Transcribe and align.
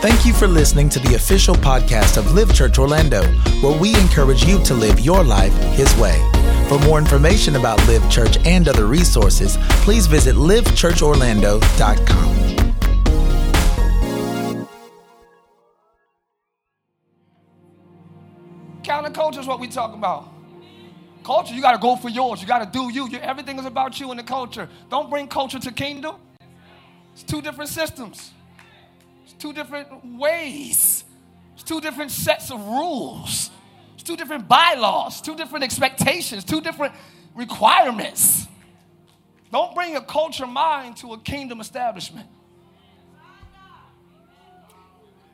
Thank 0.00 0.24
you 0.24 0.32
for 0.32 0.46
listening 0.46 0.88
to 0.90 0.98
the 0.98 1.14
official 1.14 1.54
podcast 1.54 2.16
of 2.16 2.32
Live 2.32 2.54
Church 2.54 2.78
Orlando, 2.78 3.22
where 3.60 3.78
we 3.78 3.94
encourage 3.96 4.46
you 4.46 4.58
to 4.64 4.72
live 4.72 4.98
your 4.98 5.22
life 5.22 5.52
His 5.74 5.94
way. 5.96 6.18
For 6.70 6.78
more 6.78 6.98
information 6.98 7.56
about 7.56 7.86
Live 7.86 8.10
Church 8.10 8.38
and 8.46 8.66
other 8.66 8.86
resources, 8.86 9.58
please 9.84 10.06
visit 10.06 10.36
livechurchorlando.com. 10.36 12.34
Counterculture 18.82 19.40
is 19.40 19.46
what 19.46 19.60
we 19.60 19.68
talk 19.68 19.94
about. 19.94 20.30
Culture, 21.24 21.52
you 21.52 21.60
got 21.60 21.72
to 21.72 21.78
go 21.78 21.96
for 21.96 22.08
yours. 22.08 22.40
You 22.40 22.48
got 22.48 22.60
to 22.60 22.70
do 22.72 22.90
you. 22.90 23.06
Everything 23.18 23.58
is 23.58 23.66
about 23.66 24.00
you 24.00 24.10
in 24.12 24.16
the 24.16 24.22
culture. 24.22 24.66
Don't 24.88 25.10
bring 25.10 25.28
culture 25.28 25.58
to 25.58 25.70
kingdom. 25.70 26.14
It's 27.12 27.22
two 27.22 27.42
different 27.42 27.68
systems 27.68 28.32
two 29.40 29.52
different 29.52 29.88
ways, 30.18 31.04
it's 31.54 31.62
two 31.62 31.80
different 31.80 32.10
sets 32.10 32.50
of 32.50 32.60
rules, 32.64 33.50
it's 33.94 34.02
two 34.02 34.16
different 34.16 34.46
bylaws, 34.46 35.20
two 35.20 35.34
different 35.34 35.64
expectations, 35.64 36.44
two 36.44 36.60
different 36.60 36.94
requirements. 37.34 38.46
Don't 39.50 39.74
bring 39.74 39.96
a 39.96 40.02
culture 40.02 40.46
mind 40.46 40.98
to 40.98 41.12
a 41.14 41.18
kingdom 41.18 41.60
establishment. 41.60 42.28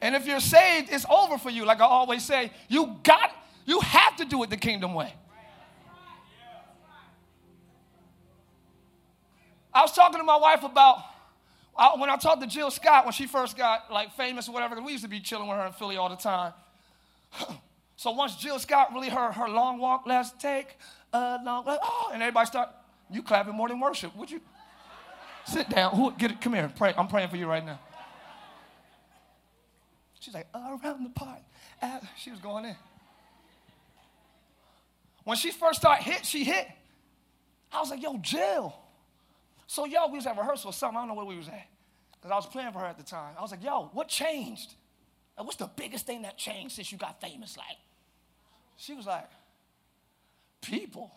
And 0.00 0.14
if 0.14 0.26
you're 0.26 0.40
saved, 0.40 0.88
it's 0.90 1.06
over 1.10 1.36
for 1.36 1.50
you. 1.50 1.64
Like 1.64 1.80
I 1.80 1.84
always 1.84 2.24
say, 2.24 2.50
you 2.68 2.96
got, 3.02 3.30
you 3.64 3.80
have 3.80 4.16
to 4.16 4.24
do 4.24 4.42
it 4.42 4.50
the 4.50 4.56
kingdom 4.56 4.94
way. 4.94 5.12
I 9.72 9.82
was 9.82 9.92
talking 9.92 10.18
to 10.18 10.24
my 10.24 10.36
wife 10.36 10.62
about 10.62 11.02
I, 11.78 11.94
when 11.98 12.08
I 12.08 12.16
talked 12.16 12.40
to 12.40 12.46
Jill 12.46 12.70
Scott 12.70 13.04
when 13.04 13.12
she 13.12 13.26
first 13.26 13.56
got 13.56 13.92
like 13.92 14.12
famous 14.12 14.48
or 14.48 14.52
whatever, 14.52 14.80
we 14.80 14.92
used 14.92 15.04
to 15.04 15.10
be 15.10 15.20
chilling 15.20 15.48
with 15.48 15.56
her 15.56 15.66
in 15.66 15.72
Philly 15.72 15.96
all 15.96 16.08
the 16.08 16.16
time. 16.16 16.52
so 17.96 18.12
once 18.12 18.36
Jill 18.36 18.58
Scott 18.58 18.92
really 18.92 19.10
heard 19.10 19.32
her 19.32 19.48
long 19.48 19.78
walk, 19.78 20.04
let's 20.06 20.32
take 20.32 20.78
a 21.12 21.38
long 21.44 21.64
walk, 21.64 21.78
oh, 21.82 22.10
and 22.12 22.22
everybody 22.22 22.46
start, 22.46 22.70
you 23.10 23.22
clapping 23.22 23.54
more 23.54 23.68
than 23.68 23.80
worship, 23.80 24.16
would 24.16 24.30
you? 24.30 24.40
Sit 25.46 25.68
down. 25.68 25.94
Who, 25.94 26.12
get 26.12 26.32
it, 26.32 26.40
come 26.40 26.54
here. 26.54 26.72
Pray. 26.76 26.92
I'm 26.96 27.06
praying 27.06 27.28
for 27.28 27.36
you 27.36 27.46
right 27.46 27.64
now. 27.64 27.78
She's 30.18 30.34
like, 30.34 30.48
around 30.54 31.04
the 31.04 31.10
park. 31.10 31.38
She 32.16 32.30
was 32.30 32.40
going 32.40 32.64
in. 32.64 32.76
When 35.22 35.36
she 35.36 35.52
first 35.52 35.80
started 35.80 36.02
hit, 36.02 36.26
she 36.26 36.42
hit. 36.42 36.66
I 37.72 37.80
was 37.80 37.90
like, 37.90 38.02
yo, 38.02 38.16
Jill. 38.18 38.74
So, 39.66 39.84
yo, 39.84 40.08
we 40.08 40.16
was 40.16 40.26
at 40.26 40.36
rehearsal 40.36 40.70
or 40.70 40.72
something. 40.72 40.96
I 40.96 41.00
don't 41.00 41.08
know 41.08 41.14
where 41.14 41.26
we 41.26 41.36
was 41.36 41.48
at. 41.48 41.66
Because 42.12 42.30
I 42.30 42.36
was 42.36 42.46
playing 42.46 42.72
for 42.72 42.78
her 42.78 42.86
at 42.86 42.96
the 42.96 43.04
time. 43.04 43.34
I 43.38 43.42
was 43.42 43.50
like, 43.50 43.62
yo, 43.62 43.90
what 43.92 44.08
changed? 44.08 44.74
Like, 45.36 45.46
what's 45.46 45.58
the 45.58 45.70
biggest 45.76 46.06
thing 46.06 46.22
that 46.22 46.38
changed 46.38 46.76
since 46.76 46.90
you 46.90 46.98
got 46.98 47.20
famous? 47.20 47.56
Like, 47.56 47.76
she 48.76 48.94
was 48.94 49.06
like, 49.06 49.28
people. 50.62 51.12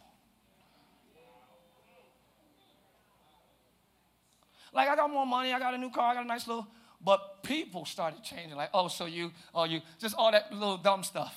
Like, 4.71 4.87
I 4.89 4.95
got 4.95 5.09
more 5.09 5.25
money, 5.25 5.51
I 5.51 5.59
got 5.59 5.73
a 5.73 5.77
new 5.77 5.89
car, 5.89 6.11
I 6.11 6.13
got 6.15 6.25
a 6.25 6.27
nice 6.27 6.47
little, 6.47 6.67
but 7.03 7.43
people 7.43 7.85
started 7.85 8.23
changing. 8.23 8.55
Like, 8.55 8.69
oh, 8.73 8.87
so 8.87 9.05
you, 9.05 9.31
oh, 9.55 9.63
you, 9.63 9.81
just 9.99 10.15
all 10.15 10.31
that 10.31 10.53
little 10.53 10.77
dumb 10.77 11.03
stuff. 11.03 11.35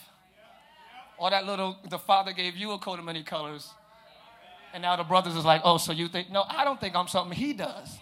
All 1.19 1.31
that 1.31 1.47
little, 1.47 1.79
the 1.89 1.99
father 1.99 2.33
gave 2.33 2.57
you 2.57 2.73
a 2.73 2.79
coat 2.79 2.99
of 2.99 3.05
many 3.05 3.23
colors. 3.23 3.71
And 4.73 4.83
now 4.83 4.97
the 4.97 5.05
brothers 5.05 5.37
is 5.37 5.45
like, 5.45 5.61
oh, 5.65 5.77
so 5.77 5.93
you 5.93 6.09
think, 6.09 6.31
no, 6.31 6.45
I 6.49 6.65
don't 6.65 6.81
think 6.81 6.97
I'm 6.97 7.09
something 7.09 7.37
he 7.37 7.53
does. 7.53 7.99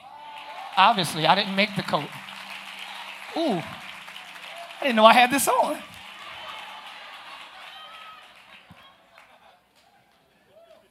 Obviously, 0.76 1.26
I 1.26 1.34
didn't 1.34 1.56
make 1.56 1.74
the 1.74 1.82
coat. 1.82 2.08
Ooh, 3.36 3.60
I 3.60 4.82
didn't 4.82 4.96
know 4.96 5.04
I 5.04 5.12
had 5.12 5.30
this 5.30 5.48
on. 5.48 5.82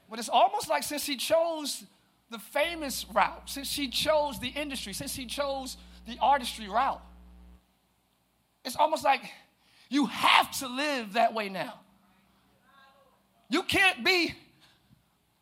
But 0.09 0.19
it's 0.19 0.29
almost 0.29 0.69
like 0.69 0.83
since 0.83 1.05
he 1.05 1.15
chose 1.15 1.83
the 2.29 2.39
famous 2.39 3.05
route, 3.13 3.49
since 3.49 3.73
he 3.73 3.87
chose 3.87 4.39
the 4.39 4.49
industry, 4.49 4.93
since 4.93 5.15
he 5.15 5.25
chose 5.25 5.77
the 6.07 6.17
artistry 6.19 6.67
route, 6.67 7.01
it's 8.65 8.75
almost 8.75 9.03
like 9.03 9.21
you 9.89 10.07
have 10.07 10.51
to 10.59 10.67
live 10.67 11.13
that 11.13 11.33
way 11.33 11.49
now. 11.49 11.75
You 13.49 13.63
can't 13.63 14.03
be 14.03 14.35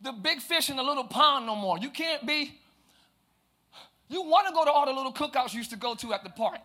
the 0.01 0.11
big 0.11 0.41
fish 0.41 0.69
in 0.69 0.77
the 0.77 0.83
little 0.83 1.03
pond 1.03 1.45
no 1.45 1.55
more. 1.55 1.77
You 1.77 1.89
can't 1.89 2.25
be. 2.25 2.59
You 4.09 4.23
want 4.23 4.47
to 4.47 4.53
go 4.53 4.63
to 4.63 4.71
all 4.71 4.85
the 4.85 4.93
little 4.93 5.11
cookouts 5.11 5.53
you 5.53 5.59
used 5.59 5.71
to 5.71 5.77
go 5.77 5.95
to 5.95 6.13
at 6.13 6.23
the 6.23 6.29
park. 6.29 6.59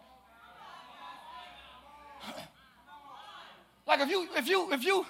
Like 3.87 4.01
if 4.01 4.09
you, 4.09 4.29
if 4.37 4.49
you, 4.49 4.73
if 4.73 4.85
you, 4.85 5.05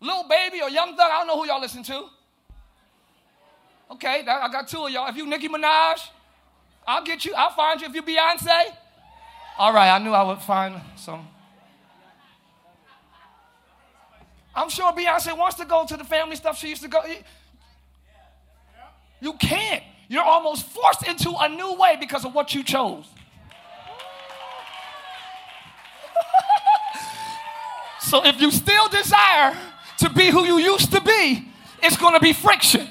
Lil 0.00 0.28
Baby 0.28 0.62
or 0.62 0.70
young 0.70 0.96
thug, 0.96 1.10
I 1.10 1.18
don't 1.18 1.26
know 1.26 1.40
who 1.40 1.46
y'all 1.46 1.60
listen 1.60 1.82
to. 1.84 2.04
Okay, 3.90 4.24
I 4.26 4.48
got 4.50 4.68
two 4.68 4.84
of 4.84 4.90
y'all. 4.90 5.08
If 5.08 5.16
you 5.16 5.26
Nicki 5.26 5.48
Minaj, 5.48 6.00
I'll 6.86 7.04
get 7.04 7.24
you. 7.24 7.34
I'll 7.36 7.50
find 7.50 7.80
you. 7.80 7.88
If 7.88 7.94
you 7.94 8.02
Beyonce, 8.02 8.64
all 9.58 9.72
right. 9.72 9.90
I 9.90 9.98
knew 9.98 10.10
I 10.12 10.22
would 10.22 10.38
find 10.38 10.80
some. 10.96 11.26
I'm 14.54 14.70
sure 14.70 14.90
Beyonce 14.92 15.36
wants 15.36 15.56
to 15.56 15.64
go 15.64 15.84
to 15.86 15.96
the 15.96 16.04
family 16.04 16.36
stuff 16.36 16.58
she 16.58 16.68
used 16.68 16.82
to 16.82 16.88
go. 16.88 17.02
You 19.20 19.32
can't. 19.34 19.82
You're 20.08 20.22
almost 20.22 20.66
forced 20.66 21.06
into 21.06 21.30
a 21.38 21.48
new 21.48 21.74
way 21.74 21.96
because 21.98 22.24
of 22.24 22.34
what 22.34 22.54
you 22.54 22.62
chose. 22.62 23.04
so 28.00 28.24
if 28.24 28.40
you 28.40 28.50
still 28.50 28.88
desire 28.88 29.56
to 29.98 30.10
be 30.10 30.30
who 30.30 30.44
you 30.44 30.58
used 30.58 30.92
to 30.92 31.00
be, 31.00 31.48
it's 31.82 31.96
going 31.96 32.14
to 32.14 32.20
be 32.20 32.32
friction. 32.32 32.88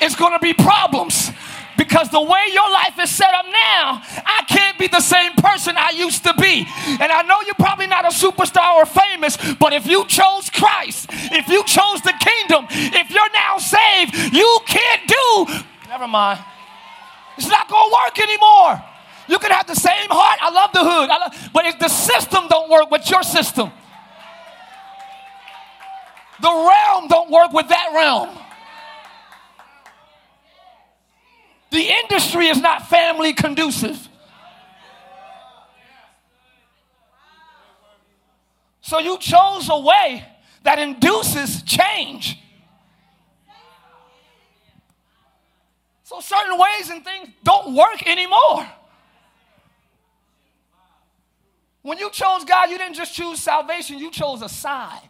It's 0.00 0.14
going 0.14 0.32
to 0.32 0.38
be 0.38 0.54
problems 0.54 1.30
because 1.80 2.10
the 2.10 2.20
way 2.20 2.44
your 2.52 2.70
life 2.70 3.00
is 3.00 3.10
set 3.10 3.32
up 3.32 3.46
now, 3.46 4.02
I 4.04 4.44
can't 4.46 4.78
be 4.78 4.86
the 4.86 5.00
same 5.00 5.32
person 5.32 5.76
I 5.78 5.92
used 5.96 6.22
to 6.24 6.34
be. 6.34 6.66
And 7.00 7.10
I 7.10 7.22
know 7.22 7.40
you're 7.46 7.54
probably 7.54 7.86
not 7.86 8.04
a 8.04 8.12
superstar 8.12 8.74
or 8.74 8.84
famous, 8.84 9.38
but 9.54 9.72
if 9.72 9.86
you 9.86 10.04
chose 10.04 10.50
Christ, 10.50 11.06
if 11.10 11.48
you 11.48 11.64
chose 11.64 12.02
the 12.02 12.12
kingdom, 12.20 12.66
if 12.68 13.10
you're 13.10 13.32
now 13.32 13.56
saved, 13.56 14.12
you 14.34 14.58
can't 14.66 15.08
do, 15.08 15.46
never 15.88 16.06
mind. 16.06 16.44
It's 17.38 17.48
not 17.48 17.66
going 17.66 17.88
to 17.88 17.96
work 18.04 18.28
anymore. 18.28 18.84
You 19.26 19.38
can 19.38 19.50
have 19.50 19.66
the 19.66 19.74
same 19.74 20.10
heart. 20.10 20.38
I 20.42 20.50
love 20.50 20.72
the 20.74 20.84
hood, 20.84 21.08
love, 21.08 21.50
but 21.54 21.64
if 21.64 21.78
the 21.78 21.88
system 21.88 22.44
don't 22.50 22.68
work 22.68 22.90
with 22.90 23.08
your 23.08 23.22
system, 23.22 23.70
the 26.42 26.52
realm 26.52 27.08
don't 27.08 27.30
work 27.30 27.54
with 27.54 27.68
that 27.68 27.88
realm. 27.94 28.36
The 31.70 31.88
industry 32.02 32.48
is 32.48 32.60
not 32.60 32.88
family 32.88 33.32
conducive. 33.32 34.08
So 38.80 38.98
you 38.98 39.18
chose 39.18 39.68
a 39.70 39.78
way 39.78 40.24
that 40.64 40.78
induces 40.78 41.62
change. 41.62 42.38
So 46.02 46.20
certain 46.20 46.58
ways 46.58 46.90
and 46.90 47.04
things 47.04 47.28
don't 47.44 47.74
work 47.76 48.04
anymore. 48.04 48.66
When 51.82 51.98
you 51.98 52.10
chose 52.10 52.44
God, 52.44 52.68
you 52.68 52.78
didn't 52.78 52.96
just 52.96 53.14
choose 53.14 53.40
salvation, 53.40 53.98
you 53.98 54.10
chose 54.10 54.42
a 54.42 54.48
side. 54.48 55.08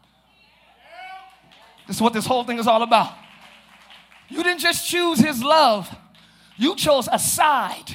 This 1.86 1.96
is 1.96 2.02
what 2.02 2.12
this 2.12 2.26
whole 2.26 2.44
thing 2.44 2.58
is 2.58 2.66
all 2.66 2.82
about. 2.82 3.12
You 4.28 4.42
didn't 4.42 4.60
just 4.60 4.88
choose 4.88 5.18
His 5.18 5.42
love, 5.42 5.88
you 6.60 6.76
chose 6.76 7.08
a 7.10 7.18
side. 7.18 7.90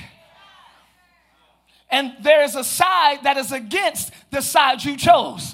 And 1.91 2.13
there 2.23 2.43
is 2.43 2.55
a 2.55 2.63
side 2.63 3.19
that 3.23 3.37
is 3.37 3.51
against 3.51 4.11
the 4.31 4.41
side 4.41 4.83
you 4.83 4.97
chose. 4.97 5.53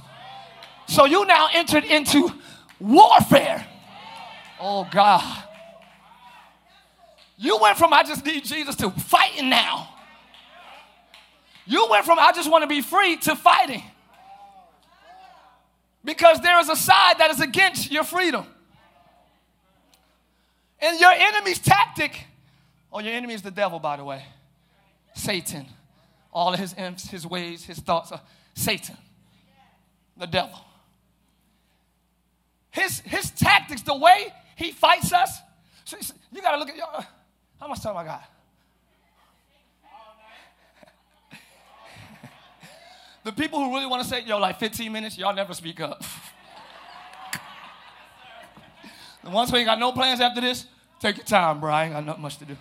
So 0.87 1.03
you 1.03 1.25
now 1.25 1.49
entered 1.53 1.83
into 1.83 2.31
warfare. 2.79 3.67
Oh, 4.61 4.87
God. 4.89 5.43
You 7.37 7.57
went 7.61 7.77
from 7.77 7.91
I 7.91 8.03
just 8.03 8.25
need 8.25 8.45
Jesus 8.45 8.75
to 8.77 8.89
fighting 8.91 9.49
now. 9.49 9.89
You 11.65 11.87
went 11.89 12.05
from 12.05 12.17
I 12.17 12.31
just 12.31 12.49
want 12.49 12.63
to 12.63 12.67
be 12.67 12.79
free 12.79 13.17
to 13.17 13.35
fighting. 13.35 13.83
Because 16.05 16.39
there 16.39 16.59
is 16.61 16.69
a 16.69 16.77
side 16.77 17.15
that 17.17 17.29
is 17.29 17.41
against 17.41 17.91
your 17.91 18.05
freedom. 18.05 18.45
And 20.79 20.97
your 20.99 21.11
enemy's 21.11 21.59
tactic 21.59 22.27
Oh, 22.91 22.99
your 22.99 23.13
enemy 23.13 23.33
is 23.33 23.41
the 23.41 23.51
devil, 23.51 23.79
by 23.79 23.97
the 23.97 24.03
way. 24.03 24.23
Satan. 25.13 25.65
All 26.33 26.53
of 26.53 26.59
his 26.59 26.73
imps, 26.73 27.09
his 27.09 27.27
ways, 27.27 27.65
his 27.65 27.79
thoughts 27.79 28.11
are 28.11 28.21
Satan, 28.53 28.97
the 30.15 30.27
devil. 30.27 30.57
His, 32.69 33.01
his 33.01 33.31
tactics, 33.31 33.81
the 33.81 33.97
way 33.97 34.33
he 34.55 34.71
fights 34.71 35.11
us, 35.11 35.39
so 35.83 35.97
you 36.31 36.41
got 36.41 36.53
to 36.53 36.57
look 36.57 36.69
at 36.69 36.77
your, 36.77 36.87
how 37.59 37.67
much 37.67 37.81
time 37.81 37.97
I 37.97 38.05
got? 38.05 38.23
The 43.23 43.33
people 43.33 43.59
who 43.59 43.75
really 43.75 43.85
want 43.85 44.01
to 44.01 44.09
say, 44.09 44.23
yo, 44.23 44.39
like 44.39 44.57
15 44.57 44.91
minutes, 44.91 45.15
y'all 45.15 45.35
never 45.35 45.53
speak 45.53 45.79
up. 45.79 46.01
the 49.23 49.29
ones 49.29 49.51
who 49.51 49.57
ain't 49.57 49.67
got 49.67 49.77
no 49.77 49.91
plans 49.91 50.19
after 50.21 50.41
this, 50.41 50.65
take 50.99 51.17
your 51.17 51.25
time, 51.25 51.59
bro. 51.59 51.71
I 51.71 51.83
ain't 51.83 51.93
got 51.93 52.03
nothing 52.03 52.23
much 52.23 52.37
to 52.37 52.45
do. 52.45 52.57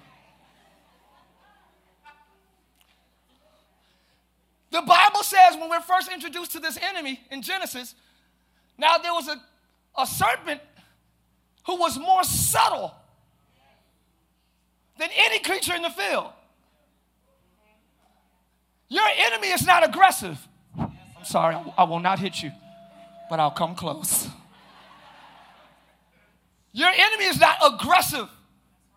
The 4.70 4.82
Bible 4.82 5.22
says 5.22 5.56
when 5.58 5.68
we're 5.68 5.80
first 5.80 6.10
introduced 6.12 6.52
to 6.52 6.60
this 6.60 6.78
enemy 6.78 7.20
in 7.30 7.42
Genesis, 7.42 7.94
now 8.78 8.98
there 8.98 9.12
was 9.12 9.28
a, 9.28 9.40
a 10.00 10.06
serpent 10.06 10.60
who 11.66 11.76
was 11.76 11.98
more 11.98 12.22
subtle 12.24 12.94
than 14.98 15.08
any 15.16 15.40
creature 15.40 15.74
in 15.74 15.82
the 15.82 15.90
field. 15.90 16.28
Your 18.88 19.06
enemy 19.16 19.48
is 19.48 19.64
not 19.66 19.84
aggressive. 19.88 20.38
I'm 20.78 21.24
sorry, 21.24 21.56
I 21.76 21.84
will 21.84 22.00
not 22.00 22.18
hit 22.18 22.42
you, 22.42 22.50
but 23.28 23.40
I'll 23.40 23.50
come 23.50 23.74
close. 23.74 24.28
Your 26.72 26.90
enemy 26.90 27.24
is 27.24 27.40
not 27.40 27.56
aggressive 27.62 28.28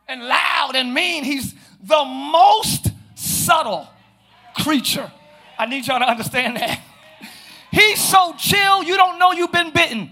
and 0.07 0.23
loud 0.23 0.71
and 0.75 0.93
mean. 0.93 1.23
He's 1.23 1.55
the 1.81 2.05
most 2.05 2.91
subtle 3.15 3.87
creature. 4.55 5.11
I 5.63 5.65
need 5.65 5.87
y'all 5.87 5.99
to 5.99 6.05
understand 6.05 6.57
that. 6.57 6.81
He's 7.71 7.97
so 7.97 8.35
chill, 8.37 8.83
you 8.83 8.97
don't 8.97 9.17
know 9.17 9.31
you've 9.31 9.53
been 9.53 9.71
bitten. 9.71 10.11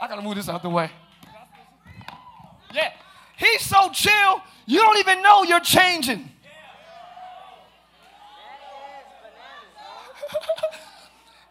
I 0.00 0.08
gotta 0.08 0.20
move 0.20 0.34
this 0.34 0.48
out 0.48 0.62
the 0.62 0.68
way. 0.68 0.90
Yeah. 2.74 2.92
He's 3.36 3.60
so 3.60 3.88
chill, 3.90 4.42
you 4.66 4.80
don't 4.80 4.98
even 4.98 5.22
know 5.22 5.44
you're 5.44 5.60
changing. 5.60 6.28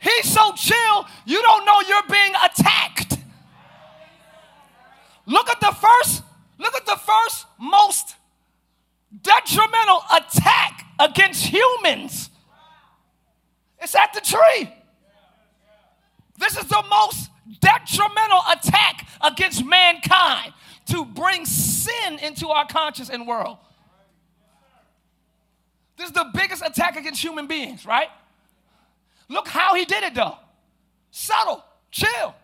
He's 0.02 0.30
so 0.30 0.52
chill, 0.52 1.08
you 1.26 1.42
don't 1.42 1.64
know 1.64 1.80
you're 1.88 2.04
being 2.10 2.34
attacked. 2.44 3.20
Look 5.26 5.50
at 5.50 5.62
the 5.62 5.72
first, 5.72 6.24
look 6.58 6.76
at 6.76 6.86
the 6.86 6.98
first 6.98 7.46
most 7.58 8.17
detrimental 9.28 10.02
attack 10.16 10.86
against 11.00 11.46
humans. 11.46 12.30
It's 13.80 13.96
at 13.96 14.14
the 14.14 14.22
tree. 14.22 14.74
This 16.38 16.58
is 16.58 16.66
the 16.66 16.84
most 16.90 17.30
detrimental 17.60 18.42
attack 18.52 19.08
against 19.22 19.66
mankind 19.66 20.54
to 20.88 21.06
bring 21.06 21.46
sin 21.46 22.20
into 22.20 22.48
our 22.50 22.66
conscious 22.66 23.10
and 23.10 23.28
world. 23.28 23.58
This 25.98 26.08
is 26.08 26.14
the 26.14 26.30
biggest 26.34 26.64
attack 26.66 26.96
against 26.96 27.22
human 27.24 27.48
beings, 27.48 27.86
right? 27.86 28.10
Look 29.30 29.48
how 29.48 29.76
he 29.76 29.86
did 29.86 30.04
it 30.04 30.14
though. 30.14 30.38
Subtle, 31.12 31.64
chill. 31.92 32.36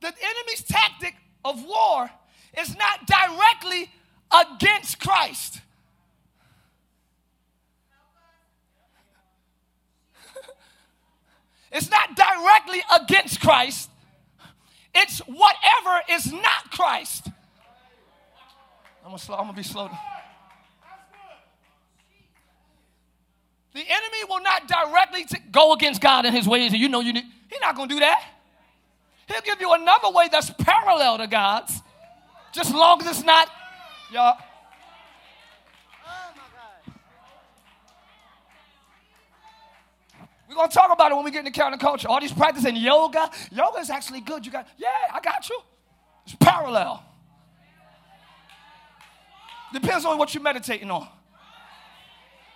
The 0.00 0.08
enemy's 0.08 0.62
tactic 0.62 1.14
of 1.44 1.64
war 1.64 2.10
is 2.58 2.76
not 2.76 3.06
directly 3.06 3.90
against 4.30 5.00
Christ. 5.00 5.60
it's 11.72 11.90
not 11.90 12.16
directly 12.16 12.82
against 13.00 13.40
Christ. 13.40 13.90
It's 14.94 15.18
whatever 15.20 16.02
is 16.10 16.32
not 16.32 16.70
Christ. 16.70 17.28
I'm 19.04 19.10
gonna, 19.10 19.18
slow, 19.18 19.36
I'm 19.36 19.44
gonna 19.44 19.56
be 19.56 19.62
slow. 19.62 19.90
The 23.74 23.80
enemy 23.80 24.24
will 24.28 24.42
not 24.42 24.68
directly 24.68 25.24
t- 25.24 25.38
go 25.50 25.72
against 25.72 26.00
God 26.00 26.26
in 26.26 26.32
his 26.34 26.46
ways, 26.46 26.72
and 26.72 26.80
you 26.80 26.88
know 26.88 27.00
you 27.00 27.14
need. 27.14 27.24
He's 27.50 27.60
not 27.60 27.74
gonna 27.74 27.88
do 27.88 28.00
that. 28.00 28.22
He'll 29.28 29.40
give 29.40 29.60
you 29.60 29.72
another 29.72 30.10
way 30.10 30.28
that's 30.30 30.50
parallel 30.50 31.18
to 31.18 31.26
God's, 31.26 31.80
just 32.52 32.74
long 32.74 33.00
as 33.00 33.06
it's 33.08 33.24
not, 33.24 33.48
y'all. 34.10 34.36
We're 40.48 40.56
gonna 40.56 40.70
talk 40.70 40.92
about 40.92 41.10
it 41.10 41.14
when 41.14 41.24
we 41.24 41.30
get 41.30 41.46
into 41.46 41.58
counterculture. 41.58 42.10
All 42.10 42.20
these 42.20 42.32
practicing 42.32 42.76
yoga. 42.76 43.30
Yoga 43.50 43.78
is 43.78 43.88
actually 43.88 44.20
good. 44.20 44.44
You 44.44 44.52
got, 44.52 44.68
yeah, 44.76 44.88
I 45.10 45.18
got 45.20 45.48
you. 45.48 45.58
It's 46.26 46.34
parallel. 46.34 47.02
Depends 49.72 50.04
on 50.04 50.18
what 50.18 50.34
you're 50.34 50.42
meditating 50.42 50.90
on. 50.90 51.08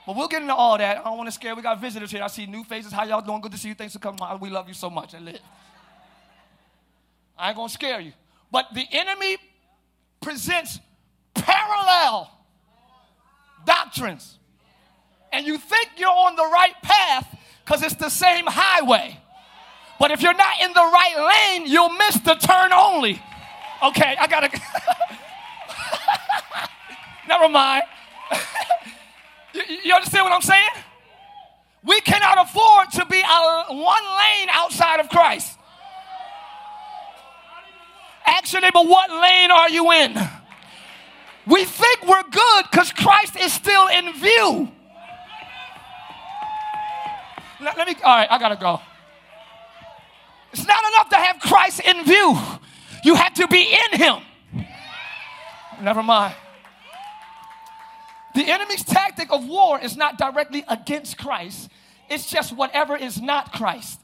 But 0.07 0.15
we'll 0.15 0.29
get 0.29 0.43
into 0.43 0.55
all 0.55 0.77
that. 0.77 0.99
I 0.99 1.05
don't 1.05 1.17
want 1.17 1.29
to 1.29 1.33
scare. 1.33 1.57
We 1.57 1.63
got 1.63 1.81
visitors 1.81 2.11
here. 2.11 2.23
I 2.23 2.27
see 2.27 2.45
new 2.45 2.65
faces. 2.65 2.93
How 2.93 3.05
y'all 3.05 3.23
doing? 3.23 3.41
Good 3.41 3.53
to 3.53 3.59
see 3.59 3.69
you. 3.69 3.75
Thanks 3.75 3.95
for 3.95 3.99
coming. 3.99 4.21
We 4.41 4.51
love 4.51 4.69
you 4.69 4.75
so 4.75 4.91
much. 4.91 5.15
And. 5.15 5.41
I 7.39 7.49
ain't 7.49 7.57
gonna 7.57 7.69
scare 7.71 8.01
you. 8.01 8.13
But 8.53 8.67
the 8.75 8.87
enemy 8.93 9.39
presents 10.27 10.81
parallel 11.35 12.29
doctrines. 13.65 14.39
And 15.33 15.47
you 15.47 15.57
think 15.57 15.91
you're 15.99 16.09
on 16.09 16.35
the 16.35 16.43
right 16.43 16.75
path 16.83 17.39
because 17.65 17.81
it's 17.85 17.95
the 17.95 18.09
same 18.09 18.45
highway. 18.49 19.21
But 20.01 20.11
if 20.11 20.23
you're 20.23 20.35
not 20.35 20.61
in 20.63 20.73
the 20.73 20.81
right 20.81 21.55
lane, 21.55 21.71
you'll 21.71 21.91
miss 21.91 22.17
the 22.17 22.35
turn 22.35 22.73
only. 22.73 23.23
Okay, 23.85 24.17
I 24.19 24.27
gotta. 24.27 24.51
Never 27.29 27.49
mind. 27.49 27.85
you, 29.55 29.63
you 29.85 29.95
understand 29.95 30.25
what 30.25 30.33
I'm 30.33 30.43
saying? 30.43 30.75
We 31.85 32.01
cannot 32.01 32.45
afford 32.49 32.91
to 32.95 33.07
be 33.07 33.23
one 33.23 34.05
lane 34.05 34.49
outside 34.51 34.99
of 34.99 35.09
Christ. 35.09 35.56
Actually, 38.27 38.71
but 38.73 38.87
what 38.87 39.11
lane 39.11 39.51
are 39.51 39.71
you 39.71 39.93
in? 39.93 40.15
We 41.47 41.65
think 41.65 42.07
we're 42.07 42.25
good 42.25 42.65
because 42.71 42.93
Christ 42.93 43.37
is 43.37 43.53
still 43.53 43.87
in 43.87 44.13
view. 44.15 44.73
Let, 47.61 47.79
let 47.79 47.89
me, 47.89 47.95
all 48.05 48.17
right, 48.17 48.29
I 48.31 48.39
gotta 48.39 48.57
go. 48.57 48.81
It's 50.53 50.67
not 50.67 50.83
enough 50.89 51.09
to 51.11 51.17
have 51.17 51.39
Christ 51.39 51.81
in 51.81 52.05
view, 52.05 52.37
you 53.05 53.15
have 53.15 53.35
to 53.35 53.47
be 53.47 53.63
in 53.63 53.99
Him. 53.99 54.23
Never 55.81 56.03
mind. 56.03 56.35
The 58.35 58.51
enemy's 58.51 58.83
tactic 58.83 59.33
of 59.33 59.47
war 59.47 59.81
is 59.81 59.97
not 59.97 60.19
directly 60.19 60.65
against 60.69 61.17
Christ, 61.17 61.71
it's 62.11 62.29
just 62.29 62.53
whatever 62.55 62.97
is 62.97 63.21
not 63.21 63.53
Christ. 63.53 64.01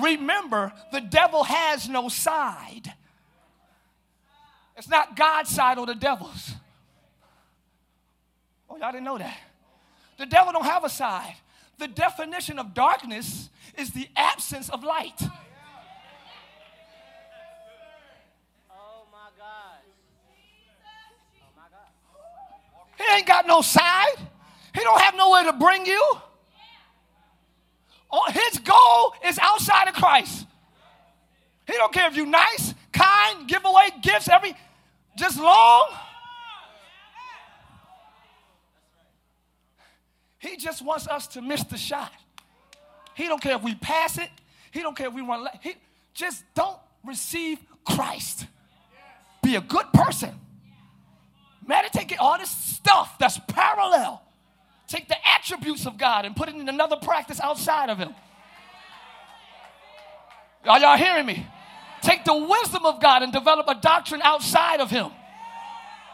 Remember, 0.00 0.72
the 0.92 1.00
devil 1.00 1.44
has 1.44 1.88
no 1.88 2.08
side. 2.08 2.94
It's 4.76 4.88
not 4.88 5.16
God's 5.16 5.50
side 5.50 5.78
or 5.78 5.86
the 5.86 5.94
devil's. 5.94 6.52
Oh, 8.68 8.76
y'all 8.76 8.92
didn't 8.92 9.04
know 9.04 9.18
that. 9.18 9.38
The 10.18 10.26
devil 10.26 10.52
don't 10.52 10.64
have 10.64 10.84
a 10.84 10.88
side. 10.88 11.34
The 11.78 11.88
definition 11.88 12.58
of 12.58 12.74
darkness 12.74 13.48
is 13.78 13.90
the 13.92 14.08
absence 14.16 14.68
of 14.68 14.82
light. 14.82 15.20
He 22.96 23.04
ain't 23.16 23.26
got 23.26 23.46
no 23.46 23.60
side. 23.60 24.16
He 24.74 24.80
don't 24.80 25.00
have 25.00 25.14
nowhere 25.16 25.44
to 25.44 25.52
bring 25.52 25.84
you. 25.86 26.02
Oh, 28.10 28.30
His 28.30 28.58
goal 28.60 29.14
is 29.28 29.38
outside 29.38 29.88
of 29.88 29.94
Christ. 29.94 30.46
He 31.66 31.74
don't 31.74 31.92
care 31.92 32.08
if 32.08 32.16
you 32.16 32.26
nice, 32.26 32.74
kind, 32.92 33.48
give 33.48 33.64
away 33.64 33.88
gifts 34.00 34.28
every 34.28 34.54
just 35.16 35.38
long. 35.40 35.88
He 40.38 40.56
just 40.56 40.84
wants 40.84 41.08
us 41.08 41.26
to 41.28 41.42
miss 41.42 41.64
the 41.64 41.76
shot. 41.78 42.12
He 43.14 43.26
don't 43.26 43.40
care 43.42 43.56
if 43.56 43.62
we 43.62 43.74
pass 43.74 44.18
it. 44.18 44.28
He 44.70 44.82
don't 44.82 44.96
care 44.96 45.08
if 45.08 45.14
we 45.14 45.22
run. 45.22 45.42
la- 45.44 45.50
He 45.62 45.74
just 46.14 46.44
don't 46.54 46.78
receive 47.04 47.58
Christ. 47.84 48.46
Be 49.42 49.56
a 49.56 49.60
good 49.60 49.86
person. 49.92 50.34
Meditate, 51.66 52.08
get 52.08 52.20
all 52.20 52.38
this 52.38 52.50
stuff 52.50 53.16
that's 53.18 53.40
parallel. 53.48 54.22
Take 54.86 55.08
the 55.08 55.16
attributes 55.34 55.86
of 55.86 55.98
God 55.98 56.24
and 56.24 56.36
put 56.36 56.48
it 56.48 56.54
in 56.54 56.68
another 56.68 56.96
practice 56.96 57.40
outside 57.40 57.90
of 57.90 57.98
Him. 57.98 58.14
Are 60.64 60.78
y'all 60.78 60.96
hearing 60.96 61.26
me? 61.26 61.46
Take 62.02 62.24
the 62.24 62.36
wisdom 62.36 62.84
of 62.84 63.00
God 63.00 63.22
and 63.22 63.32
develop 63.32 63.66
a 63.68 63.74
doctrine 63.74 64.22
outside 64.22 64.80
of 64.80 64.90
Him 64.90 65.10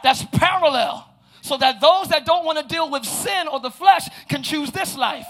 that's 0.03 0.25
parallel 0.33 1.09
so 1.43 1.57
that 1.57 1.81
those 1.81 2.09
that 2.09 2.25
don't 2.25 2.45
want 2.45 2.59
to 2.59 2.65
deal 2.65 2.91
with 2.91 3.05
sin 3.05 3.49
or 3.49 3.61
the 3.61 3.71
flesh 3.71 4.09
can 4.29 4.43
choose 4.43 4.71
this 4.71 4.97
life. 4.97 5.27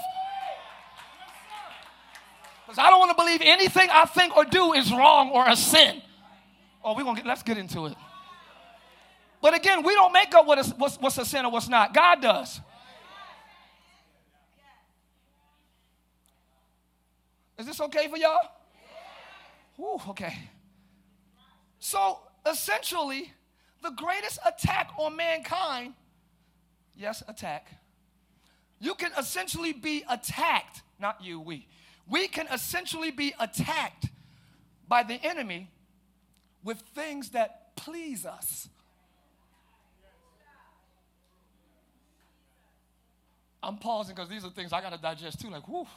Because 2.65 2.77
I 2.77 2.89
don't 2.89 2.99
want 2.99 3.11
to 3.11 3.21
believe 3.21 3.41
anything 3.43 3.89
I 3.91 4.05
think 4.05 4.35
or 4.37 4.45
do 4.45 4.73
is 4.73 4.91
wrong 4.91 5.31
or 5.31 5.47
a 5.47 5.55
sin. 5.55 6.01
Oh, 6.83 6.95
we're 6.95 7.03
going 7.03 7.15
to 7.15 7.21
get, 7.21 7.27
let's 7.27 7.43
get 7.43 7.57
into 7.57 7.87
it. 7.87 7.95
But 9.41 9.55
again, 9.55 9.83
we 9.83 9.93
don't 9.93 10.13
make 10.13 10.33
up 10.33 10.45
what 10.45 10.57
is, 10.59 10.73
what's, 10.77 10.97
what's 10.97 11.17
a 11.17 11.25
sin 11.25 11.45
or 11.45 11.51
what's 11.51 11.67
not. 11.67 11.93
God 11.93 12.21
does. 12.21 12.61
Is 17.57 17.65
this 17.65 17.79
okay 17.81 18.07
for 18.07 18.17
y'all? 18.17 18.39
Whew, 19.83 19.99
okay. 20.11 20.33
So 21.79 22.19
essentially, 22.49 23.33
the 23.81 23.89
greatest 23.89 24.39
attack 24.45 24.91
on 24.97 25.17
mankind, 25.17 25.93
yes, 26.95 27.21
attack. 27.27 27.67
You 28.79 28.95
can 28.95 29.11
essentially 29.19 29.73
be 29.73 30.05
attacked, 30.09 30.83
not 30.99 31.21
you, 31.21 31.41
we. 31.41 31.67
We 32.09 32.29
can 32.29 32.47
essentially 32.47 33.11
be 33.11 33.33
attacked 33.37 34.07
by 34.87 35.03
the 35.03 35.15
enemy 35.15 35.69
with 36.63 36.79
things 36.95 37.31
that 37.31 37.75
please 37.75 38.25
us. 38.25 38.69
I'm 43.61 43.77
pausing 43.77 44.15
because 44.15 44.29
these 44.29 44.45
are 44.45 44.49
things 44.49 44.71
I 44.71 44.79
got 44.79 44.93
to 44.93 45.01
digest 45.01 45.41
too. 45.41 45.49
Like, 45.49 45.67
whoo. 45.67 45.87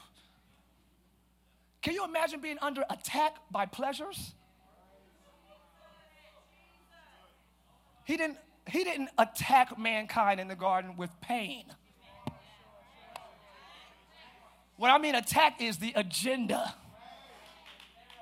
Can 1.86 1.94
you 1.94 2.04
imagine 2.04 2.40
being 2.40 2.58
under 2.60 2.84
attack 2.90 3.36
by 3.48 3.64
pleasures? 3.64 4.34
He 8.04 8.16
didn't, 8.16 8.38
he 8.68 8.82
didn't 8.82 9.10
attack 9.16 9.78
mankind 9.78 10.40
in 10.40 10.48
the 10.48 10.56
garden 10.56 10.96
with 10.96 11.10
pain. 11.20 11.62
What 14.76 14.90
I 14.90 14.98
mean, 14.98 15.14
attack 15.14 15.62
is 15.62 15.76
the 15.76 15.92
agenda 15.94 16.74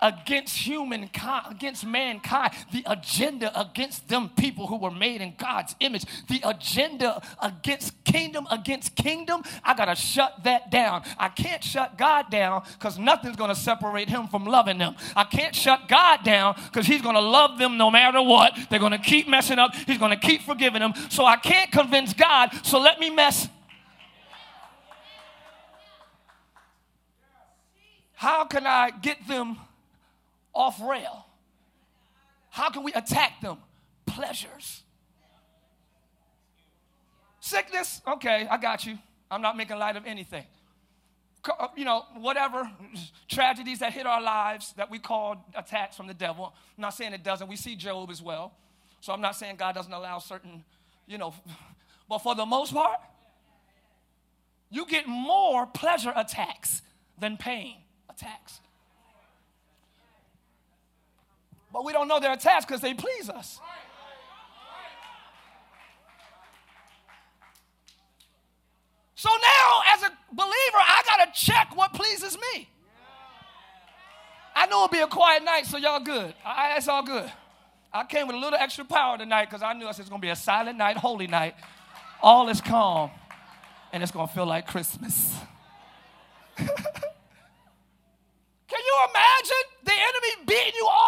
against 0.05 0.55
humankind, 0.59 1.47
against 1.51 1.87
mankind, 1.87 2.53
the 2.71 2.85
agenda 2.87 3.59
against 3.59 4.07
them 4.07 4.29
people 4.37 4.67
who 4.67 4.77
were 4.77 4.91
made 4.91 5.23
in 5.23 5.35
God's 5.39 5.75
image, 5.81 6.05
the 6.29 6.43
agenda 6.45 7.23
against 7.41 8.05
kingdom, 8.05 8.47
against 8.51 8.95
kingdom. 8.95 9.43
I 9.65 9.75
gotta 9.75 9.95
shut 9.97 10.45
that 10.45 10.71
down. 10.71 11.05
I 11.19 11.31
can't 11.31 11.65
shut 11.65 11.97
God 11.97 12.31
down 12.31 12.65
because 12.75 12.99
nothing's 12.99 13.37
gonna 13.37 13.55
separate 13.55 14.11
him 14.11 14.29
from 14.29 14.45
loving 14.45 14.77
them. 14.77 14.95
I 15.17 15.25
can't 15.25 15.55
shut 15.55 15.89
God 15.89 16.23
down 16.23 16.55
because 16.67 16.87
he's 16.87 17.01
gonna 17.01 17.21
love 17.23 17.59
them 17.59 17.79
no 17.79 17.91
matter 17.91 18.21
what. 18.21 18.53
They're 18.69 18.79
gonna 18.79 18.99
keep 18.99 19.27
messing 19.27 19.59
up, 19.59 19.75
he's 19.75 19.99
gonna 19.99 20.19
keep 20.19 20.43
forgiving 20.43 20.81
them. 20.81 20.93
So 21.09 21.25
I 21.25 21.37
can't 21.37 21.73
convince 21.73 22.13
God, 22.13 22.51
so 22.63 22.79
let 22.79 23.01
me 23.01 23.09
mess 23.09 23.49
How 28.25 28.45
can 28.47 28.67
I 28.67 28.91
get 28.91 29.29
them 29.29 29.59
off 30.55 30.81
rail? 30.81 31.27
How 32.51 32.71
can 32.71 32.85
we 32.85 32.93
attack 32.93 33.41
them? 33.41 33.59
Pleasures. 34.07 34.83
Sickness, 37.41 38.01
okay, 38.07 38.47
I 38.51 38.57
got 38.57 38.87
you. 38.87 38.99
I'm 39.31 39.43
not 39.43 39.57
making 39.57 39.79
light 39.79 39.97
of 39.97 40.07
anything. 40.07 40.45
Uh, 41.47 41.69
you 41.77 41.85
know, 41.85 42.05
whatever 42.17 42.71
tragedies 43.29 43.81
that 43.81 43.93
hit 43.93 44.07
our 44.07 44.23
lives 44.23 44.73
that 44.77 44.91
we 44.91 44.99
call 44.99 45.45
attacks 45.55 45.97
from 45.97 46.07
the 46.07 46.15
devil. 46.15 46.55
I'm 46.77 46.83
not 46.83 46.95
saying 46.95 47.13
it 47.13 47.23
doesn't. 47.23 47.49
We 47.49 47.57
see 47.57 47.77
Job 47.77 48.11
as 48.11 48.23
well. 48.23 48.55
So 49.01 49.13
I'm 49.13 49.21
not 49.21 49.37
saying 49.37 49.57
God 49.57 49.75
doesn't 49.75 49.93
allow 49.93 50.19
certain, 50.21 50.65
you 51.07 51.19
know, 51.19 51.35
but 52.09 52.19
for 52.19 52.35
the 52.35 52.47
most 52.47 52.73
part, 52.73 53.01
you 54.71 54.87
get 54.87 55.07
more 55.07 55.67
pleasure 55.67 56.13
attacks 56.17 56.81
than 57.19 57.37
pain 57.37 57.77
attacks. 58.09 58.61
But 61.75 61.85
we 61.85 61.93
don't 61.93 62.07
know 62.07 62.21
they're 62.21 62.33
attacks 62.33 62.65
because 62.65 62.81
they 62.81 62.95
please 62.95 63.29
us. 63.29 63.59
So 69.17 69.29
now, 69.29 69.81
as 69.95 70.03
a 70.05 70.13
believer, 70.33 70.53
I 70.79 71.03
got 71.05 71.35
to 71.35 71.41
check 71.45 71.75
what 71.75 71.93
pleases 71.93 72.39
me. 72.39 72.69
I 74.55 74.67
know 74.67 74.85
it'll 74.85 74.93
be 74.93 75.01
a 75.01 75.09
quiet 75.09 75.43
night, 75.43 75.67
so 75.67 75.77
y'all 75.77 75.99
good. 75.99 76.33
I, 76.45 76.77
it's 76.77 76.87
all 76.87 77.03
good. 77.03 77.31
I 77.93 78.05
came 78.05 78.29
with 78.29 78.37
a 78.37 78.39
little 78.39 78.59
extra 78.59 78.85
power 78.85 79.19
tonight 79.19 79.47
because 79.47 79.65
I 79.65 79.73
knew 79.73 79.89
it's 79.89 79.99
going 79.99 80.11
to 80.11 80.19
be 80.19 80.29
a 80.29 80.37
silent 80.37 80.79
night, 80.79 80.97
holy 80.97 81.27
night. 81.27 81.57
All 82.23 82.49
is 82.51 82.61
calm, 82.61 83.11
and 83.93 84.01
it's 84.01 84.13
going 84.13 84.29
to 84.29 84.33
feel 84.33 84.47
like 84.47 84.69
Christmas. 84.69 85.35
Can 86.57 86.69
you 88.69 88.99
imagine 89.11 89.65
the 89.85 89.93
enemy 89.93 90.45
beating 90.47 90.73
you 90.77 90.87
all? 90.87 91.04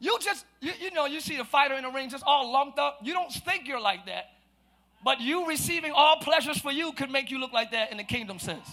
You 0.00 0.18
just, 0.20 0.44
you, 0.60 0.72
you 0.80 0.90
know, 0.92 1.06
you 1.06 1.20
see 1.20 1.36
the 1.36 1.44
fighter 1.44 1.74
in 1.74 1.82
the 1.82 1.90
ring 1.90 2.08
just 2.08 2.24
all 2.26 2.52
lumped 2.52 2.78
up. 2.78 3.00
You 3.02 3.12
don't 3.12 3.32
think 3.32 3.66
you're 3.66 3.80
like 3.80 4.06
that. 4.06 4.30
But 5.04 5.20
you 5.20 5.46
receiving 5.46 5.92
all 5.94 6.16
pleasures 6.16 6.58
for 6.58 6.72
you 6.72 6.92
could 6.92 7.10
make 7.10 7.30
you 7.30 7.38
look 7.38 7.52
like 7.52 7.70
that 7.72 7.90
in 7.90 7.96
the 7.96 8.04
kingdom 8.04 8.38
sense. 8.38 8.68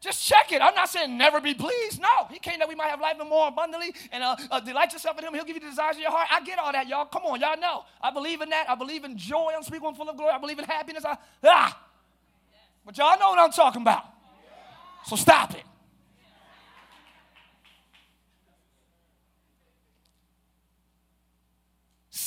Just 0.00 0.24
check 0.24 0.52
it. 0.52 0.62
I'm 0.62 0.76
not 0.76 0.88
saying 0.88 1.18
never 1.18 1.40
be 1.40 1.54
pleased. 1.54 2.00
No, 2.00 2.26
he 2.30 2.38
came 2.38 2.60
that 2.60 2.68
we 2.68 2.76
might 2.76 2.86
have 2.86 3.00
life 3.00 3.16
and 3.18 3.28
more 3.28 3.48
abundantly 3.48 3.92
and 4.12 4.22
uh, 4.22 4.36
uh, 4.48 4.60
delight 4.60 4.92
yourself 4.92 5.18
in 5.18 5.24
him. 5.24 5.34
He'll 5.34 5.44
give 5.44 5.56
you 5.56 5.60
the 5.60 5.70
desires 5.70 5.96
of 5.96 6.02
your 6.02 6.12
heart. 6.12 6.28
I 6.30 6.40
get 6.42 6.58
all 6.60 6.70
that, 6.70 6.86
y'all. 6.86 7.06
Come 7.06 7.24
on, 7.24 7.40
y'all 7.40 7.58
know. 7.58 7.84
I 8.00 8.12
believe 8.12 8.40
in 8.40 8.48
that. 8.50 8.70
I 8.70 8.76
believe 8.76 9.02
in 9.02 9.18
joy 9.18 9.52
unspeakable 9.56 9.88
and 9.88 9.96
full 9.96 10.08
of 10.08 10.16
glory. 10.16 10.32
I 10.32 10.38
believe 10.38 10.58
in 10.60 10.66
happiness. 10.66 11.04
I, 11.04 11.16
ah. 11.44 11.82
But 12.86 12.96
y'all 12.96 13.18
know 13.18 13.30
what 13.30 13.40
I'm 13.40 13.50
talking 13.50 13.82
about. 13.82 14.04
So 15.04 15.16
stop 15.16 15.54
it. 15.54 15.64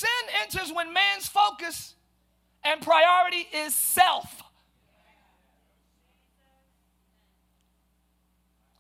Sin 0.02 0.36
enters 0.42 0.74
when 0.74 0.92
man's 0.94 1.28
focus 1.28 1.94
and 2.64 2.82
priority 2.82 3.48
is 3.54 3.76
self. 3.76 4.42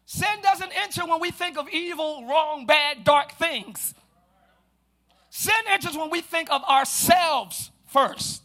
Sin 0.07 0.41
doesn't 0.41 0.71
enter 0.75 1.05
when 1.05 1.21
we 1.21 1.29
think 1.29 1.59
of 1.59 1.69
evil, 1.69 2.25
wrong, 2.27 2.65
bad, 2.65 3.03
dark 3.03 3.33
things. 3.33 3.93
Sin 5.29 5.53
enters 5.69 5.95
when 5.95 6.09
we 6.09 6.21
think 6.21 6.49
of 6.49 6.63
ourselves 6.63 7.69
first. 7.85 8.41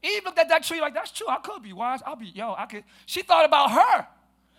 Eve 0.00 0.22
looked 0.24 0.38
at 0.38 0.48
that 0.48 0.62
tree 0.62 0.80
like, 0.80 0.94
that's 0.94 1.10
true, 1.10 1.26
I 1.28 1.38
could 1.38 1.64
be 1.64 1.72
wise. 1.72 2.02
I'll 2.06 2.14
be, 2.14 2.26
yo, 2.26 2.54
I 2.56 2.66
could. 2.66 2.84
She 3.04 3.22
thought 3.22 3.44
about 3.44 3.72
her. 3.72 4.06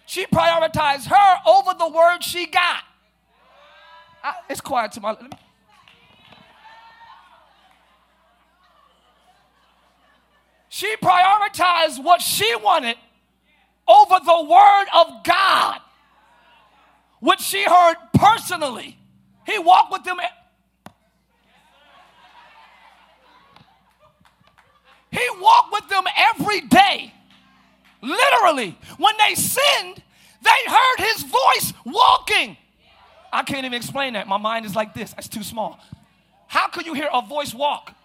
She 0.05 0.25
prioritized 0.25 1.07
her 1.07 1.37
over 1.47 1.71
the 1.79 1.87
word 1.87 2.25
she 2.25 2.45
got. 2.45 2.83
I, 4.21 4.33
it's 4.49 4.59
quiet 4.59 4.91
to 4.93 5.01
my. 5.01 5.11
Let 5.11 5.23
me, 5.23 5.29
She 10.79 10.95
prioritized 10.95 12.01
what 12.01 12.21
she 12.21 12.55
wanted 12.55 12.95
over 13.85 14.15
the 14.23 14.43
word 14.49 14.85
of 14.95 15.25
God, 15.25 15.81
which 17.19 17.41
she 17.41 17.65
heard 17.65 17.95
personally. 18.13 18.97
He 19.45 19.59
walked 19.59 19.91
with 19.91 20.05
them. 20.05 20.19
He 25.11 25.27
walked 25.41 25.73
with 25.73 25.89
them 25.89 26.05
every 26.15 26.61
day. 26.61 27.13
Literally. 28.01 28.77
When 28.97 29.15
they 29.17 29.35
sinned, 29.35 30.01
they 30.41 30.71
heard 30.71 30.99
his 30.99 31.23
voice 31.23 31.73
walking. 31.85 32.55
I 33.33 33.43
can't 33.43 33.65
even 33.65 33.73
explain 33.73 34.13
that. 34.13 34.29
My 34.29 34.37
mind 34.37 34.65
is 34.65 34.77
like 34.77 34.93
this. 34.93 35.13
It's 35.17 35.27
too 35.27 35.43
small. 35.43 35.77
How 36.47 36.69
could 36.69 36.85
you 36.85 36.93
hear 36.93 37.09
a 37.13 37.21
voice 37.21 37.53
walk? 37.53 37.95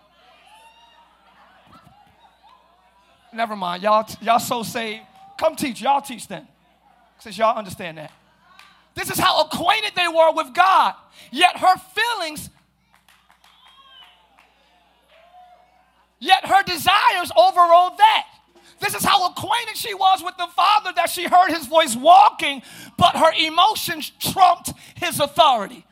Never 3.34 3.56
mind. 3.56 3.82
Y'all, 3.82 4.08
y'all 4.20 4.38
so 4.38 4.62
saved. 4.62 5.02
Come 5.38 5.56
teach. 5.56 5.80
Y'all 5.80 6.00
teach 6.00 6.28
then. 6.28 6.46
Since 7.18 7.38
y'all 7.38 7.56
understand 7.56 7.98
that. 7.98 8.12
This 8.94 9.10
is 9.10 9.18
how 9.18 9.42
acquainted 9.42 9.92
they 9.96 10.06
were 10.08 10.32
with 10.32 10.54
God. 10.54 10.94
Yet 11.32 11.56
her 11.56 11.76
feelings, 11.76 12.48
yet 16.20 16.46
her 16.46 16.62
desires 16.62 17.32
overrode 17.36 17.98
that. 17.98 18.26
This 18.80 18.94
is 18.94 19.04
how 19.04 19.28
acquainted 19.28 19.76
she 19.76 19.94
was 19.94 20.22
with 20.22 20.36
the 20.36 20.46
Father 20.54 20.92
that 20.96 21.08
she 21.08 21.24
heard 21.24 21.50
his 21.50 21.66
voice 21.66 21.96
walking, 21.96 22.62
but 22.96 23.16
her 23.16 23.32
emotions 23.38 24.12
trumped 24.20 24.72
his 24.96 25.18
authority. 25.20 25.84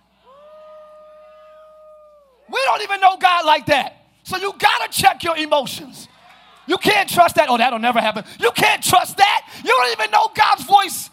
We 2.49 2.61
don't 2.67 2.83
even 2.83 3.01
know 3.01 3.17
God 3.17 3.47
like 3.47 3.67
that. 3.67 4.07
So 4.25 4.37
you 4.37 4.53
gotta 4.59 4.93
check 4.93 5.25
your 5.25 5.37
emotions. 5.37 6.09
You 6.67 6.79
can't 6.79 7.09
trust 7.09 7.37
that. 7.37 7.49
Oh, 7.49 7.57
that'll 7.57 7.79
never 7.79 8.01
happen. 8.01 8.25
You 8.39 8.51
can't 8.53 8.83
trust 8.83 9.17
that. 9.17 9.49
You 9.65 9.71
don't 9.71 9.93
even 9.93 10.11
know 10.11 10.31
God's 10.35 10.65
voice, 10.65 11.11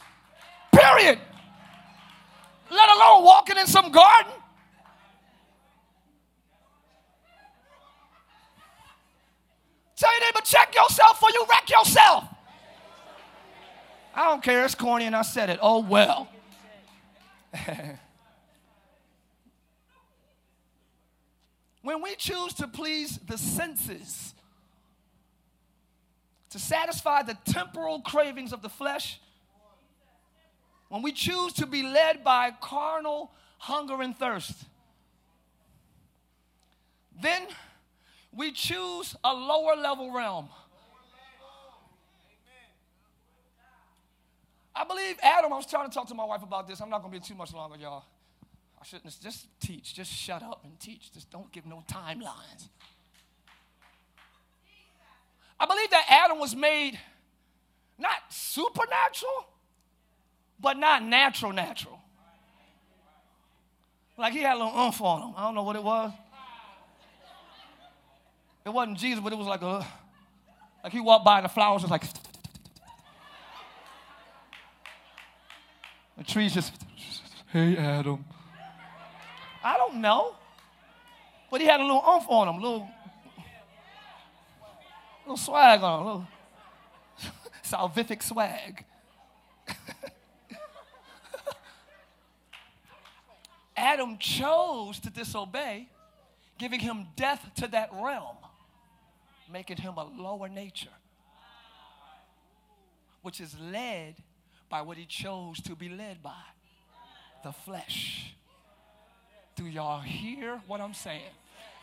period. 0.72 1.20
Let 2.72 2.90
alone 2.96 3.24
walking 3.24 3.58
in 3.58 3.68
some 3.68 3.92
garden. 3.92 4.32
Tell 9.96 10.12
your 10.14 10.28
neighbor, 10.28 10.42
check 10.46 10.74
yourself 10.74 11.22
or 11.22 11.30
you 11.32 11.46
wreck 11.50 11.70
yourself. 11.70 12.24
I 14.16 14.30
don't 14.30 14.44
care. 14.44 14.64
It's 14.64 14.76
corny 14.76 15.06
and 15.06 15.16
I 15.16 15.24
said 15.24 15.50
it. 15.50 15.60
Oh, 15.62 15.80
well. 15.80 16.30
When 21.82 22.02
we 22.02 22.16
choose 22.16 22.54
to 22.56 22.68
please 22.68 23.18
the 23.26 23.38
senses, 23.38 24.34
to 26.52 26.60
satisfy 26.60 27.24
the 27.24 27.38
temporal 27.46 28.02
cravings 28.02 28.54
of 28.54 28.62
the 28.62 28.70
flesh, 28.70 29.20
when 30.90 31.02
we 31.02 31.12
choose 31.12 31.54
to 31.54 31.68
be 31.68 31.84
led 31.84 32.24
by 32.24 32.52
carnal 32.60 33.32
hunger 33.60 34.02
and 34.02 34.18
thirst, 34.18 34.66
then 37.22 37.44
we 38.32 38.52
choose 38.52 39.16
a 39.24 39.34
lower 39.34 39.76
level 39.76 40.12
realm. 40.12 40.50
I 44.76 44.86
believe 44.86 45.18
Adam, 45.22 45.52
I 45.52 45.58
was 45.58 45.66
trying 45.66 45.90
to 45.90 45.94
talk 45.94 46.08
to 46.08 46.16
my 46.16 46.24
wife 46.24 46.42
about 46.42 46.68
this. 46.68 46.80
I'm 46.80 46.90
not 46.90 47.02
going 47.02 47.14
to 47.14 47.20
be 47.20 47.26
too 47.26 47.36
much 47.36 47.54
longer, 47.54 47.76
y'all. 47.78 48.06
I 48.82 48.86
shouldn't 48.86 49.14
just 49.22 49.48
teach. 49.60 49.94
Just 49.94 50.10
shut 50.10 50.42
up 50.42 50.62
and 50.64 50.80
teach. 50.80 51.12
Just 51.12 51.30
don't 51.30 51.52
give 51.52 51.66
no 51.66 51.84
timelines. 51.92 52.70
I 55.60 55.66
believe 55.66 55.90
that 55.90 56.06
Adam 56.10 56.40
was 56.40 56.56
made 56.56 56.98
not 57.98 58.18
supernatural, 58.30 59.46
but 60.60 60.78
not 60.78 61.04
natural, 61.04 61.52
natural. 61.52 62.00
Like 64.18 64.34
he 64.34 64.40
had 64.40 64.56
a 64.56 64.64
little 64.64 64.80
oomph 64.80 65.02
on 65.02 65.22
him. 65.22 65.34
I 65.38 65.44
don't 65.44 65.56
know 65.56 65.64
what 65.64 65.76
it 65.76 65.84
was. 65.84 66.12
It 68.66 68.70
wasn't 68.70 68.98
Jesus, 68.98 69.22
but 69.22 69.34
it 69.34 69.38
was 69.38 69.48
like 69.48 69.62
a, 69.62 69.86
like 70.84 70.94
he 70.94 71.00
walked 71.00 71.26
by 71.26 71.38
and 71.38 71.46
the 71.46 71.50
flowers 71.50 71.82
was 71.82 71.92
like, 71.92 72.04
the 76.18 76.24
trees 76.24 76.54
just, 76.54 76.74
hey 77.48 77.78
Adam. 77.78 78.24
I 79.64 79.78
don't 79.78 80.02
know. 80.02 80.36
But 81.50 81.62
he 81.62 81.68
had 81.68 81.80
a 81.80 81.84
little 81.84 82.04
oomph 82.08 82.26
on 82.28 82.48
him, 82.48 82.56
a 82.56 82.62
little, 82.62 82.90
little 85.30 85.38
swag 85.46 85.84
on 85.84 86.02
a 86.02 86.04
little 86.04 86.28
salvific 87.64 88.24
swag. 88.24 88.84
Adam 93.78 94.18
chose 94.18 95.00
to 95.00 95.12
disobey, 95.12 95.88
giving 96.58 96.80
him 96.80 97.06
death 97.16 97.46
to 97.56 97.68
that 97.68 97.92
realm, 97.94 98.38
making 99.52 99.78
him 99.78 99.94
a 99.98 100.04
lower 100.04 100.50
nature, 100.50 100.90
which 103.22 103.40
is 103.40 103.56
led 103.60 104.16
by 104.68 104.82
what 104.82 104.98
he 104.98 105.06
chose 105.06 105.62
to 105.62 105.76
be 105.76 105.90
led 105.90 106.24
by 106.24 106.42
the 107.44 107.52
flesh. 107.52 108.34
Do 109.56 109.68
y'all 109.68 110.02
hear 110.02 110.60
what 110.66 110.82
I'm 110.82 110.96
saying? 110.96 111.22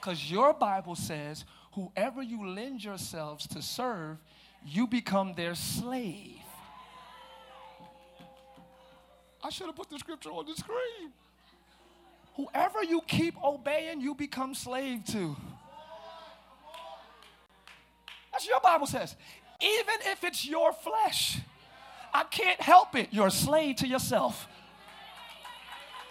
Because 0.00 0.28
your 0.28 0.52
Bible 0.52 0.96
says, 0.96 1.44
whoever 1.76 2.22
you 2.22 2.48
lend 2.48 2.82
yourselves 2.82 3.46
to 3.48 3.62
serve, 3.62 4.16
you 4.64 4.86
become 4.86 5.34
their 5.34 5.54
slave. 5.54 6.40
I 9.44 9.50
should 9.50 9.66
have 9.66 9.76
put 9.76 9.90
the 9.90 9.98
scripture 9.98 10.30
on 10.30 10.46
the 10.46 10.54
screen. 10.54 11.12
Whoever 12.36 12.82
you 12.82 13.00
keep 13.06 13.34
obeying, 13.44 14.00
you 14.00 14.14
become 14.14 14.54
slave 14.54 15.04
to. 15.06 15.36
That's 18.32 18.44
what 18.44 18.50
your 18.50 18.60
Bible 18.60 18.86
says. 18.86 19.14
Even 19.60 19.94
if 20.06 20.24
it's 20.24 20.46
your 20.46 20.72
flesh, 20.72 21.38
I 22.12 22.24
can't 22.24 22.60
help 22.60 22.96
it. 22.96 23.08
You're 23.10 23.28
a 23.28 23.30
slave 23.30 23.76
to 23.76 23.86
yourself. 23.86 24.48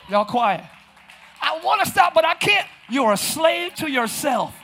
Y'all 0.10 0.26
quiet. 0.26 0.64
I 1.42 1.60
want 1.64 1.84
to 1.84 1.90
stop, 1.90 2.14
but 2.14 2.26
I 2.26 2.36
can't. 2.36 2.68
You're 2.90 3.12
a 3.12 3.18
slave 3.18 3.76
to 3.76 3.90
yourself. 3.90 4.56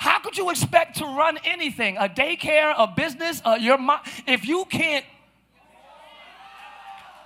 How 0.00 0.18
could 0.18 0.38
you 0.38 0.48
expect 0.48 0.96
to 0.96 1.04
run 1.04 1.38
anything, 1.44 1.98
a 1.98 2.08
daycare, 2.08 2.72
a 2.74 2.86
business, 2.86 3.42
uh, 3.44 3.58
your 3.60 3.76
mo- 3.76 4.00
if 4.26 4.48
you 4.48 4.64
can't 4.64 5.04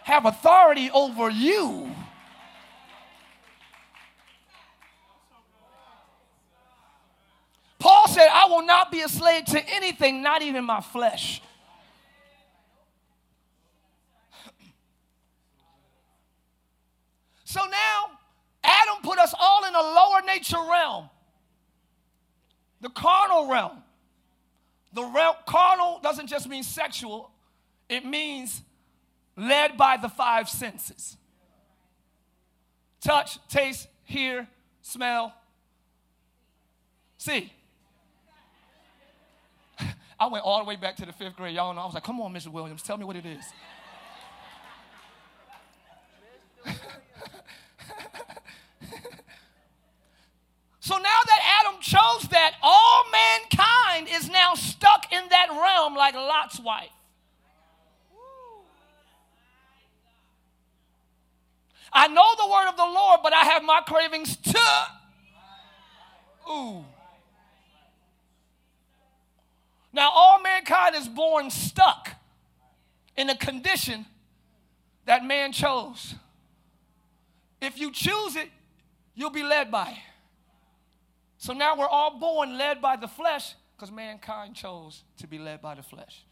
have 0.02 0.26
authority 0.26 0.90
over 0.90 1.30
you? 1.30 1.88
Paul 7.78 8.08
said, 8.08 8.26
I 8.32 8.46
will 8.48 8.66
not 8.66 8.90
be 8.90 9.02
a 9.02 9.08
slave 9.08 9.44
to 9.44 9.64
anything, 9.68 10.20
not 10.20 10.42
even 10.42 10.64
my 10.64 10.80
flesh. 10.80 11.40
So 17.44 17.60
now, 17.70 18.18
Adam 18.64 18.96
put 19.04 19.20
us 19.20 19.32
all 19.38 19.64
in 19.64 19.76
a 19.76 19.80
lower 19.80 20.22
nature 20.26 20.58
realm, 20.68 21.08
the 22.84 22.90
carnal 22.90 23.48
realm. 23.48 23.82
The 24.92 25.02
realm, 25.02 25.34
carnal 25.46 25.98
doesn't 26.02 26.28
just 26.28 26.48
mean 26.48 26.62
sexual, 26.62 27.30
it 27.88 28.04
means 28.04 28.62
led 29.36 29.76
by 29.76 29.96
the 29.96 30.08
five 30.08 30.48
senses 30.48 31.16
touch, 33.00 33.38
taste, 33.48 33.88
hear, 34.04 34.46
smell, 34.80 35.34
see. 37.18 37.52
I 40.18 40.26
went 40.28 40.44
all 40.44 40.60
the 40.60 40.64
way 40.64 40.76
back 40.76 40.96
to 40.96 41.06
the 41.06 41.12
fifth 41.12 41.36
grade. 41.36 41.54
Y'all 41.54 41.74
know. 41.74 41.82
I 41.82 41.84
was 41.84 41.94
like, 41.94 42.04
come 42.04 42.20
on, 42.20 42.32
Mr. 42.32 42.48
Williams, 42.48 42.82
tell 42.82 42.96
me 42.96 43.04
what 43.04 43.16
it 43.16 43.26
is. 43.26 43.44
So 50.80 50.96
now 50.98 51.20
chose 51.94 52.28
that, 52.30 52.54
all 52.62 53.04
mankind 53.12 54.08
is 54.10 54.28
now 54.28 54.54
stuck 54.54 55.12
in 55.12 55.22
that 55.30 55.48
realm 55.50 55.94
like 55.94 56.14
Lot's 56.14 56.58
wife. 56.60 56.90
I 61.92 62.08
know 62.08 62.34
the 62.36 62.50
word 62.50 62.68
of 62.68 62.76
the 62.76 62.82
Lord, 62.82 63.20
but 63.22 63.32
I 63.32 63.44
have 63.44 63.62
my 63.62 63.80
cravings 63.86 64.36
too. 64.36 64.58
Ooh. 66.50 66.84
Now, 69.92 70.10
all 70.10 70.42
mankind 70.42 70.96
is 70.96 71.06
born 71.06 71.50
stuck 71.50 72.10
in 73.16 73.30
a 73.30 73.36
condition 73.36 74.06
that 75.06 75.24
man 75.24 75.52
chose. 75.52 76.16
If 77.60 77.78
you 77.78 77.92
choose 77.92 78.34
it, 78.34 78.48
you'll 79.14 79.30
be 79.30 79.44
led 79.44 79.70
by 79.70 79.90
it. 79.90 80.13
So 81.44 81.52
now 81.52 81.76
we're 81.76 81.86
all 81.86 82.18
born 82.18 82.56
led 82.56 82.80
by 82.80 82.96
the 82.96 83.06
flesh 83.06 83.54
because 83.76 83.92
mankind 83.92 84.54
chose 84.54 85.04
to 85.18 85.26
be 85.26 85.38
led 85.38 85.60
by 85.60 85.74
the 85.74 85.82
flesh. 85.82 86.24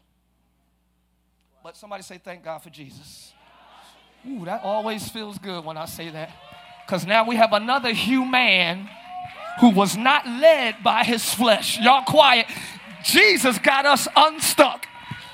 But 1.63 1.77
somebody 1.77 2.01
say, 2.01 2.17
Thank 2.17 2.43
God 2.43 2.63
for 2.63 2.71
Jesus. 2.71 3.31
Ooh, 4.27 4.43
that 4.45 4.63
always 4.63 5.07
feels 5.09 5.37
good 5.37 5.63
when 5.63 5.77
I 5.77 5.85
say 5.85 6.09
that. 6.09 6.31
Because 6.83 7.05
now 7.05 7.27
we 7.27 7.35
have 7.35 7.53
another 7.53 7.93
human 7.93 8.89
who 9.59 9.69
was 9.69 9.95
not 9.95 10.25
led 10.25 10.81
by 10.83 11.03
his 11.03 11.31
flesh. 11.31 11.79
Y'all 11.79 12.03
quiet. 12.05 12.47
Jesus 13.03 13.59
got 13.59 13.85
us 13.85 14.07
unstuck. 14.15 14.87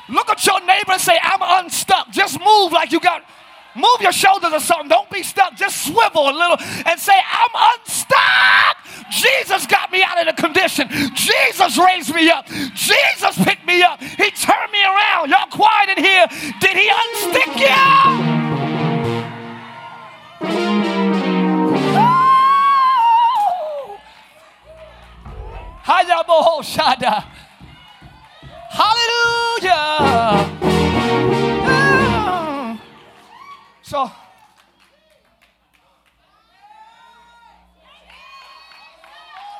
Look 0.09 0.27
at 0.27 0.45
your 0.45 0.59
neighbor 0.59 0.91
and 0.91 1.01
say, 1.01 1.17
I'm 1.21 1.63
unstuck. 1.63 2.11
Just 2.11 2.37
move 2.37 2.73
like 2.73 2.91
you 2.91 2.99
got 2.99 3.23
Move 3.79 4.01
your 4.01 4.11
shoulders 4.11 4.51
or 4.53 4.59
something. 4.59 4.89
Don't 4.89 5.09
be 5.09 5.23
stuck. 5.23 5.55
Just 5.55 5.85
swivel 5.85 6.29
a 6.29 6.35
little 6.35 6.57
and 6.85 6.99
say, 6.99 7.17
I'm 7.17 7.79
unstuck. 7.79 8.77
Jesus 9.11 9.65
got 9.65 9.91
me 9.91 10.03
out 10.03 10.19
of 10.19 10.27
the 10.35 10.41
condition. 10.41 10.87
Jesus 11.15 11.77
raised 11.77 12.13
me 12.13 12.29
up. 12.29 12.45
Jesus 12.73 13.37
picked 13.43 13.65
me 13.65 13.81
up. 13.81 14.01
He 14.01 14.29
turned 14.31 14.71
me 14.71 14.83
around. 14.83 15.29
Y'all 15.29 15.47
quiet 15.49 15.97
in 15.97 16.03
here. 16.03 16.27
Did 16.59 16.77
he 16.77 16.89
unstick 16.89 17.59
you? 17.59 17.67
Oh! 21.95 23.99
Hallelujah. 28.71 30.78
So, 33.89 34.05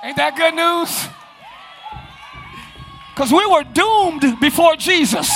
ain't 0.04 0.16
that 0.18 0.38
good 0.38 0.54
news? 0.54 1.10
Because 3.10 3.34
we 3.34 3.44
were 3.48 3.64
doomed 3.64 4.40
before 4.40 4.76
Jesus. 4.76 5.34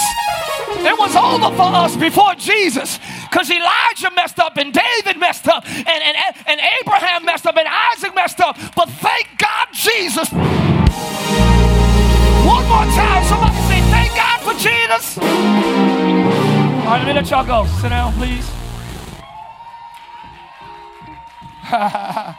It 0.85 0.93
was 0.93 1.15
over 1.15 1.49
for 1.57 1.73
us 1.73 1.97
before 1.97 2.35
Jesus. 2.35 2.99
Because 3.31 3.49
Elijah 3.49 4.11
messed 4.15 4.37
up, 4.37 4.57
and 4.57 4.71
David 4.71 5.19
messed 5.19 5.47
up, 5.47 5.65
and, 5.65 5.89
and, 5.89 6.15
and 6.45 6.61
Abraham 6.79 7.25
messed 7.25 7.47
up, 7.47 7.57
and 7.57 7.67
Isaac 7.67 8.13
messed 8.13 8.41
up. 8.41 8.55
But 8.75 8.89
thank 9.01 9.27
God, 9.39 9.69
Jesus. 9.73 10.29
One 12.45 12.63
more 12.69 12.85
time, 12.93 13.25
somebody 13.25 13.57
say, 13.65 13.81
Thank 13.89 14.13
God 14.13 14.39
for 14.45 14.53
Jesus. 14.53 15.17
All 15.17 15.25
right, 16.85 16.99
let 16.99 17.07
me 17.07 17.13
let 17.13 17.27
y'all 17.31 17.43
go. 17.43 17.65
Sit 17.81 17.89
down, 17.89 18.13
please. 18.13 18.62
I 21.75 22.35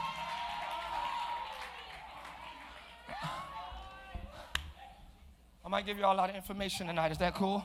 might 5.68 5.84
give 5.84 5.98
you 5.98 6.04
all 6.04 6.14
a 6.14 6.16
lot 6.16 6.30
of 6.30 6.36
information 6.36 6.86
tonight. 6.86 7.10
Is 7.10 7.18
that 7.18 7.34
cool? 7.34 7.64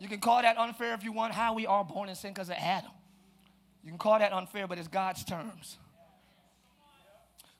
You 0.00 0.08
can 0.08 0.20
call 0.20 0.40
that 0.40 0.56
unfair 0.56 0.94
if 0.94 1.04
you 1.04 1.12
want, 1.12 1.34
how 1.34 1.52
we 1.52 1.66
are 1.66 1.84
born 1.84 2.08
in 2.08 2.14
sin 2.14 2.32
because 2.32 2.48
of 2.48 2.56
Adam. 2.58 2.90
You 3.82 3.90
can 3.90 3.98
call 3.98 4.18
that 4.18 4.32
unfair, 4.32 4.66
but 4.66 4.78
it's 4.78 4.88
God's 4.88 5.24
terms. 5.24 5.76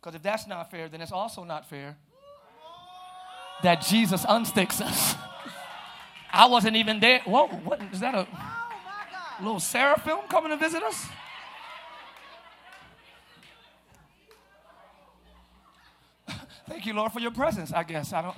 Because 0.00 0.14
if 0.14 0.22
that's 0.22 0.46
not 0.46 0.70
fair, 0.70 0.88
then 0.88 1.02
it's 1.02 1.12
also 1.12 1.44
not 1.44 1.68
fair 1.68 1.98
that 3.62 3.80
Jesus 3.82 4.24
unsticks 4.26 4.80
us. 4.80 5.14
I 6.32 6.46
wasn't 6.46 6.76
even 6.76 7.00
there. 7.00 7.20
Whoa, 7.24 7.46
what 7.48 7.80
is 7.92 8.00
that 8.00 8.14
a 8.14 8.26
little 9.40 9.60
seraphim 9.60 10.18
coming 10.28 10.50
to 10.50 10.56
visit 10.56 10.82
us? 10.82 11.06
Thank 16.68 16.86
you, 16.86 16.94
Lord, 16.94 17.12
for 17.12 17.20
your 17.20 17.30
presence, 17.30 17.72
I 17.72 17.84
guess. 17.84 18.12
I 18.12 18.22
don't. 18.22 18.36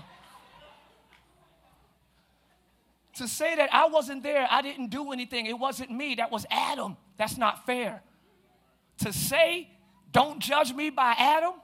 To 3.14 3.26
say 3.26 3.56
that 3.56 3.72
I 3.72 3.86
wasn't 3.88 4.22
there, 4.22 4.46
I 4.50 4.60
didn't 4.60 4.88
do 4.88 5.10
anything, 5.10 5.46
it 5.46 5.58
wasn't 5.58 5.90
me, 5.90 6.16
that 6.16 6.30
was 6.30 6.44
Adam. 6.50 6.98
That's 7.16 7.38
not 7.38 7.64
fair. 7.64 8.02
To 8.98 9.12
say, 9.12 9.70
don't 10.12 10.38
judge 10.38 10.74
me 10.74 10.90
by 10.90 11.14
Adam, 11.18 11.54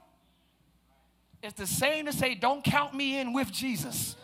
is 1.43 1.55
the 1.55 1.67
same 1.67 2.07
to 2.07 2.13
say, 2.13 2.37
don't 2.37 2.63
count 2.63 2.95
me 2.95 3.19
in 3.19 3.33
with 3.33 3.51
Jesus. 3.51 4.15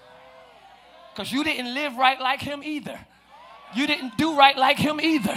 Because 1.13 1.33
you 1.33 1.43
didn't 1.43 1.75
live 1.75 1.97
right 1.97 2.21
like 2.21 2.41
him 2.41 2.63
either. 2.63 2.99
You 3.75 3.89
didn't 3.89 4.17
do 4.17 4.37
right 4.37 4.57
like 4.57 4.79
him 4.79 5.01
either. 5.01 5.37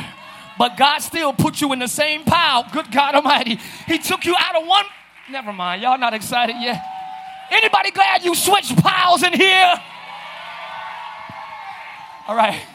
But 0.60 0.78
God 0.78 1.00
still 1.00 1.34
put 1.34 1.60
you 1.60 1.74
in 1.74 1.80
the 1.80 1.88
same 1.88 2.24
pile. 2.24 2.68
Good 2.72 2.92
God 2.92 3.16
Almighty. 3.16 3.60
He 3.88 3.98
took 3.98 4.26
you 4.26 4.36
out 4.38 4.62
of 4.62 4.68
one. 4.68 4.86
Never 5.32 5.52
mind. 5.52 5.82
Y'all 5.82 5.98
not 5.98 6.14
excited 6.14 6.56
yet. 6.62 6.84
Anybody 7.50 7.90
glad 7.90 8.24
you 8.24 8.36
switched 8.36 8.78
piles 8.78 9.24
in 9.24 9.34
here? 9.34 9.74
All 12.28 12.36
right. 12.36 12.62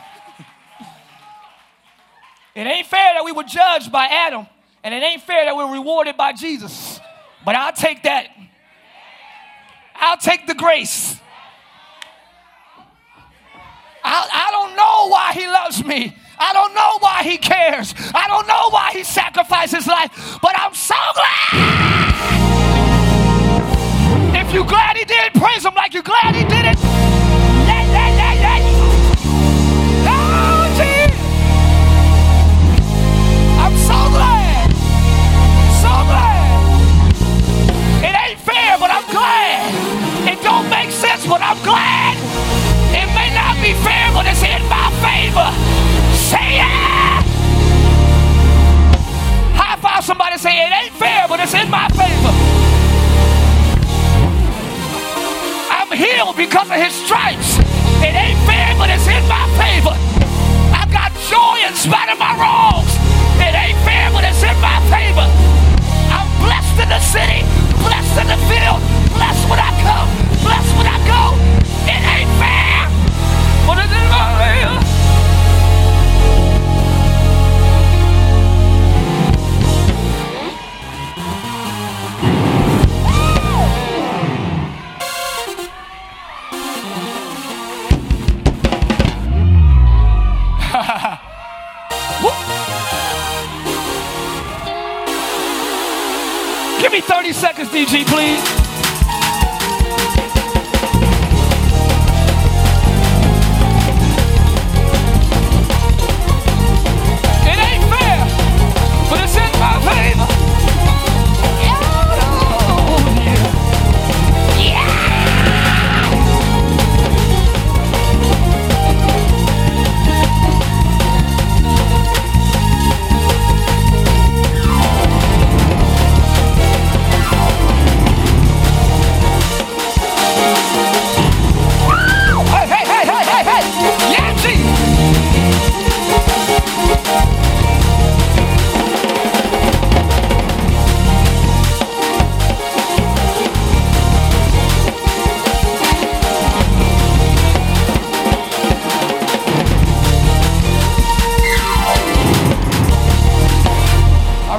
It 2.54 2.66
ain't 2.66 2.86
fair 2.86 3.12
that 3.12 3.22
we 3.22 3.32
were 3.32 3.42
judged 3.42 3.92
by 3.92 4.06
Adam, 4.06 4.46
and 4.82 4.94
it 4.94 5.02
ain't 5.02 5.20
fair 5.20 5.44
that 5.44 5.54
we're 5.54 5.70
rewarded 5.74 6.16
by 6.16 6.32
Jesus. 6.32 6.98
But 7.44 7.54
I'll 7.54 7.74
take 7.74 8.04
that. 8.04 8.28
I'll 10.00 10.16
take 10.16 10.46
the 10.46 10.54
grace. 10.54 11.20
I, 14.04 14.28
I 14.32 14.50
don't 14.52 14.76
know 14.76 15.08
why 15.08 15.32
he 15.32 15.46
loves 15.46 15.84
me. 15.84 16.16
I 16.38 16.52
don't 16.52 16.74
know 16.74 16.98
why 17.00 17.22
he 17.22 17.38
cares. 17.38 17.94
I 18.14 18.28
don't 18.28 18.46
know 18.46 18.70
why 18.70 18.92
he 18.92 19.02
sacrificed 19.02 19.74
his 19.74 19.86
life, 19.86 20.38
but 20.42 20.52
I'm 20.58 20.74
so 20.74 20.94
glad. 21.14 21.96
If 24.46 24.54
you're 24.54 24.66
glad 24.66 24.96
he 24.96 25.04
did, 25.04 25.32
praise 25.34 25.64
him 25.64 25.74
like 25.74 25.92
you're 25.92 26.02
glad 26.02 26.15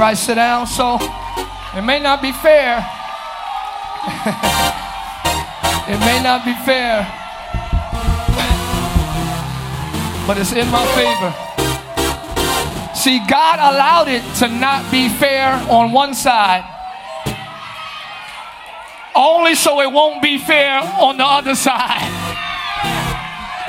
Right, 0.08 0.18
sit 0.18 0.36
down. 0.36 0.68
So, 0.68 0.98
it 1.76 1.82
may 1.82 2.00
not 2.00 2.22
be 2.22 2.32
fair. 2.32 2.78
it 5.92 6.00
may 6.00 6.24
not 6.24 6.46
be 6.46 6.54
fair 6.64 7.04
but 10.26 10.38
it's 10.38 10.54
in 10.54 10.70
my 10.70 10.86
favor. 10.96 11.34
See, 12.96 13.20
God 13.28 13.60
allowed 13.60 14.08
it 14.08 14.24
to 14.40 14.48
not 14.48 14.90
be 14.92 15.10
fair 15.10 15.54
on 15.70 15.92
one 15.92 16.14
side, 16.14 16.64
only 19.14 19.56
so 19.56 19.82
it 19.82 19.92
won't 19.92 20.22
be 20.22 20.38
fair 20.38 20.80
on 20.80 21.18
the 21.18 21.26
other 21.26 21.56
side. 21.56 22.14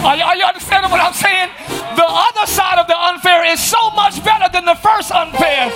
Are 0.05 0.17
you, 0.17 0.23
are 0.23 0.37
you 0.37 0.45
understanding 0.45 0.91
what 0.91 1.01
I'm 1.01 1.13
saying? 1.13 1.51
The 1.97 2.07
other 2.07 2.47
side 2.47 2.79
of 2.79 2.87
the 2.87 2.97
unfair 2.97 3.45
is 3.45 3.59
so 3.59 3.91
much 3.91 4.23
better 4.25 4.49
than 4.53 4.65
the 4.65 4.77
first 4.77 5.11
unfair. 5.11 5.71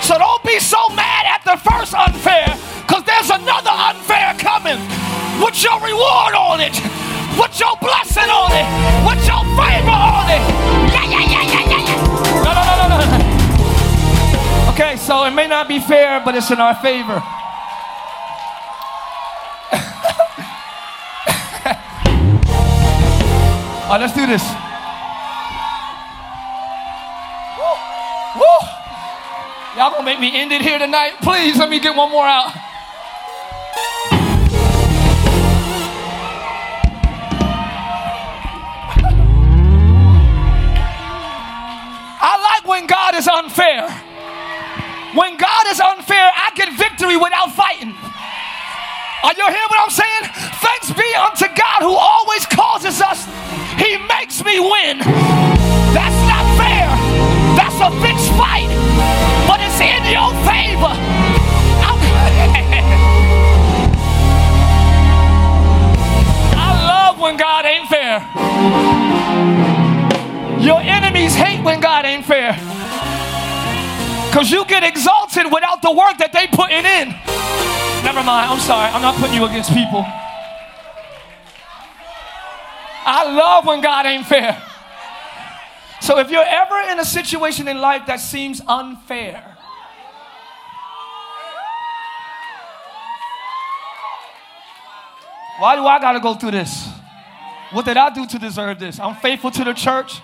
So 0.00 0.16
don't 0.18 0.42
be 0.42 0.58
so 0.58 0.80
mad 0.96 1.26
at 1.28 1.44
the 1.44 1.60
first 1.60 1.94
unfair, 1.94 2.48
because 2.82 3.04
there's 3.04 3.30
another 3.30 3.70
unfair 3.70 4.34
coming 4.40 4.80
with 5.44 5.60
your 5.62 5.76
reward 5.84 6.34
on 6.34 6.60
it, 6.60 6.72
with 7.36 7.52
your 7.60 7.76
blessing 7.84 8.30
on 8.32 8.50
it, 8.56 8.66
with 9.04 9.20
your 9.28 9.44
favor 9.54 9.92
on 9.92 10.26
it. 10.32 10.42
Yeah, 10.88 11.04
yeah, 11.04 11.24
yeah, 11.28 11.44
yeah, 11.44 11.64
yeah, 11.68 11.82
yeah. 11.84 12.44
No, 12.48 12.50
no, 12.56 12.62
no, 12.64 12.86
no, 12.88 12.96
no. 12.96 14.72
Okay, 14.72 14.96
so 14.96 15.24
it 15.24 15.32
may 15.32 15.46
not 15.46 15.68
be 15.68 15.78
fair, 15.80 16.22
but 16.24 16.34
it's 16.34 16.50
in 16.50 16.60
our 16.60 16.74
favor. 16.74 17.22
All 23.84 23.90
right, 23.90 24.00
let's 24.00 24.14
do 24.14 24.26
this. 24.26 24.42
Woo. 27.58 28.40
Woo. 28.40 28.68
Y'all 29.76 29.90
gonna 29.90 30.04
make 30.04 30.18
me 30.18 30.40
end 30.40 30.52
it 30.52 30.62
here 30.62 30.78
tonight? 30.78 31.16
Please 31.20 31.58
let 31.58 31.68
me 31.68 31.78
get 31.80 31.94
one 31.94 32.10
more 32.10 32.24
out. 32.24 32.50
I 42.26 42.56
like 42.56 42.66
when 42.66 42.86
God 42.86 43.14
is 43.14 43.28
unfair. 43.28 43.90
When 45.14 45.36
God 45.36 45.66
is 45.68 45.78
unfair, 45.78 46.30
I 46.34 46.52
get 46.54 46.72
victory 46.72 47.18
without 47.18 47.52
fighting. 47.52 47.94
Are 49.24 49.32
you 49.32 49.46
hearing 49.46 49.70
what 49.72 49.80
I'm 49.80 49.88
saying? 49.88 50.24
Thanks 50.60 50.92
be 50.92 51.14
unto 51.16 51.48
God 51.56 51.80
who 51.80 51.94
always 51.96 52.44
causes 52.44 53.00
us. 53.00 53.24
He 53.80 53.96
makes 54.04 54.44
me 54.44 54.60
win. 54.60 54.98
That's 55.96 56.20
not 56.28 56.44
fair. 56.60 56.84
That's 57.56 57.80
a 57.80 57.88
fixed 58.04 58.28
fight, 58.36 58.68
but 59.48 59.64
it's 59.64 59.80
in 59.80 60.04
your 60.12 60.28
favor. 60.44 60.92
I 66.60 66.68
love 66.86 67.18
when 67.18 67.38
God 67.38 67.64
ain't 67.64 67.88
fair. 67.88 68.20
Your 70.60 70.82
enemies 70.82 71.34
hate 71.34 71.64
when 71.64 71.80
God 71.80 72.04
ain't 72.04 72.26
fair. 72.26 72.52
Because 74.28 74.50
you 74.50 74.66
get 74.66 74.84
exalted 74.84 75.50
without 75.50 75.80
the 75.80 75.92
work 75.92 76.18
that 76.18 76.34
they 76.34 76.46
putting 76.46 76.84
in. 76.84 77.14
Never 78.04 78.22
mind. 78.22 78.50
I'm 78.52 78.60
sorry. 78.60 78.92
I'm 78.92 79.00
not 79.00 79.14
putting 79.16 79.34
you 79.34 79.46
against 79.46 79.72
people. 79.72 80.04
I 83.06 83.32
love 83.34 83.64
when 83.64 83.80
God 83.80 84.04
ain't 84.04 84.26
fair. 84.26 84.62
So 86.02 86.18
if 86.18 86.30
you're 86.30 86.44
ever 86.44 86.80
in 86.90 87.00
a 87.00 87.04
situation 87.04 87.66
in 87.66 87.80
life 87.80 88.06
that 88.06 88.20
seems 88.20 88.60
unfair, 88.68 89.56
why 95.58 95.76
do 95.76 95.86
I 95.86 95.98
got 95.98 96.12
to 96.12 96.20
go 96.20 96.34
through 96.34 96.50
this? 96.50 96.86
What 97.72 97.86
did 97.86 97.96
I 97.96 98.10
do 98.10 98.26
to 98.26 98.38
deserve 98.38 98.78
this? 98.78 99.00
I'm 99.00 99.16
faithful 99.16 99.50
to 99.50 99.64
the 99.64 99.72
church. 99.72 100.20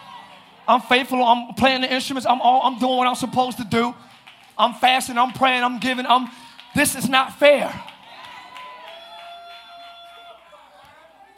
I'm 0.68 0.82
faithful. 0.82 1.24
I'm 1.24 1.54
playing 1.54 1.80
the 1.80 1.92
instruments. 1.92 2.26
I'm 2.26 2.42
all, 2.42 2.60
I'm 2.62 2.78
doing 2.78 2.98
what 2.98 3.06
I'm 3.06 3.14
supposed 3.14 3.56
to 3.56 3.64
do. 3.64 3.94
I'm 4.58 4.74
fasting. 4.74 5.16
I'm 5.16 5.32
praying. 5.32 5.64
I'm 5.64 5.80
giving. 5.80 6.04
I'm 6.04 6.28
this 6.74 6.94
is 6.94 7.08
not 7.08 7.38
fair. 7.38 7.72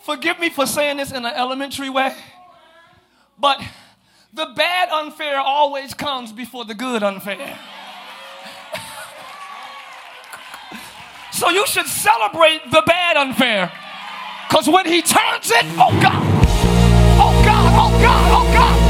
Forgive 0.02 0.38
me 0.40 0.50
for 0.50 0.66
saying 0.66 0.96
this 0.96 1.12
in 1.12 1.24
an 1.24 1.32
elementary 1.34 1.88
way, 1.88 2.12
but 3.38 3.62
the 4.32 4.46
bad 4.56 4.88
unfair 4.88 5.38
always 5.38 5.94
comes 5.94 6.32
before 6.32 6.64
the 6.64 6.74
good 6.74 7.04
unfair. 7.04 7.56
so 11.32 11.50
you 11.50 11.64
should 11.66 11.86
celebrate 11.86 12.62
the 12.70 12.82
bad 12.84 13.16
unfair. 13.16 13.70
Because 14.48 14.68
when 14.68 14.86
he 14.86 15.02
turns 15.02 15.50
it, 15.50 15.64
oh 15.78 15.96
God, 16.02 16.22
oh 17.20 17.42
God, 17.44 17.72
oh 17.78 17.92
God, 18.02 18.32
oh 18.32 18.52
God, 18.52 18.81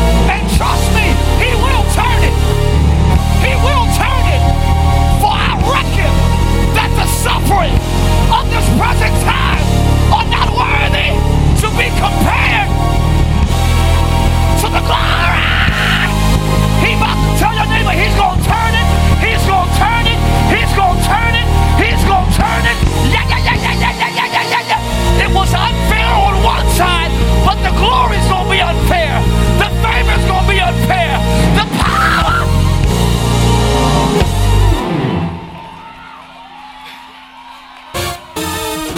the 27.62 27.72
glory's 27.78 28.26
gonna 28.28 28.50
be 28.50 28.60
unfair. 28.60 29.20
The 29.58 29.68
favor's 29.82 30.24
gonna 30.26 30.48
be 30.48 30.60
unfair. 30.60 31.18
The 31.58 31.66
power. 31.82 32.44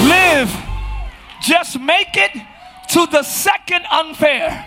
Live. 0.09 0.51
Just 1.41 1.79
make 1.79 2.17
it 2.17 2.33
to 2.89 3.07
the 3.07 3.23
second 3.23 3.85
unfair. 3.91 4.67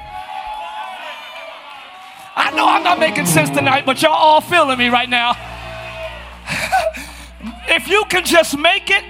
I 2.35 2.51
know 2.51 2.67
I'm 2.67 2.83
not 2.83 2.99
making 2.99 3.25
sense 3.25 3.49
tonight, 3.49 3.85
but 3.85 4.01
y'all 4.01 4.11
all 4.11 4.41
feeling 4.41 4.77
me 4.77 4.89
right 4.89 5.09
now. 5.09 5.35
if 7.67 7.87
you 7.87 8.03
can 8.09 8.23
just 8.23 8.57
make 8.57 8.89
it 8.91 9.03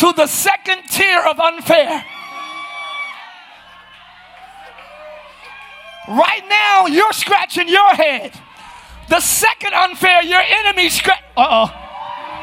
to 0.00 0.12
the 0.12 0.26
second 0.26 0.82
tier 0.90 1.20
of 1.20 1.40
unfair. 1.40 2.04
Right 6.08 6.42
now, 6.48 6.86
you're 6.86 7.12
scratching 7.12 7.68
your 7.68 7.88
head. 7.94 8.32
The 9.08 9.20
second 9.20 9.74
unfair, 9.74 10.22
your 10.22 10.40
enemies 10.40 10.94
scratch. 10.94 11.22
Uh 11.36 11.66
oh. 11.66 11.82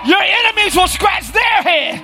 Your 0.06 0.21
enemies 0.21 0.76
will 0.76 0.88
scratch 0.88 1.32
their 1.32 1.62
head 1.62 2.04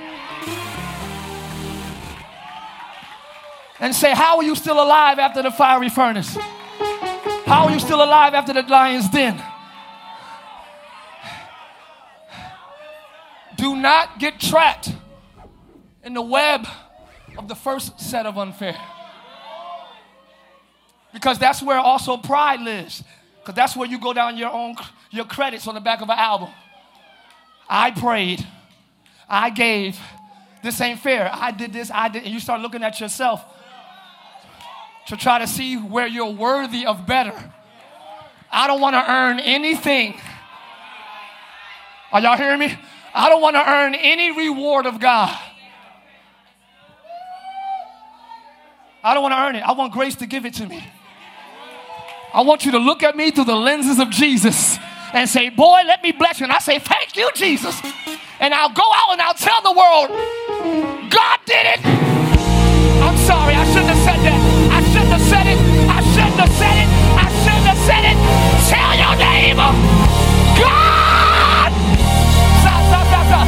and 3.78 3.94
say, 3.94 4.14
How 4.14 4.38
are 4.38 4.42
you 4.42 4.54
still 4.54 4.82
alive 4.82 5.18
after 5.18 5.42
the 5.42 5.50
fiery 5.50 5.88
furnace? 5.88 6.36
How 7.46 7.64
are 7.64 7.70
you 7.70 7.80
still 7.80 8.02
alive 8.02 8.32
after 8.34 8.52
the 8.52 8.62
lion's 8.62 9.08
den? 9.08 9.42
Do 13.56 13.76
not 13.76 14.18
get 14.18 14.40
trapped 14.40 14.94
in 16.02 16.14
the 16.14 16.22
web 16.22 16.66
of 17.36 17.48
the 17.48 17.54
first 17.54 18.00
set 18.00 18.24
of 18.24 18.38
unfair. 18.38 18.76
Because 21.12 21.38
that's 21.38 21.62
where 21.62 21.78
also 21.78 22.16
pride 22.16 22.60
lives. 22.60 23.02
Because 23.40 23.54
that's 23.54 23.76
where 23.76 23.88
you 23.88 23.98
go 23.98 24.12
down 24.12 24.36
your 24.36 24.52
own 24.52 24.76
your 25.10 25.24
credits 25.24 25.66
on 25.66 25.74
the 25.74 25.80
back 25.80 26.02
of 26.02 26.08
an 26.08 26.18
album. 26.18 26.50
I 27.68 27.90
prayed. 27.90 28.46
I 29.28 29.50
gave. 29.50 29.98
This 30.62 30.80
ain't 30.80 31.00
fair. 31.00 31.30
I 31.32 31.50
did 31.50 31.72
this. 31.72 31.90
I 31.90 32.08
did. 32.08 32.24
And 32.24 32.32
you 32.32 32.40
start 32.40 32.60
looking 32.60 32.82
at 32.82 33.00
yourself 33.00 33.44
to 35.06 35.16
try 35.16 35.38
to 35.38 35.46
see 35.46 35.76
where 35.76 36.06
you're 36.06 36.30
worthy 36.30 36.86
of 36.86 37.06
better. 37.06 37.52
I 38.52 38.66
don't 38.66 38.80
want 38.80 38.94
to 38.94 39.10
earn 39.10 39.40
anything. 39.40 40.20
Are 42.12 42.20
y'all 42.20 42.36
hearing 42.36 42.58
me? 42.58 42.76
I 43.14 43.28
don't 43.28 43.40
want 43.40 43.56
to 43.56 43.68
earn 43.68 43.94
any 43.94 44.36
reward 44.36 44.86
of 44.86 45.00
God. 45.00 45.36
I 49.02 49.14
don't 49.14 49.22
want 49.22 49.32
to 49.32 49.38
earn 49.38 49.56
it. 49.56 49.60
I 49.60 49.72
want 49.72 49.92
grace 49.92 50.16
to 50.16 50.26
give 50.26 50.44
it 50.44 50.54
to 50.54 50.66
me. 50.66 50.84
I 52.32 52.42
want 52.42 52.64
you 52.64 52.72
to 52.72 52.78
look 52.78 53.02
at 53.02 53.16
me 53.16 53.30
through 53.30 53.44
the 53.44 53.56
lenses 53.56 53.98
of 53.98 54.10
Jesus 54.10 54.78
and 55.12 55.28
say, 55.28 55.50
Boy, 55.50 55.82
let 55.86 56.02
me 56.02 56.12
bless 56.12 56.38
you. 56.38 56.44
And 56.44 56.52
I 56.52 56.58
say, 56.58 56.78
Thank 56.78 57.16
you, 57.16 57.30
Jesus. 57.34 57.80
And 58.38 58.54
I'll 58.54 58.72
go 58.72 58.86
out 58.86 59.12
and 59.12 59.20
I'll 59.20 59.34
tell 59.34 59.60
the 59.62 59.72
world, 59.72 60.08
God 61.10 61.38
did 61.44 61.66
it. 61.66 61.80
I'm 63.02 63.16
sorry, 63.26 63.54
I 63.54 63.64
shouldn't 63.66 63.90
have 63.90 64.04
said 64.06 64.20
that. 64.22 64.40
I 64.70 64.80
shouldn't 64.92 65.10
have 65.10 65.26
said 65.26 65.46
it. 65.50 65.58
I 65.90 66.00
shouldn't 66.14 66.38
have 66.38 66.54
said 66.54 66.76
it. 66.78 66.88
I 67.18 67.26
shouldn't 67.42 67.66
have 67.66 67.82
said 67.84 68.04
it. 68.06 68.16
Tell 68.70 68.94
your 68.94 69.14
neighbor, 69.18 69.70
God. 70.54 71.72
Stop, 72.62 72.82
stop, 72.88 73.04
stop, 73.10 73.26
stop. 73.26 73.46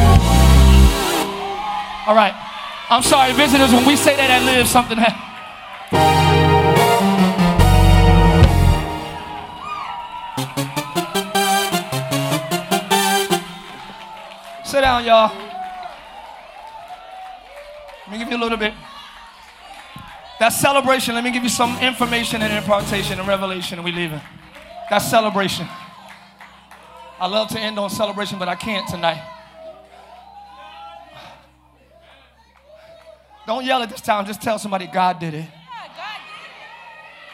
All 2.08 2.16
right. 2.16 2.34
I'm 2.90 3.02
sorry, 3.02 3.32
visitors, 3.32 3.72
when 3.72 3.86
we 3.86 3.96
say 3.96 4.16
that 4.16 4.28
at 4.28 4.42
Live, 4.44 4.66
something 4.66 4.98
happens. 4.98 6.41
Sit 14.72 14.80
down, 14.80 15.04
y'all. 15.04 15.30
Let 18.06 18.10
me 18.10 18.16
give 18.16 18.30
you 18.30 18.38
a 18.38 18.42
little 18.42 18.56
bit. 18.56 18.72
That 20.40 20.48
celebration, 20.48 21.14
let 21.14 21.22
me 21.22 21.30
give 21.30 21.42
you 21.42 21.50
some 21.50 21.78
information 21.80 22.40
and 22.40 22.50
impartation 22.50 23.18
and 23.18 23.28
revelation, 23.28 23.78
and 23.78 23.84
we 23.84 23.92
leaving. 23.92 24.22
That 24.88 25.00
celebration. 25.00 25.68
I 27.20 27.26
love 27.26 27.48
to 27.48 27.60
end 27.60 27.78
on 27.78 27.90
celebration, 27.90 28.38
but 28.38 28.48
I 28.48 28.54
can't 28.54 28.88
tonight. 28.88 29.22
Don't 33.46 33.66
yell 33.66 33.82
at 33.82 33.90
this 33.90 34.00
time, 34.00 34.24
just 34.24 34.40
tell 34.40 34.58
somebody 34.58 34.86
God 34.86 35.18
did 35.18 35.34
it. 35.34 35.50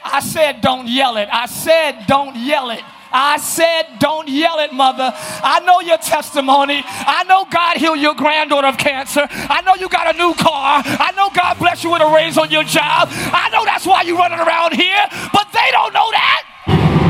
I 0.04 0.18
said, 0.18 0.60
don't 0.60 0.88
yell 0.88 1.16
it. 1.18 1.28
I 1.30 1.46
said, 1.46 2.04
don't 2.08 2.34
yell 2.34 2.70
it. 2.70 2.82
I 3.12 3.38
said, 3.38 3.98
don't 3.98 4.28
yell 4.28 4.58
it, 4.60 4.72
mother. 4.72 5.12
I 5.14 5.60
know 5.60 5.80
your 5.80 5.98
testimony. 5.98 6.82
I 6.84 7.24
know 7.24 7.46
God 7.50 7.76
healed 7.76 7.98
your 7.98 8.14
granddaughter 8.14 8.68
of 8.68 8.78
cancer. 8.78 9.26
I 9.30 9.62
know 9.62 9.74
you 9.74 9.88
got 9.88 10.14
a 10.14 10.18
new 10.18 10.34
car. 10.34 10.82
I 10.84 11.12
know 11.16 11.30
God 11.34 11.58
bless 11.58 11.84
you 11.84 11.90
with 11.90 12.02
a 12.02 12.12
raise 12.12 12.38
on 12.38 12.50
your 12.50 12.64
job. 12.64 13.08
I 13.10 13.48
know 13.52 13.64
that's 13.64 13.86
why 13.86 14.02
you're 14.02 14.18
running 14.18 14.40
around 14.40 14.74
here, 14.74 15.06
but 15.32 15.46
they 15.52 15.70
don't 15.72 15.92
know 15.92 16.10
that. 16.12 17.07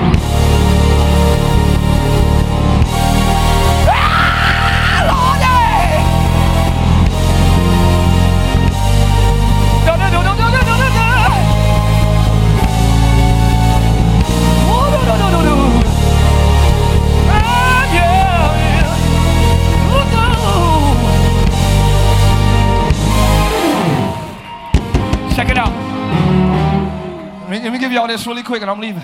This 27.89 28.27
really 28.27 28.43
quick 28.43 28.63
and 28.63 28.71
I'm 28.71 28.81
leaving. 28.81 29.03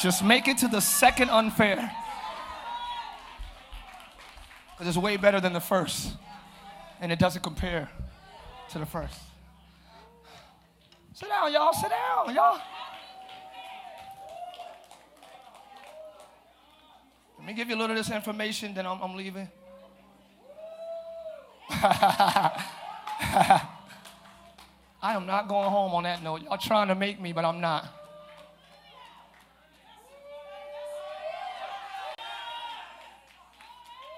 Just 0.00 0.24
make 0.24 0.46
it 0.46 0.58
to 0.58 0.68
the 0.68 0.80
second 0.80 1.30
unfair. 1.30 1.90
Because 4.70 4.88
it's 4.88 4.96
way 4.96 5.16
better 5.16 5.40
than 5.40 5.52
the 5.52 5.60
first. 5.60 6.14
And 7.00 7.10
it 7.10 7.18
doesn't 7.18 7.42
compare 7.42 7.90
to 8.70 8.78
the 8.78 8.86
first. 8.86 9.18
Sit 11.14 11.28
down, 11.28 11.52
y'all. 11.52 11.72
Sit 11.72 11.90
down, 11.90 12.34
y'all. 12.34 12.60
Let 17.38 17.46
me 17.46 17.52
give 17.54 17.68
you 17.68 17.74
a 17.74 17.78
little 17.78 17.96
of 17.96 18.04
this 18.04 18.14
information, 18.14 18.74
then 18.74 18.86
I'm, 18.86 19.00
I'm 19.00 19.16
leaving. 19.16 19.48
I 25.00 25.14
am 25.14 25.26
not 25.26 25.48
going 25.48 25.68
home 25.68 25.92
on 25.92 26.04
that 26.04 26.22
note. 26.22 26.42
Y'all 26.42 26.56
trying 26.58 26.88
to 26.88 26.94
make 26.94 27.20
me, 27.20 27.32
but 27.32 27.44
I'm 27.44 27.60
not. 27.60 27.86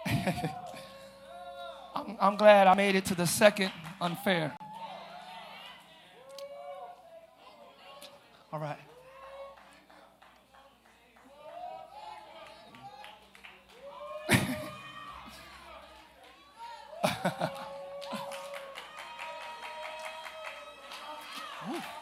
I'm, 1.94 2.16
I'm 2.20 2.36
glad 2.36 2.66
I 2.66 2.74
made 2.74 2.94
it 2.94 3.04
to 3.06 3.14
the 3.14 3.26
second 3.26 3.72
unfair. 4.00 4.54
All 8.52 8.60
right. 8.60 8.78
Ooh. 21.68 21.99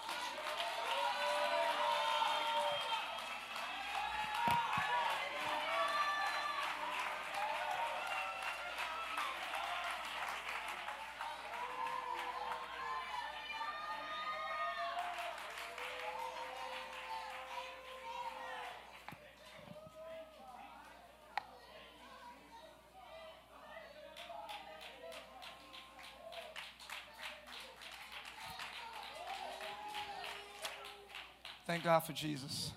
Thank 31.68 31.84
God 31.84 32.00
for 32.00 32.14
Jesus. 32.14 32.72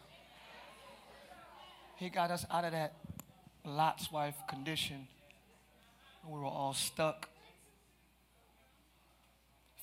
He 1.96 2.10
got 2.10 2.30
us 2.30 2.46
out 2.52 2.66
of 2.66 2.74
that 2.74 2.92
Lot's 3.64 4.12
wife 4.12 4.36
condition. 4.50 5.08
We 6.28 6.38
were 6.38 6.44
all 6.44 6.74
stuck, 6.74 7.30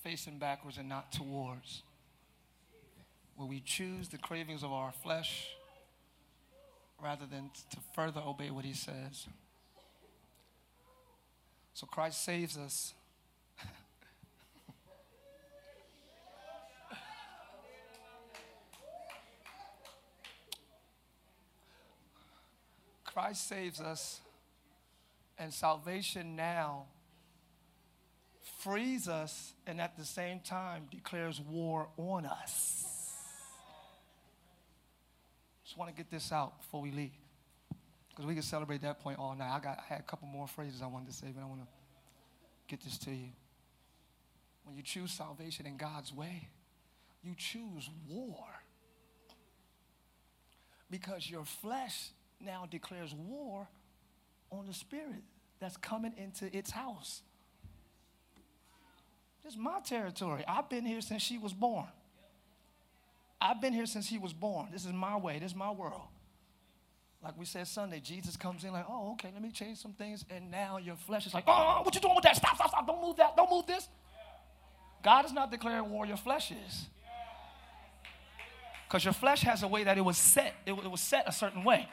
facing 0.05 0.38
backwards 0.38 0.77
and 0.77 0.90
not 0.90 1.11
towards. 1.11 1.85
Where 3.37 3.49
we 3.49 3.61
choose 3.61 4.11
the 4.11 4.18
cravings 4.18 4.62
of 4.62 4.73
our 4.73 4.92
flesh 4.92 5.53
rather 7.03 7.25
than 7.25 7.49
to 7.71 7.79
further 7.94 8.21
obey 8.21 8.51
what 8.51 8.66
he 8.66 8.75
says. 8.75 9.27
So 11.73 11.87
Christ 11.87 12.23
saves 12.23 12.59
us 12.59 12.92
Christ 23.29 23.47
saves 23.47 23.81
us, 23.83 24.23
and 25.38 25.53
salvation 25.53 26.35
now 26.35 26.87
frees 28.61 29.07
us 29.07 29.53
and 29.67 29.83
at 29.83 29.99
the 29.99 30.05
same 30.07 30.41
time 30.41 30.87
declares 30.91 31.38
war 31.38 31.91
on 31.99 32.25
us. 32.25 32.87
Just 35.62 35.77
want 35.77 35.91
to 35.91 35.95
get 35.95 36.11
this 36.11 36.33
out 36.33 36.59
before 36.59 36.81
we 36.81 36.91
leave. 36.91 37.12
Because 38.09 38.25
we 38.25 38.33
can 38.33 38.43
celebrate 38.43 38.81
that 38.81 39.01
point 39.01 39.19
all 39.19 39.35
night. 39.35 39.55
I, 39.55 39.61
got, 39.61 39.79
I 39.79 39.93
had 39.93 40.01
a 40.01 40.05
couple 40.05 40.27
more 40.27 40.47
phrases 40.47 40.81
I 40.81 40.87
wanted 40.87 41.09
to 41.09 41.14
say, 41.14 41.27
but 41.35 41.43
I 41.43 41.47
want 41.47 41.61
to 41.61 41.69
get 42.67 42.83
this 42.83 42.97
to 42.97 43.11
you. 43.11 43.29
When 44.64 44.75
you 44.75 44.83
choose 44.83 45.12
salvation 45.12 45.67
in 45.67 45.77
God's 45.77 46.14
way, 46.14 46.49
you 47.23 47.35
choose 47.37 47.91
war. 48.09 48.47
Because 50.91 51.29
your 51.31 51.45
flesh 51.45 52.12
now 52.44 52.66
declares 52.70 53.14
war 53.14 53.68
on 54.51 54.66
the 54.66 54.74
spirit 54.74 55.22
that's 55.61 55.77
coming 55.77 56.12
into 56.16 56.55
its 56.57 56.70
house. 56.70 57.22
This 59.44 59.55
is 59.55 59.59
my 59.59 59.81
territory. 59.81 60.44
I've 60.46 60.68
been 60.68 60.85
here 60.85 61.01
since 61.01 61.22
she 61.22 61.38
was 61.38 61.53
born. 61.53 61.87
I've 63.40 63.61
been 63.61 63.72
here 63.72 63.87
since 63.87 64.09
he 64.09 64.18
was 64.18 64.33
born. 64.33 64.68
This 64.72 64.85
is 64.85 64.92
my 64.92 65.16
way. 65.16 65.38
This 65.38 65.53
is 65.53 65.57
my 65.57 65.70
world. 65.70 66.03
Like 67.22 67.37
we 67.38 67.44
said 67.44 67.66
Sunday, 67.66 68.01
Jesus 68.01 68.37
comes 68.37 68.62
in 68.64 68.72
like, 68.72 68.85
oh, 68.88 69.12
okay, 69.12 69.31
let 69.33 69.42
me 69.42 69.51
change 69.51 69.79
some 69.79 69.92
things. 69.92 70.24
And 70.31 70.51
now 70.51 70.79
your 70.79 70.96
flesh 70.96 71.27
is 71.27 71.35
like, 71.35 71.44
oh, 71.46 71.83
what 71.83 71.94
you 71.94 72.01
doing 72.01 72.14
with 72.14 72.24
that? 72.24 72.37
Stop, 72.37 72.57
stop, 72.57 72.68
stop. 72.68 72.87
Don't 72.87 73.01
move 73.01 73.16
that. 73.16 73.37
Don't 73.37 73.51
move 73.51 73.66
this. 73.66 73.88
God 75.03 75.24
is 75.24 75.33
not 75.33 75.51
declaring 75.51 75.90
war, 75.90 76.07
your 76.07 76.16
flesh 76.16 76.53
is. 76.53 76.87
Because 78.87 79.05
your 79.05 79.14
flesh 79.14 79.42
has 79.42 79.62
a 79.62 79.68
way 79.68 79.85
that 79.85 79.98
it 79.98 80.05
was 80.05 80.16
set. 80.16 80.55
It, 80.64 80.72
it 80.72 80.90
was 80.90 81.01
set 81.01 81.29
a 81.29 81.33
certain 81.33 81.64
way. 81.64 81.88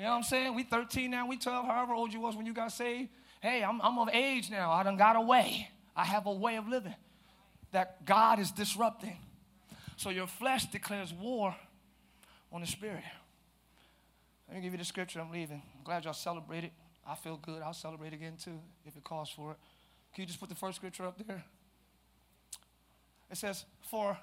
You 0.00 0.06
know 0.06 0.12
what 0.12 0.16
I'm 0.16 0.22
saying? 0.22 0.54
We 0.54 0.62
13 0.62 1.10
now, 1.10 1.26
we 1.26 1.36
12, 1.36 1.66
however 1.66 1.92
old 1.92 2.10
you 2.10 2.22
was 2.22 2.34
when 2.34 2.46
you 2.46 2.54
got 2.54 2.72
saved. 2.72 3.10
Hey, 3.42 3.62
I'm, 3.62 3.82
I'm 3.82 3.98
of 3.98 4.08
age 4.08 4.50
now. 4.50 4.72
I 4.72 4.82
done 4.82 4.96
got 4.96 5.14
a 5.14 5.20
way. 5.20 5.68
I 5.94 6.06
have 6.06 6.24
a 6.24 6.32
way 6.32 6.56
of 6.56 6.66
living 6.66 6.94
that 7.72 8.06
God 8.06 8.38
is 8.38 8.50
disrupting. 8.50 9.18
So 9.98 10.08
your 10.08 10.26
flesh 10.26 10.64
declares 10.64 11.12
war 11.12 11.54
on 12.50 12.62
the 12.62 12.66
spirit. 12.66 13.04
Let 14.48 14.56
me 14.56 14.62
give 14.62 14.72
you 14.72 14.78
the 14.78 14.86
scripture. 14.86 15.20
I'm 15.20 15.30
leaving. 15.30 15.60
I'm 15.76 15.84
glad 15.84 16.06
y'all 16.06 16.14
celebrated. 16.14 16.70
I 17.06 17.14
feel 17.14 17.36
good. 17.36 17.60
I'll 17.60 17.74
celebrate 17.74 18.14
again 18.14 18.38
too 18.42 18.58
if 18.86 18.96
it 18.96 19.04
calls 19.04 19.28
for 19.28 19.50
it. 19.50 19.58
Can 20.14 20.22
you 20.22 20.26
just 20.26 20.40
put 20.40 20.48
the 20.48 20.54
first 20.54 20.76
scripture 20.76 21.04
up 21.04 21.18
there? 21.26 21.44
It 23.30 23.36
says, 23.36 23.66
For 23.90 24.16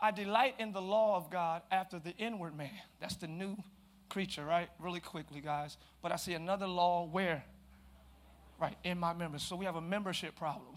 I 0.00 0.12
delight 0.12 0.54
in 0.60 0.72
the 0.72 0.80
law 0.80 1.16
of 1.16 1.32
God 1.32 1.62
after 1.72 1.98
the 1.98 2.14
inward 2.16 2.56
man. 2.56 2.70
That's 3.00 3.16
the 3.16 3.26
new 3.26 3.56
creature, 4.08 4.44
right? 4.44 4.68
Really 4.78 5.00
quickly, 5.00 5.40
guys. 5.40 5.76
But 6.02 6.12
I 6.12 6.16
see 6.16 6.34
another 6.34 6.66
law 6.66 7.06
where? 7.06 7.44
Right, 8.60 8.76
in 8.84 8.98
my 8.98 9.12
members. 9.12 9.42
So 9.42 9.56
we 9.56 9.64
have 9.66 9.76
a 9.76 9.80
membership 9.80 10.34
problem. 10.36 10.74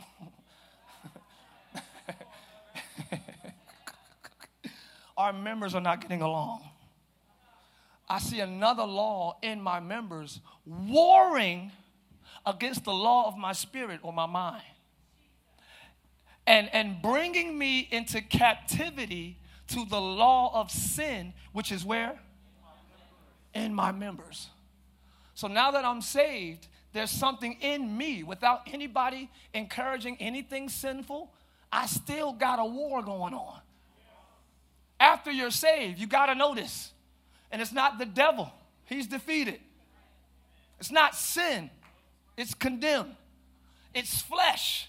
Our 5.18 5.34
members 5.34 5.76
are 5.76 5.82
not 5.82 6.02
getting 6.02 6.22
along. 6.22 6.64
I 8.10 8.20
see 8.20 8.40
another 8.40 8.84
law 8.84 9.38
in 9.44 9.62
my 9.62 9.80
members 9.80 10.40
warring 10.66 11.72
against 12.46 12.84
the 12.84 12.94
law 12.94 13.28
of 13.28 13.38
my 13.38 13.54
spirit 13.54 14.00
or 14.02 14.12
my 14.12 14.26
mind. 14.26 14.64
And, 16.48 16.70
and 16.74 17.02
bringing 17.02 17.58
me 17.58 17.88
into 17.92 18.22
captivity 18.22 19.38
to 19.68 19.86
the 19.86 20.02
law 20.02 20.60
of 20.60 20.72
sin, 20.72 21.34
which 21.54 21.72
is 21.72 21.86
where? 21.86 22.20
In 23.54 23.74
my 23.74 23.92
members. 23.92 24.50
So 25.36 25.48
now 25.48 25.72
that 25.72 25.86
I'm 25.86 26.02
saved, 26.02 26.68
there's 26.94 27.12
something 27.12 27.58
in 27.62 27.98
me 27.98 28.24
without 28.24 28.62
anybody 28.74 29.30
encouraging 29.54 30.18
anything 30.20 30.70
sinful. 30.70 31.32
I 31.72 31.86
still 31.86 32.34
got 32.34 32.60
a 32.60 32.66
war 32.66 33.02
going 33.02 33.34
on. 33.34 33.60
After 35.00 35.32
you're 35.32 35.52
saved, 35.52 36.00
you 36.00 36.08
got 36.08 36.26
to 36.26 36.36
notice. 36.36 36.92
And 37.52 37.62
it's 37.62 37.72
not 37.72 37.98
the 38.00 38.06
devil, 38.06 38.52
he's 38.86 39.08
defeated. 39.08 39.60
It's 40.80 40.92
not 40.92 41.16
sin, 41.16 41.70
it's 42.38 42.54
condemned. 42.54 43.16
It's 43.94 44.22
flesh. 44.22 44.88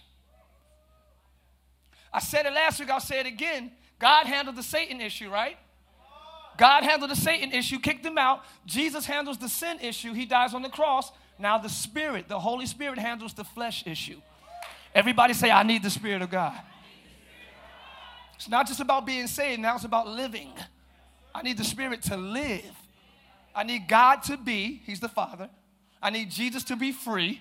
I 2.12 2.20
said 2.20 2.44
it 2.44 2.52
last 2.52 2.80
week, 2.80 2.90
I'll 2.90 3.00
say 3.00 3.20
it 3.20 3.26
again. 3.26 3.72
God 3.98 4.26
handled 4.26 4.56
the 4.56 4.62
Satan 4.62 5.00
issue, 5.00 5.30
right? 5.30 5.56
God 6.61 6.84
handled 6.84 7.11
the 7.11 7.16
Satan 7.16 7.52
issue, 7.52 7.78
kicked 7.78 8.04
him 8.04 8.18
out. 8.18 8.44
Jesus 8.66 9.06
handles 9.06 9.38
the 9.38 9.48
sin 9.48 9.78
issue. 9.80 10.12
He 10.12 10.26
dies 10.26 10.52
on 10.52 10.61
the 10.61 10.68
cross. 10.68 11.11
Now 11.38 11.56
the 11.56 11.70
Spirit, 11.70 12.28
the 12.28 12.38
Holy 12.38 12.66
Spirit, 12.66 12.98
handles 12.98 13.32
the 13.32 13.44
flesh 13.44 13.86
issue. 13.86 14.20
Everybody 14.94 15.32
say, 15.32 15.50
I 15.50 15.62
need 15.62 15.82
the 15.82 15.88
Spirit 15.88 16.20
of 16.20 16.30
God. 16.30 16.61
It's 18.34 18.46
not 18.50 18.66
just 18.66 18.78
about 18.78 19.06
being 19.06 19.26
saved, 19.26 19.62
now 19.62 19.74
it's 19.74 19.84
about 19.84 20.06
living. 20.06 20.52
I 21.34 21.40
need 21.40 21.56
the 21.56 21.64
Spirit 21.64 22.02
to 22.02 22.18
live. 22.18 22.76
I 23.54 23.62
need 23.62 23.88
God 23.88 24.22
to 24.24 24.36
be, 24.36 24.82
He's 24.84 25.00
the 25.00 25.08
Father. 25.08 25.48
I 26.02 26.11
need 26.11 26.30
Jesus 26.30 26.62
to 26.64 26.76
be 26.76 26.92
free. 26.92 27.40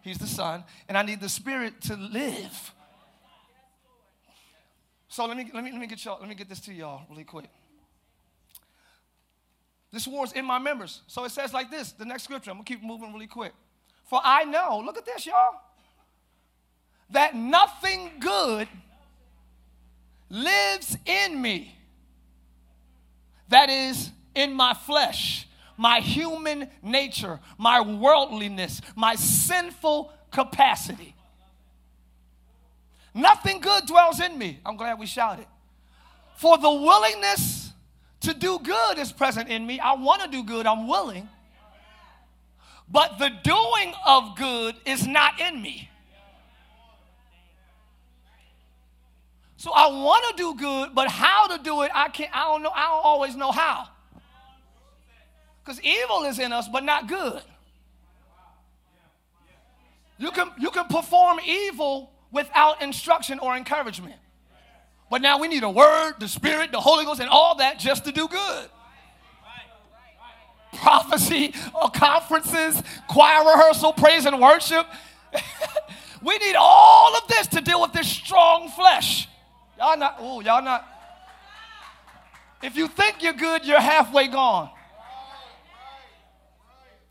He's 0.00 0.16
the 0.16 0.26
Son, 0.26 0.64
and 0.88 0.96
I 0.96 1.02
need 1.02 1.20
the 1.20 1.28
Spirit 1.28 1.82
to 1.82 1.96
live. 1.96 2.72
So 5.08 5.26
let 5.26 5.36
me 5.36 5.50
let 5.52 5.62
me 5.62 5.70
let 5.70 5.80
me 5.82 5.86
get 5.86 6.02
y'all, 6.02 6.18
let 6.18 6.30
me 6.30 6.34
get 6.34 6.48
this 6.48 6.60
to 6.60 6.72
y'all 6.72 7.02
really 7.10 7.24
quick. 7.24 7.50
This 9.94 10.08
war 10.08 10.24
is 10.24 10.32
in 10.32 10.44
my 10.44 10.58
members. 10.58 11.02
So 11.06 11.24
it 11.24 11.30
says 11.30 11.52
like 11.52 11.70
this, 11.70 11.92
the 11.92 12.04
next 12.04 12.24
scripture. 12.24 12.50
I'm 12.50 12.56
gonna 12.56 12.64
keep 12.64 12.82
moving 12.82 13.12
really 13.12 13.28
quick. 13.28 13.52
For 14.06 14.20
I 14.22 14.42
know, 14.42 14.82
look 14.84 14.98
at 14.98 15.06
this, 15.06 15.24
y'all, 15.24 15.54
that 17.10 17.36
nothing 17.36 18.10
good 18.18 18.66
lives 20.28 20.98
in 21.06 21.40
me. 21.40 21.78
That 23.50 23.70
is 23.70 24.10
in 24.34 24.52
my 24.52 24.74
flesh, 24.74 25.46
my 25.76 26.00
human 26.00 26.68
nature, 26.82 27.38
my 27.56 27.80
worldliness, 27.80 28.80
my 28.96 29.14
sinful 29.14 30.12
capacity. 30.32 31.14
Nothing 33.14 33.60
good 33.60 33.86
dwells 33.86 34.18
in 34.18 34.36
me. 34.36 34.58
I'm 34.66 34.76
glad 34.76 34.98
we 34.98 35.06
shouted. 35.06 35.46
For 36.34 36.58
the 36.58 36.70
willingness 36.70 37.63
to 38.24 38.34
do 38.34 38.58
good 38.58 38.98
is 38.98 39.12
present 39.12 39.48
in 39.48 39.66
me. 39.66 39.80
I 39.80 39.94
want 39.94 40.22
to 40.22 40.28
do 40.28 40.42
good, 40.42 40.66
I'm 40.66 40.86
willing. 40.88 41.28
But 42.88 43.18
the 43.18 43.30
doing 43.42 43.94
of 44.06 44.36
good 44.36 44.76
is 44.84 45.06
not 45.06 45.40
in 45.40 45.60
me. 45.60 45.88
So 49.56 49.72
I 49.72 49.86
want 49.86 50.24
to 50.30 50.36
do 50.36 50.54
good, 50.56 50.94
but 50.94 51.08
how 51.08 51.46
to 51.46 51.62
do 51.62 51.82
it, 51.82 51.90
I 51.94 52.08
can't, 52.08 52.30
I 52.36 52.44
don't 52.44 52.62
know, 52.62 52.70
I 52.74 52.88
don't 52.88 53.04
always 53.04 53.34
know 53.34 53.50
how. 53.50 53.88
Because 55.64 55.80
evil 55.80 56.24
is 56.24 56.38
in 56.38 56.52
us, 56.52 56.68
but 56.68 56.84
not 56.84 57.08
good. 57.08 57.40
You 60.18 60.30
can, 60.30 60.50
you 60.58 60.70
can 60.70 60.84
perform 60.86 61.40
evil 61.46 62.10
without 62.30 62.82
instruction 62.82 63.38
or 63.38 63.56
encouragement. 63.56 64.16
But 65.14 65.22
now 65.22 65.38
we 65.38 65.46
need 65.46 65.62
a 65.62 65.70
word, 65.70 66.14
the 66.18 66.26
Spirit, 66.26 66.72
the 66.72 66.80
Holy 66.80 67.04
Ghost, 67.04 67.20
and 67.20 67.30
all 67.30 67.54
that 67.58 67.78
just 67.78 68.04
to 68.06 68.10
do 68.10 68.26
good. 68.26 68.68
Prophecy, 70.72 71.54
or 71.72 71.88
conferences, 71.88 72.82
choir 73.06 73.48
rehearsal, 73.48 73.92
praise 73.92 74.26
and 74.26 74.40
worship. 74.40 74.84
we 76.20 76.36
need 76.38 76.56
all 76.58 77.14
of 77.14 77.28
this 77.28 77.46
to 77.46 77.60
deal 77.60 77.80
with 77.80 77.92
this 77.92 78.08
strong 78.08 78.68
flesh. 78.70 79.28
Y'all 79.78 79.96
not, 79.96 80.16
oh, 80.18 80.40
y'all 80.40 80.64
not. 80.64 80.84
If 82.60 82.76
you 82.76 82.88
think 82.88 83.22
you're 83.22 83.34
good, 83.34 83.64
you're 83.64 83.80
halfway 83.80 84.26
gone. 84.26 84.68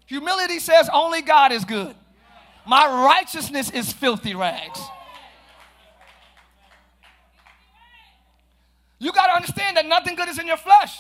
Humility 0.07 0.59
says 0.59 0.89
only 0.91 1.21
God 1.21 1.53
is 1.53 1.63
good. 1.63 1.95
My 2.67 2.85
righteousness 2.85 3.71
is 3.71 3.93
filthy 3.93 4.35
rags. 4.35 4.81
You 9.03 9.11
got 9.11 9.27
to 9.27 9.33
understand 9.33 9.75
that 9.75 9.85
nothing 9.85 10.15
good 10.15 10.29
is 10.29 10.39
in 10.39 10.47
your 10.47 10.55
flesh. 10.55 10.97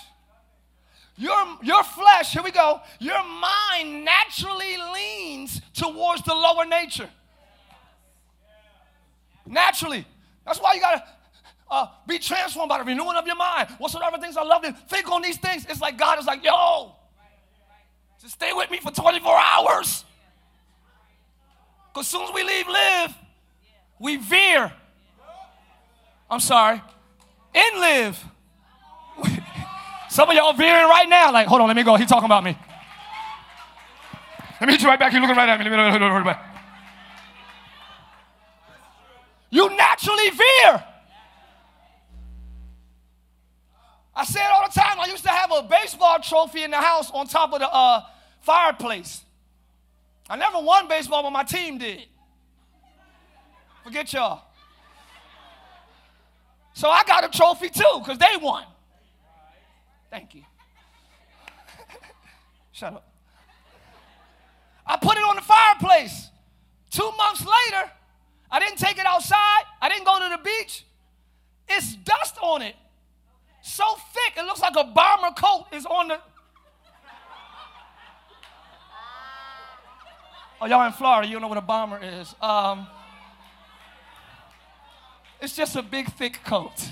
Your, 1.15 1.57
your 1.63 1.83
flesh, 1.83 2.33
here 2.33 2.43
we 2.43 2.51
go, 2.51 2.81
your 2.99 3.23
mind 3.23 4.03
naturally 4.03 4.75
leans 4.93 5.61
towards 5.73 6.21
the 6.23 6.33
lower 6.33 6.65
nature. 6.65 7.09
Naturally. 9.45 10.05
That's 10.45 10.59
why 10.59 10.73
you 10.73 10.81
got 10.81 10.95
to 10.95 11.03
uh, 11.71 11.87
be 12.05 12.19
transformed 12.19 12.67
by 12.67 12.79
the 12.79 12.83
renewing 12.83 13.15
of 13.15 13.25
your 13.25 13.37
mind. 13.37 13.69
Whatsoever 13.77 14.17
things 14.17 14.35
are 14.35 14.45
lovely, 14.45 14.71
think 14.89 15.09
on 15.09 15.21
these 15.21 15.37
things. 15.37 15.65
It's 15.69 15.79
like 15.79 15.97
God 15.97 16.19
is 16.19 16.25
like, 16.25 16.43
yo, 16.43 16.91
just 18.21 18.33
stay 18.33 18.51
with 18.51 18.69
me 18.69 18.79
for 18.79 18.91
24 18.91 19.39
hours. 19.39 20.03
Because 21.93 22.09
soon 22.09 22.23
as 22.23 22.33
we 22.33 22.43
leave 22.43 22.67
live, 22.67 23.15
we 23.97 24.17
veer. 24.17 24.73
I'm 26.29 26.41
sorry. 26.41 26.81
In 27.53 27.81
live. 27.81 28.25
Some 30.09 30.29
of 30.29 30.35
y'all 30.35 30.53
veering 30.53 30.87
right 30.87 31.09
now, 31.09 31.31
like, 31.31 31.47
hold 31.47 31.61
on, 31.61 31.67
let 31.67 31.75
me 31.75 31.83
go. 31.83 31.95
He's 31.95 32.07
talking 32.07 32.25
about 32.25 32.43
me. 32.43 32.57
Let 34.59 34.67
me 34.67 34.73
hit 34.73 34.81
you 34.81 34.87
right 34.87 34.99
back. 34.99 35.11
You're 35.11 35.21
looking 35.21 35.35
right 35.35 35.49
at 35.49 35.59
me. 35.59 35.65
Let 35.65 35.71
me, 35.71 35.77
let 35.77 35.99
me, 35.99 36.05
let 36.07 36.19
me, 36.19 36.25
let. 36.25 36.39
You 39.49 39.69
naturally 39.75 40.29
veer. 40.29 40.83
I 44.15 44.25
say 44.25 44.39
it 44.39 44.49
all 44.51 44.67
the 44.67 44.79
time. 44.79 44.99
I 44.99 45.07
used 45.07 45.23
to 45.23 45.29
have 45.29 45.51
a 45.51 45.63
baseball 45.63 46.19
trophy 46.19 46.63
in 46.63 46.71
the 46.71 46.77
house 46.77 47.11
on 47.11 47.27
top 47.27 47.53
of 47.53 47.59
the 47.59 47.69
uh, 47.71 48.01
fireplace. 48.41 49.21
I 50.29 50.37
never 50.37 50.59
won 50.59 50.87
baseball, 50.87 51.23
but 51.23 51.31
my 51.31 51.43
team 51.43 51.77
did. 51.77 52.03
Forget 53.83 54.13
y'all. 54.13 54.43
So 56.73 56.89
I 56.89 57.03
got 57.03 57.23
a 57.23 57.29
trophy 57.29 57.69
too, 57.69 57.99
because 57.99 58.17
they 58.17 58.37
won. 58.41 58.65
Thank 60.09 60.35
you. 60.35 60.43
Shut 62.71 62.93
up. 62.93 63.09
I 64.85 64.97
put 64.97 65.17
it 65.17 65.23
on 65.23 65.35
the 65.35 65.41
fireplace. 65.41 66.29
Two 66.89 67.09
months 67.17 67.41
later, 67.41 67.91
I 68.51 68.59
didn't 68.59 68.77
take 68.77 68.97
it 68.97 69.05
outside. 69.05 69.63
I 69.81 69.89
didn't 69.89 70.05
go 70.05 70.19
to 70.19 70.37
the 70.37 70.43
beach. 70.43 70.85
It's 71.67 71.95
dust 71.95 72.37
on 72.41 72.61
it. 72.61 72.75
So 73.63 73.83
thick, 74.13 74.33
it 74.37 74.45
looks 74.45 74.61
like 74.61 74.75
a 74.75 74.83
bomber 74.83 75.31
coat 75.31 75.67
is 75.71 75.85
on 75.85 76.09
the. 76.09 76.19
Oh, 80.61 80.65
y'all 80.65 80.85
in 80.85 80.93
Florida, 80.93 81.27
you 81.27 81.33
don't 81.33 81.41
know 81.41 81.47
what 81.47 81.57
a 81.57 81.61
bomber 81.61 81.99
is. 82.01 82.35
Um, 82.41 82.87
it's 85.43 85.57
just 85.57 85.75
a 85.75 85.81
big, 85.81 86.07
thick 86.13 86.39
coat. 86.45 86.89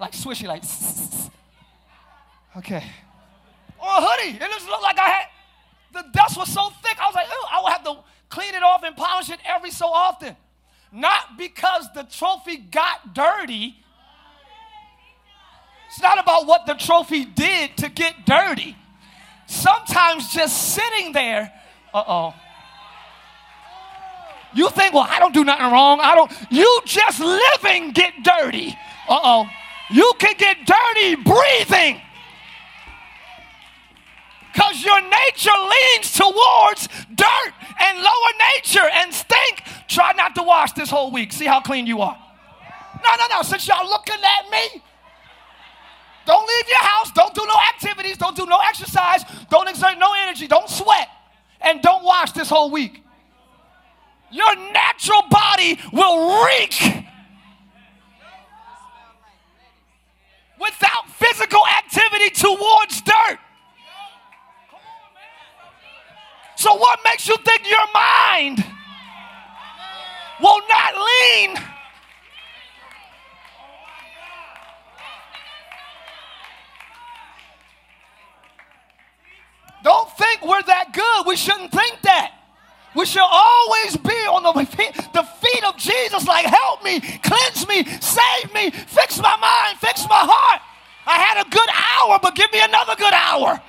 Like 0.00 0.12
swishy, 0.12 0.46
like. 0.46 0.64
Okay. 2.56 2.84
Or 3.80 3.88
a 3.88 4.00
hoodie. 4.00 4.36
It 4.36 4.48
just 4.48 4.68
looked 4.68 4.82
like 4.84 4.96
I 4.96 5.08
had. 5.08 5.26
The 5.92 6.04
dust 6.12 6.36
was 6.36 6.48
so 6.52 6.70
thick, 6.84 6.96
I 7.00 7.06
was 7.06 7.14
like, 7.16 7.26
I 7.50 7.60
would 7.64 7.72
have 7.72 7.82
to 7.82 7.96
clean 8.28 8.54
it 8.54 8.62
off 8.62 8.84
and 8.84 8.96
polish 8.96 9.28
it 9.28 9.40
every 9.44 9.72
so 9.72 9.86
often. 9.86 10.36
Not 10.92 11.36
because 11.36 11.88
the 11.96 12.04
trophy 12.04 12.58
got 12.58 13.12
dirty, 13.12 13.76
it's 15.88 16.00
not 16.00 16.20
about 16.20 16.46
what 16.46 16.64
the 16.66 16.74
trophy 16.74 17.24
did 17.24 17.76
to 17.78 17.88
get 17.88 18.24
dirty. 18.24 18.76
Sometimes 19.46 20.32
just 20.32 20.74
sitting 20.74 21.12
there, 21.12 21.52
uh 21.92 22.04
oh. 22.06 22.34
You 24.54 24.70
think, 24.70 24.94
well, 24.94 25.06
I 25.08 25.18
don't 25.18 25.34
do 25.34 25.44
nothing 25.44 25.72
wrong. 25.72 26.00
I 26.00 26.14
don't. 26.14 26.30
You 26.50 26.80
just 26.84 27.20
living 27.20 27.92
get 27.92 28.12
dirty. 28.22 28.68
Uh 29.08 29.20
oh. 29.22 29.46
You 29.90 30.12
can 30.18 30.34
get 30.38 30.58
dirty 30.66 31.16
breathing. 31.16 32.00
Because 34.52 34.84
your 34.84 35.00
nature 35.00 35.50
leans 35.50 36.12
towards 36.12 36.88
dirt 37.12 37.52
and 37.80 37.98
lower 37.98 38.32
nature 38.54 38.88
and 38.94 39.12
stink. 39.12 39.64
Try 39.88 40.12
not 40.12 40.36
to 40.36 40.42
wash 40.44 40.72
this 40.72 40.88
whole 40.88 41.10
week. 41.10 41.32
See 41.32 41.44
how 41.44 41.60
clean 41.60 41.86
you 41.86 42.00
are. 42.00 42.16
No, 43.02 43.10
no, 43.16 43.36
no. 43.36 43.42
Since 43.42 43.66
y'all 43.66 43.86
looking 43.86 44.14
at 44.14 44.50
me, 44.50 44.80
don't 46.24 46.46
leave 46.46 46.68
your 46.68 46.82
house. 46.82 47.10
Don't 47.12 47.34
do 47.34 47.44
no 47.44 47.54
activities. 47.74 48.16
Don't 48.16 48.36
do 48.36 48.46
no 48.46 48.58
exercise. 48.68 49.24
Don't 49.50 49.68
exert 49.68 49.98
no 49.98 50.14
energy. 50.22 50.46
Don't 50.46 50.68
sweat. 50.70 51.08
And 51.60 51.82
don't 51.82 52.04
wash 52.04 52.32
this 52.32 52.48
whole 52.48 52.70
week. 52.70 53.03
Your 54.30 54.54
natural 54.72 55.22
body 55.30 55.78
will 55.92 56.44
reek 56.46 57.04
without 60.60 61.08
physical 61.10 61.66
activity 61.66 62.30
towards 62.30 63.00
dirt. 63.02 63.38
So, 66.56 66.74
what 66.74 66.98
makes 67.04 67.28
you 67.28 67.36
think 67.44 67.68
your 67.68 67.86
mind 67.92 68.64
will 70.40 70.60
not 70.68 70.94
lean? 70.96 71.56
Don't 79.82 80.10
think 80.16 80.42
we're 80.42 80.62
that 80.62 80.92
good. 80.94 81.26
We 81.26 81.36
shouldn't 81.36 81.70
think. 81.70 82.03
We 82.94 83.06
should 83.06 83.26
always 83.26 83.96
be 83.96 84.14
on 84.30 84.42
the 84.42 84.64
feet, 84.66 84.94
the 85.12 85.22
feet 85.22 85.64
of 85.64 85.76
Jesus, 85.76 86.26
like, 86.26 86.46
help 86.46 86.84
me, 86.84 87.00
cleanse 87.00 87.66
me, 87.66 87.84
save 88.00 88.54
me, 88.54 88.70
fix 88.70 89.18
my 89.18 89.36
mind, 89.36 89.78
fix 89.78 90.06
my 90.08 90.22
heart. 90.22 90.62
I 91.06 91.18
had 91.18 91.44
a 91.44 91.50
good 91.50 91.68
hour, 91.68 92.18
but 92.22 92.34
give 92.34 92.52
me 92.52 92.60
another 92.62 92.94
good 92.96 93.12
hour. 93.12 93.60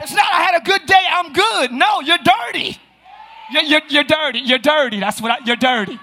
It's 0.00 0.12
not, 0.12 0.26
I 0.32 0.42
had 0.42 0.60
a 0.60 0.64
good 0.64 0.86
day, 0.86 1.04
I'm 1.10 1.32
good. 1.32 1.72
No, 1.72 2.00
you're 2.00 2.18
dirty. 2.18 2.78
You're, 3.50 3.62
you're, 3.62 3.80
you're 3.88 4.04
dirty. 4.04 4.40
You're 4.40 4.58
dirty. 4.58 5.00
That's 5.00 5.20
what 5.20 5.32
I, 5.32 5.44
you're 5.44 5.56
dirty. 5.56 5.98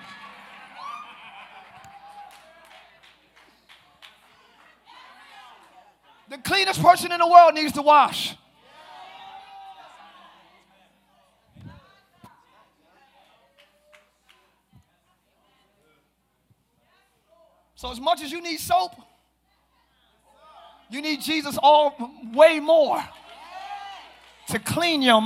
The 6.30 6.38
cleanest 6.40 6.82
person 6.82 7.12
in 7.12 7.20
the 7.20 7.28
world 7.28 7.54
needs 7.54 7.72
to 7.74 7.82
wash. 7.82 8.36
So, 17.86 17.92
as 17.92 18.02
much 18.02 18.24
as 18.24 18.32
you 18.32 18.42
need 18.42 18.60
soap, 18.60 18.94
you 20.90 21.04
need 21.04 21.22
Jesus 21.22 21.56
all 21.62 21.96
way 22.34 22.60
more 22.60 22.98
to 24.48 24.58
clean 24.58 25.04
your 25.04 25.22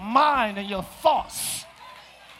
mind 0.00 0.56
and 0.56 0.66
your 0.66 0.82
thoughts. 0.82 1.66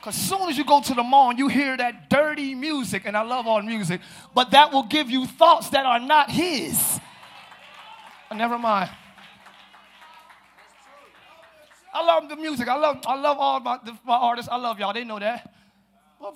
Because 0.00 0.14
soon 0.14 0.48
as 0.48 0.56
you 0.56 0.64
go 0.64 0.80
to 0.80 0.94
the 0.94 1.02
mall 1.02 1.28
and 1.28 1.38
you 1.38 1.48
hear 1.48 1.76
that 1.76 2.08
dirty 2.08 2.54
music, 2.54 3.02
and 3.04 3.18
I 3.18 3.20
love 3.20 3.46
all 3.46 3.60
music, 3.60 4.00
but 4.34 4.50
that 4.52 4.72
will 4.72 4.84
give 4.84 5.10
you 5.10 5.26
thoughts 5.26 5.68
that 5.68 5.84
are 5.84 6.00
not 6.00 6.30
His. 6.30 6.98
Uh, 8.30 8.34
never 8.34 8.58
mind. 8.58 8.88
I 11.92 12.02
love 12.02 12.30
the 12.30 12.36
music. 12.36 12.66
I 12.68 12.76
love, 12.76 13.04
I 13.06 13.20
love 13.20 13.36
all 13.38 13.60
my, 13.60 13.78
my 14.06 14.16
artists. 14.16 14.50
I 14.50 14.56
love 14.56 14.78
y'all. 14.78 14.94
They 14.94 15.04
know 15.04 15.18
that. 15.18 15.52
Well, 16.18 16.34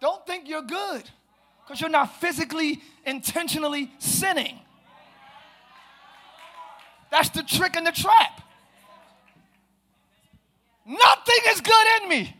don't 0.00 0.26
think 0.26 0.48
you're 0.48 0.62
good 0.62 1.02
because 1.64 1.80
you're 1.80 1.90
not 1.90 2.20
physically, 2.20 2.80
intentionally 3.04 3.90
sinning. 3.98 4.58
That's 7.10 7.30
the 7.30 7.42
trick 7.42 7.76
and 7.76 7.86
the 7.86 7.92
trap. 7.92 8.42
Nothing 10.86 11.40
is 11.48 11.60
good 11.60 11.86
in 12.02 12.08
me. 12.08 12.34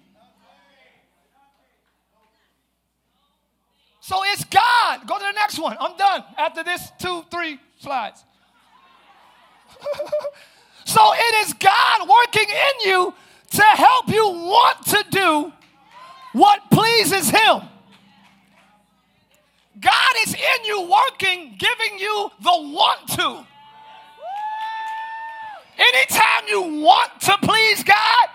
So 4.01 4.23
it's 4.33 4.45
God. 4.45 5.07
Go 5.07 5.19
to 5.19 5.25
the 5.25 5.33
next 5.33 5.59
one. 5.59 5.77
I'm 5.79 5.95
done 5.99 6.25
after 6.39 6.65
this 6.65 6.91
two, 6.99 7.25
three 7.31 7.59
slides. 7.79 8.25
so 10.87 11.13
it 11.13 11.47
is 11.47 11.53
God 11.53 12.09
working 12.09 12.49
in 12.49 12.91
you 12.91 13.15
to 13.51 13.63
help 13.63 14.09
you 14.09 14.27
want 14.27 14.87
to 14.87 15.05
do 15.11 15.53
what 16.33 16.61
pleases 16.71 17.31
Him. 17.31 17.63
God 19.81 20.15
is 20.27 20.35
in 20.35 20.65
you 20.65 20.91
working, 20.91 21.55
giving 21.59 21.99
you 21.99 22.31
the 22.41 22.73
want 22.75 23.09
to. 23.11 23.47
Anytime 25.79 26.49
you 26.49 26.83
want 26.83 27.21
to 27.21 27.39
please 27.43 27.85
God, 27.85 28.29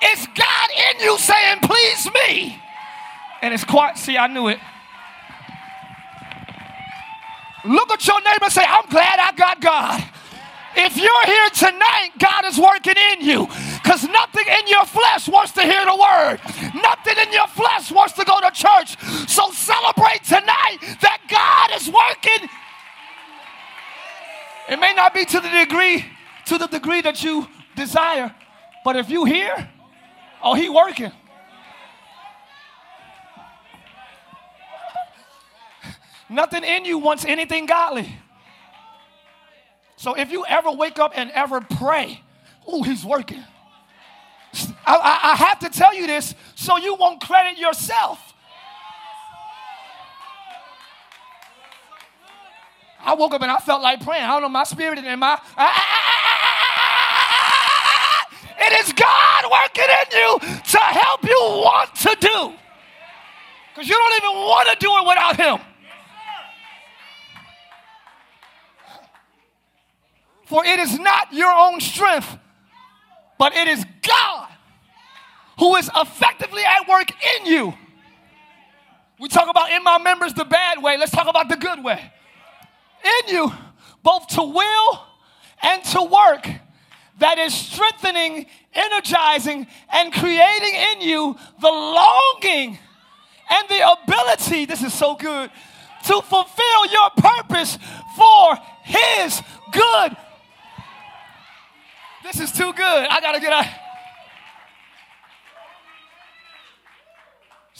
it's 0.00 0.26
God 0.28 0.70
in 0.70 1.00
you 1.00 1.18
saying, 1.18 1.58
Please 1.62 2.08
me. 2.14 2.58
And 3.42 3.52
it's 3.52 3.64
quite, 3.64 3.98
see, 3.98 4.16
I 4.16 4.26
knew 4.26 4.48
it. 4.48 4.58
Look 7.64 7.90
at 7.90 8.06
your 8.06 8.20
neighbor 8.22 8.44
and 8.44 8.52
say, 8.52 8.64
I'm 8.66 8.88
glad 8.88 9.18
I 9.18 9.32
got 9.36 9.60
God. 9.60 10.02
If 10.76 10.96
you're 10.96 11.26
here 11.26 11.50
tonight, 11.50 12.10
God 12.18 12.44
is 12.46 12.58
working 12.58 12.94
in 13.12 13.26
you 13.26 13.48
because 13.90 14.08
nothing 14.08 14.46
in 14.46 14.68
your 14.68 14.84
flesh 14.84 15.26
wants 15.26 15.50
to 15.50 15.62
hear 15.62 15.84
the 15.84 15.96
word. 15.96 16.38
Nothing 16.80 17.26
in 17.26 17.32
your 17.32 17.48
flesh 17.48 17.90
wants 17.90 18.12
to 18.12 18.24
go 18.24 18.38
to 18.40 18.48
church. 18.52 18.96
So 19.28 19.50
celebrate 19.50 20.22
tonight 20.22 20.78
that 21.00 21.18
God 21.28 21.72
is 21.74 21.88
working. 21.88 22.48
It 24.68 24.78
may 24.78 24.94
not 24.94 25.12
be 25.12 25.24
to 25.24 25.40
the 25.40 25.48
degree 25.48 26.04
to 26.46 26.58
the 26.58 26.68
degree 26.68 27.00
that 27.00 27.24
you 27.24 27.48
desire, 27.74 28.32
but 28.84 28.94
if 28.94 29.10
you 29.10 29.24
hear, 29.24 29.68
oh, 30.40 30.54
he 30.54 30.68
working. 30.68 31.10
Nothing 36.28 36.62
in 36.62 36.84
you 36.84 36.98
wants 36.98 37.24
anything 37.24 37.66
godly. 37.66 38.08
So 39.96 40.14
if 40.14 40.30
you 40.30 40.44
ever 40.46 40.70
wake 40.70 41.00
up 41.00 41.10
and 41.16 41.32
ever 41.32 41.60
pray, 41.60 42.22
oh, 42.68 42.84
he's 42.84 43.04
working. 43.04 43.44
I, 44.86 44.96
I, 44.96 45.32
I 45.32 45.36
have 45.36 45.58
to 45.60 45.70
tell 45.70 45.94
you 45.94 46.06
this 46.06 46.34
so 46.54 46.76
you 46.76 46.94
won't 46.94 47.20
credit 47.20 47.58
yourself. 47.58 48.18
I 53.02 53.14
woke 53.14 53.32
up 53.32 53.42
and 53.42 53.50
I 53.50 53.58
felt 53.58 53.82
like 53.82 54.04
praying. 54.04 54.24
I 54.24 54.28
don't 54.28 54.42
know, 54.42 54.48
my 54.48 54.64
spirit 54.64 54.98
and 54.98 55.20
my. 55.20 55.38
It 58.62 58.86
is 58.86 58.92
God 58.92 59.44
working 59.50 59.84
in 59.84 60.18
you 60.18 60.38
to 60.38 60.78
help 60.78 61.24
you 61.24 61.38
want 61.40 61.94
to 61.94 62.16
do. 62.20 62.52
Because 63.74 63.88
you 63.88 63.96
don't 63.96 64.16
even 64.22 64.36
want 64.46 64.68
to 64.68 64.76
do 64.78 64.92
it 64.96 65.08
without 65.08 65.36
Him. 65.36 65.66
For 70.44 70.64
it 70.64 70.78
is 70.78 70.98
not 70.98 71.32
your 71.32 71.52
own 71.52 71.80
strength, 71.80 72.36
but 73.38 73.54
it 73.54 73.66
is 73.68 73.84
God 74.02 74.49
who 75.60 75.76
is 75.76 75.88
effectively 75.94 76.62
at 76.64 76.88
work 76.88 77.12
in 77.38 77.46
you. 77.46 77.74
We 79.20 79.28
talk 79.28 79.48
about 79.48 79.70
in 79.70 79.84
my 79.84 79.98
members 79.98 80.32
the 80.32 80.46
bad 80.46 80.82
way. 80.82 80.96
Let's 80.96 81.12
talk 81.12 81.28
about 81.28 81.48
the 81.48 81.56
good 81.56 81.84
way. 81.84 82.00
In 83.04 83.34
you, 83.34 83.52
both 84.02 84.26
to 84.28 84.42
will 84.42 85.00
and 85.62 85.84
to 85.84 86.02
work, 86.02 86.48
that 87.18 87.38
is 87.38 87.54
strengthening, 87.54 88.46
energizing, 88.72 89.66
and 89.92 90.12
creating 90.12 90.74
in 90.92 91.02
you 91.02 91.36
the 91.60 91.68
longing 91.68 92.78
and 93.50 93.68
the 93.68 93.96
ability, 94.02 94.64
this 94.64 94.82
is 94.82 94.94
so 94.94 95.14
good, 95.14 95.50
to 96.06 96.22
fulfill 96.22 96.86
your 96.90 97.10
purpose 97.18 97.78
for 98.16 98.56
His 98.84 99.42
good 99.72 100.16
this 102.22 102.38
is 102.38 102.52
too 102.52 102.72
good. 102.72 103.06
I 103.08 103.20
got 103.20 103.32
to 103.32 103.40
get 103.40 103.52
out. 103.52 103.66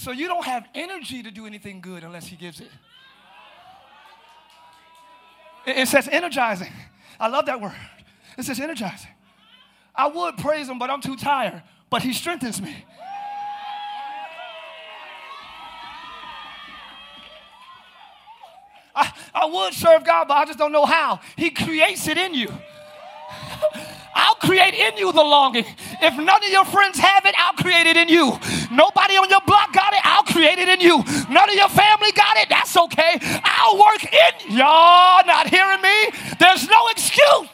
So 0.01 0.13
you 0.13 0.29
don't 0.29 0.47
have 0.47 0.67
energy 0.75 1.23
to 1.23 1.31
do 1.31 1.45
anything 1.45 1.83
good 1.83 2.05
unless 2.05 2.27
He 2.27 2.35
gives 2.35 2.59
it. 2.59 2.71
It 5.67 5.89
says 5.89 6.09
energizing. 6.09 6.73
I 7.21 7.29
love 7.29 7.45
that 7.45 7.61
word. 7.61 7.75
It 8.39 8.47
says 8.47 8.59
energizing. 8.61 9.11
I 9.95 10.07
would 10.07 10.39
praise 10.39 10.71
Him, 10.71 10.79
but 10.79 10.89
I'm 10.89 11.03
too 11.03 11.17
tired. 11.17 11.63
But 11.91 12.01
He 12.01 12.15
strengthens 12.15 12.63
me. 12.63 12.75
I, 18.97 19.13
I 19.35 19.45
would 19.45 19.75
serve 19.75 20.03
God, 20.07 20.29
but 20.29 20.39
I 20.39 20.47
just 20.47 20.59
don't 20.59 20.73
know 20.73 20.87
how. 20.87 21.21
He 21.37 21.51
creates 21.51 22.09
it 22.09 22.17
in 22.17 22.33
you. 22.33 22.49
I'll 24.15 24.35
create 24.37 24.75
in 24.75 24.97
you 24.97 25.13
the 25.13 25.23
longing. 25.23 25.65
If 26.03 26.17
none 26.17 26.43
of 26.43 26.51
your 26.51 26.65
friends 26.65 26.99
have 26.99 27.25
it, 27.27 27.35
I'll 27.39 27.55
create 27.55 27.87
it 27.87 27.97
in 27.97 28.09
you. 28.09 28.39
Nobody 28.71 29.15
on 29.17 29.29
your 29.29 29.41
block 29.47 29.73
got 29.73 29.93
it, 29.93 30.01
I'll 30.05 30.25
create 30.25 30.59
it 30.59 30.69
in 30.69 30.81
you. 30.81 31.05
None 31.29 31.49
of 31.49 31.55
your 31.55 31.69
family 31.69 32.13
got 32.13 32.37
it, 32.37 32.49
that's 32.49 32.77
okay. 32.77 33.19
I'll 33.45 33.79
work 33.79 34.05
in 34.05 34.57
y'all 34.57 35.25
not 35.27 35.49
hearing 35.49 35.83
me. 35.83 36.11
There's 36.39 36.69
no 36.69 36.89
excuse. 36.89 37.49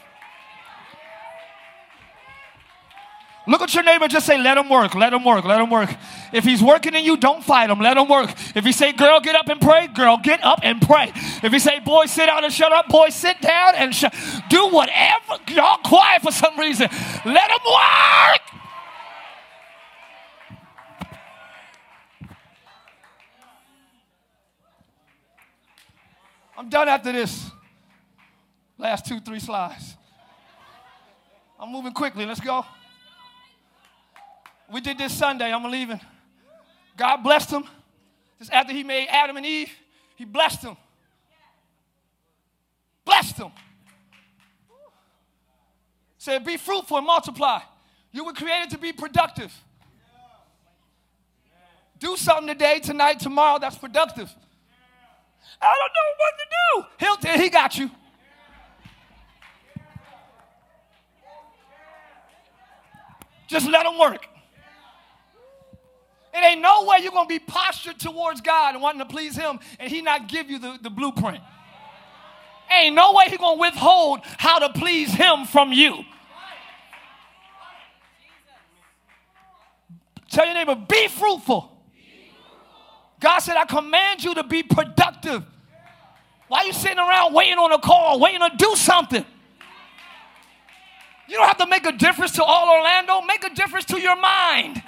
Look 3.47 3.61
at 3.61 3.73
your 3.73 3.83
neighbor, 3.83 4.09
just 4.09 4.25
say, 4.25 4.37
let 4.37 4.57
him 4.57 4.67
work, 4.67 4.93
let 4.93 5.13
him 5.13 5.23
work, 5.23 5.45
let 5.45 5.61
him 5.61 5.69
work. 5.69 5.89
If 6.33 6.43
he's 6.43 6.61
working 6.61 6.93
in 6.93 7.05
you, 7.05 7.15
don't 7.15 7.41
fight 7.41 7.69
him, 7.69 7.79
let 7.79 7.95
him 7.95 8.09
work. 8.09 8.29
If 8.53 8.65
he 8.65 8.73
say, 8.73 8.91
girl, 8.91 9.21
get 9.21 9.35
up 9.35 9.47
and 9.47 9.61
pray, 9.61 9.87
girl, 9.87 10.17
get 10.17 10.43
up 10.43 10.59
and 10.63 10.81
pray. 10.81 11.13
If 11.15 11.53
he 11.53 11.59
say, 11.59 11.79
boy, 11.79 12.07
sit 12.07 12.25
down 12.25 12.43
and 12.43 12.51
shut 12.51 12.73
up, 12.73 12.89
boy, 12.89 13.07
sit 13.07 13.39
down 13.39 13.75
and 13.75 13.95
shut. 13.95 14.13
Do 14.49 14.67
whatever. 14.67 15.37
Y'all 15.47 15.77
quiet 15.77 16.21
for 16.21 16.31
some 16.31 16.59
reason. 16.59 16.89
Let 17.25 17.49
him 17.49 17.59
work. 17.65 18.41
I'm 26.57 26.67
done 26.69 26.89
after 26.89 27.13
this. 27.13 27.49
Last 28.77 29.05
two, 29.05 29.21
three 29.21 29.39
slides. 29.39 29.95
I'm 31.57 31.71
moving 31.71 31.93
quickly. 31.93 32.25
Let's 32.25 32.41
go. 32.41 32.65
We 34.71 34.81
did 34.81 34.97
this 34.97 35.13
Sunday. 35.13 35.51
I'm 35.51 35.63
leaving. 35.69 35.99
God 36.97 37.17
blessed 37.17 37.51
them. 37.51 37.63
Just 38.39 38.51
after 38.51 38.73
He 38.73 38.83
made 38.83 39.07
Adam 39.09 39.37
and 39.37 39.45
Eve, 39.45 39.71
He 40.15 40.25
blessed 40.25 40.63
them. 40.63 40.77
Blessed 43.05 43.37
them. 43.37 43.51
Said, 46.17 46.43
Be 46.43 46.57
fruitful 46.57 46.97
and 46.97 47.07
multiply. 47.07 47.59
You 48.11 48.25
were 48.25 48.33
created 48.33 48.71
to 48.71 48.77
be 48.77 48.91
productive. 48.91 49.53
Do 51.99 52.15
something 52.15 52.47
today, 52.47 52.79
tonight, 52.79 53.19
tomorrow 53.19 53.59
that's 53.59 53.77
productive. 53.77 54.33
I 55.61 55.73
don't 55.73 55.93
know 55.93 56.11
what 56.17 56.33
to 56.37 56.45
do. 56.49 57.05
He'll, 57.05 57.15
tell 57.17 57.39
he 57.39 57.49
got 57.49 57.77
you. 57.77 57.89
Just 63.47 63.69
let 63.69 63.85
him 63.85 63.97
work. 63.97 64.27
It 66.37 66.43
ain't 66.43 66.61
no 66.61 66.85
way 66.85 66.99
you're 67.01 67.11
going 67.11 67.27
to 67.27 67.33
be 67.33 67.39
postured 67.39 67.99
towards 67.99 68.41
God 68.41 68.75
and 68.75 68.83
wanting 68.83 68.99
to 68.99 69.05
please 69.05 69.35
Him 69.35 69.59
and 69.79 69.89
He 69.89 70.03
not 70.03 70.27
give 70.27 70.51
you 70.51 70.59
the, 70.59 70.77
the 70.79 70.91
blueprint. 70.91 71.41
Ain't 72.71 72.95
no 72.95 73.13
way 73.13 73.25
He 73.27 73.37
going 73.37 73.57
to 73.57 73.61
withhold 73.61 74.19
how 74.37 74.59
to 74.59 74.69
please 74.69 75.11
Him 75.11 75.45
from 75.45 75.73
you. 75.73 76.03
Tell 80.29 80.45
your 80.45 80.53
neighbor, 80.53 80.75
be 80.75 81.07
fruitful. 81.07 81.71
God 83.19 83.39
said, 83.39 83.55
I 83.57 83.65
command 83.65 84.23
you 84.23 84.35
to 84.35 84.43
be 84.43 84.61
productive. 84.61 85.43
Why 86.49 86.59
are 86.59 86.65
you 86.65 86.73
sitting 86.73 86.99
around 86.99 87.33
waiting 87.33 87.57
on 87.57 87.71
a 87.71 87.79
call, 87.79 88.19
waiting 88.19 88.41
to 88.41 88.51
do 88.55 88.75
something? 88.75 89.25
You 91.27 91.37
don't 91.37 91.47
have 91.47 91.57
to 91.57 91.65
make 91.65 91.87
a 91.87 91.93
difference 91.93 92.33
to 92.33 92.43
all 92.43 92.69
Orlando, 92.77 93.21
make 93.21 93.43
a 93.43 93.49
difference 93.49 93.85
to 93.85 93.99
your 93.99 94.15
mind. 94.15 94.83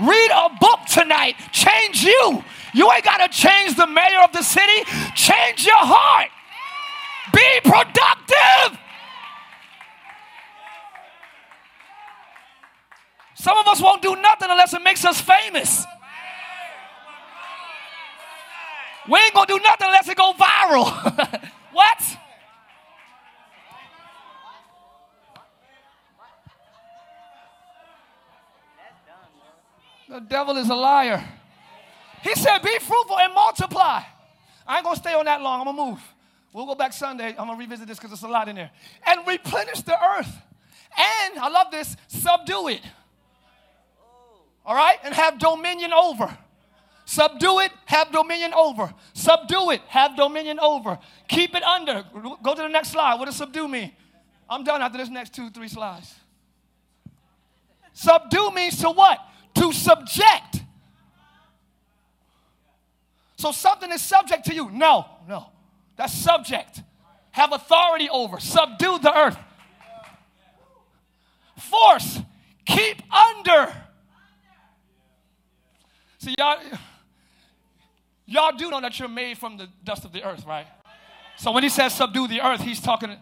Read 0.00 0.30
a 0.30 0.50
book 0.60 0.80
tonight, 0.88 1.34
change 1.52 2.04
you. 2.04 2.44
You 2.74 2.90
ain't 2.92 3.04
got 3.04 3.18
to 3.18 3.28
change 3.28 3.76
the 3.76 3.86
mayor 3.86 4.22
of 4.22 4.32
the 4.32 4.42
city, 4.42 4.84
change 5.14 5.66
your 5.66 5.76
heart. 5.76 6.30
Be 7.32 7.60
productive. 7.64 8.78
Some 13.34 13.56
of 13.56 13.66
us 13.68 13.80
won't 13.80 14.02
do 14.02 14.14
nothing 14.16 14.48
unless 14.50 14.74
it 14.74 14.82
makes 14.82 15.04
us 15.04 15.20
famous. 15.20 15.84
We 19.08 19.18
ain't 19.18 19.32
gonna 19.32 19.46
do 19.46 19.58
nothing 19.58 19.86
unless 19.86 20.08
it 20.08 20.16
go 20.16 20.32
viral. 20.34 21.50
what? 21.72 22.18
The 30.08 30.20
devil 30.20 30.56
is 30.56 30.70
a 30.70 30.74
liar. 30.74 31.22
He 32.22 32.34
said, 32.34 32.58
Be 32.58 32.78
fruitful 32.78 33.18
and 33.18 33.34
multiply. 33.34 34.02
I 34.66 34.76
ain't 34.76 34.84
gonna 34.84 34.96
stay 34.96 35.14
on 35.14 35.24
that 35.26 35.40
long. 35.40 35.60
I'm 35.60 35.66
gonna 35.66 35.90
move. 35.90 36.00
We'll 36.52 36.66
go 36.66 36.74
back 36.74 36.92
Sunday. 36.92 37.28
I'm 37.30 37.46
gonna 37.46 37.56
revisit 37.56 37.86
this 37.86 37.98
because 37.98 38.10
there's 38.10 38.22
a 38.22 38.32
lot 38.32 38.48
in 38.48 38.56
there. 38.56 38.70
And 39.06 39.26
replenish 39.26 39.82
the 39.82 39.96
earth. 40.02 40.34
And 40.96 41.38
I 41.38 41.48
love 41.48 41.70
this, 41.70 41.96
subdue 42.08 42.68
it. 42.68 42.80
All 44.64 44.74
right? 44.74 44.98
And 45.04 45.14
have 45.14 45.38
dominion 45.38 45.92
over. 45.92 46.36
Subdue 47.04 47.60
it, 47.60 47.72
have 47.86 48.12
dominion 48.12 48.52
over. 48.52 48.92
Subdue 49.14 49.70
it, 49.70 49.80
have 49.88 50.16
dominion 50.16 50.58
over. 50.58 50.98
Keep 51.28 51.54
it 51.54 51.62
under. 51.62 52.04
Go 52.42 52.54
to 52.54 52.62
the 52.62 52.68
next 52.68 52.90
slide. 52.90 53.14
What 53.18 53.26
does 53.26 53.36
subdue 53.36 53.68
mean? 53.68 53.92
I'm 54.48 54.64
done 54.64 54.82
after 54.82 54.98
this 54.98 55.08
next 55.08 55.34
two, 55.34 55.50
three 55.50 55.68
slides. 55.68 56.14
Subdue 57.92 58.50
means 58.50 58.78
to 58.80 58.90
what? 58.90 59.18
To 59.58 59.72
subject. 59.72 60.62
So 63.36 63.52
something 63.52 63.90
is 63.92 64.00
subject 64.00 64.46
to 64.46 64.54
you. 64.54 64.70
No, 64.70 65.06
no. 65.28 65.46
That's 65.96 66.12
subject. 66.12 66.82
Have 67.30 67.52
authority 67.52 68.08
over. 68.10 68.40
Subdue 68.40 68.98
the 68.98 69.16
earth. 69.16 69.38
Force. 71.56 72.20
Keep 72.66 73.02
under. 73.12 73.72
See, 76.18 76.34
y'all 76.38 76.58
Y'all 78.30 78.52
do 78.52 78.70
know 78.70 78.80
that 78.82 78.98
you're 78.98 79.08
made 79.08 79.38
from 79.38 79.56
the 79.56 79.68
dust 79.82 80.04
of 80.04 80.12
the 80.12 80.22
earth, 80.22 80.44
right? 80.46 80.66
So 81.38 81.50
when 81.50 81.62
he 81.62 81.70
says 81.70 81.94
subdue 81.94 82.28
the 82.28 82.42
earth, 82.42 82.60
he's 82.60 82.78
talking. 82.78 83.16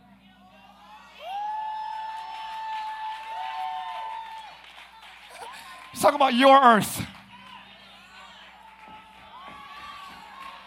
He's 5.96 6.02
talking 6.02 6.16
about 6.16 6.34
your 6.34 6.62
earth. 6.62 7.02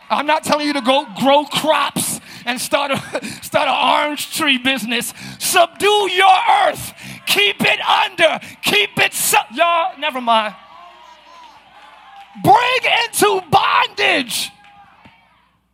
I'm 0.09 0.25
not 0.25 0.43
telling 0.43 0.65
you 0.65 0.73
to 0.73 0.81
go 0.81 1.05
grow 1.19 1.45
crops 1.45 2.19
and 2.47 2.59
start 2.59 2.89
a, 2.89 2.97
start 3.43 3.69
an 3.69 4.07
orange 4.07 4.35
tree 4.35 4.57
business. 4.57 5.13
Subdue 5.37 6.09
your 6.09 6.35
earth. 6.65 6.93
Keep 7.27 7.57
it 7.61 7.79
under. 7.79 8.39
Keep 8.63 8.97
it. 8.97 9.13
Su- 9.13 9.37
Y'all, 9.53 9.99
never 9.99 10.19
mind 10.19 10.55
bring 12.41 12.81
into 13.05 13.41
bondage. 13.51 14.49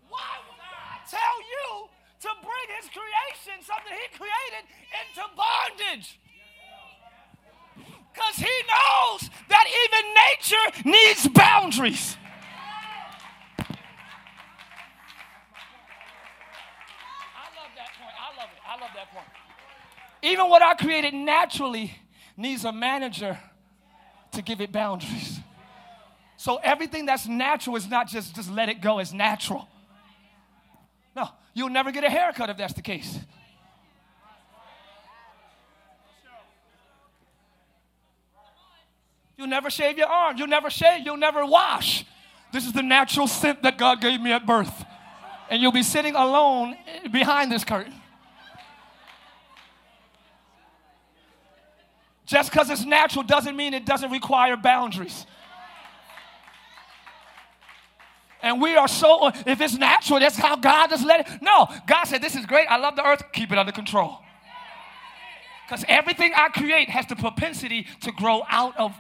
Why 0.10 0.36
would 0.52 0.60
God 0.60 1.00
tell 1.08 1.38
you 1.40 1.88
to 2.24 2.30
bring 2.44 2.76
his 2.76 2.90
creation, 2.92 3.64
something 3.64 3.94
he 4.04 4.18
created, 4.18 4.68
into 5.00 5.24
bondage? 5.32 6.20
Because 8.12 8.36
he 8.36 8.56
knows 8.68 9.30
that 9.50 9.66
nature 10.46 10.90
needs 10.90 11.28
boundaries. 11.28 12.18
I 13.60 13.64
love 17.56 17.72
that 17.76 17.90
point. 17.98 18.16
I 18.20 18.40
love 18.40 18.50
it. 18.52 18.62
I 18.68 18.82
love 18.82 18.92
that 18.96 19.12
point. 19.12 19.28
Even 20.22 20.50
what 20.50 20.62
I 20.62 20.76
created 20.76 21.14
naturally 21.14 21.96
needs 22.38 22.66
a 22.66 22.72
manager 22.72 23.38
to 24.32 24.42
give 24.42 24.62
it 24.62 24.72
boundaries. 24.72 25.40
So 26.38 26.58
everything 26.58 27.06
that's 27.06 27.28
natural 27.28 27.76
is 27.76 27.88
not 27.88 28.08
just 28.08 28.36
just 28.36 28.52
let 28.52 28.70
it 28.70 28.82
go, 28.82 29.00
it's 29.00 29.14
natural. 29.14 29.68
No, 31.16 31.30
you'll 31.54 31.70
never 31.70 31.92
get 31.92 32.04
a 32.04 32.10
haircut 32.10 32.50
if 32.50 32.58
that's 32.58 32.74
the 32.74 32.82
case. 32.82 33.18
You'll 39.38 39.48
never 39.48 39.70
shave 39.70 39.98
your 39.98 40.08
arm. 40.08 40.38
You'll 40.38 40.48
never 40.48 40.70
shave. 40.70 41.06
You'll 41.06 41.18
never 41.18 41.46
wash. 41.46 42.06
This 42.54 42.66
is 42.66 42.74
the 42.74 42.84
natural 42.84 43.28
scent 43.28 43.64
that 43.64 43.78
God 43.78 44.00
gave 44.02 44.22
me 44.22 44.32
at 44.32 44.46
birth. 44.46 44.86
And 45.50 45.62
you'll 45.62 45.72
be 45.72 45.84
sitting 45.84 46.16
alone 46.16 46.76
behind 47.12 47.52
this 47.52 47.64
curtain. 47.64 47.94
Just 52.26 52.52
because 52.52 52.70
it's 52.70 52.86
natural 52.86 53.24
doesn't 53.24 53.56
mean 53.56 53.74
it 53.74 53.86
doesn't 53.86 54.10
require 54.10 54.58
boundaries. 54.58 55.26
And 58.42 58.62
we 58.62 58.76
are 58.76 58.88
so, 58.88 59.32
if 59.46 59.60
it's 59.60 59.76
natural, 59.76 60.20
that's 60.20 60.38
how 60.38 60.56
God 60.56 60.90
just 60.90 61.06
let 61.06 61.22
it. 61.22 61.42
No, 61.42 61.68
God 61.88 62.04
said, 62.06 62.22
This 62.22 62.36
is 62.36 62.46
great. 62.46 62.68
I 62.68 62.78
love 62.78 62.96
the 62.96 63.06
earth. 63.06 63.24
Keep 63.34 63.52
it 63.52 63.58
under 63.58 63.72
control. 63.72 64.20
Because 65.68 65.84
everything 65.88 66.32
I 66.36 66.50
create 66.50 66.90
has 66.90 67.08
the 67.08 67.16
propensity 67.16 67.88
to 68.02 68.12
grow 68.12 68.44
out 68.50 68.78
of. 68.78 68.94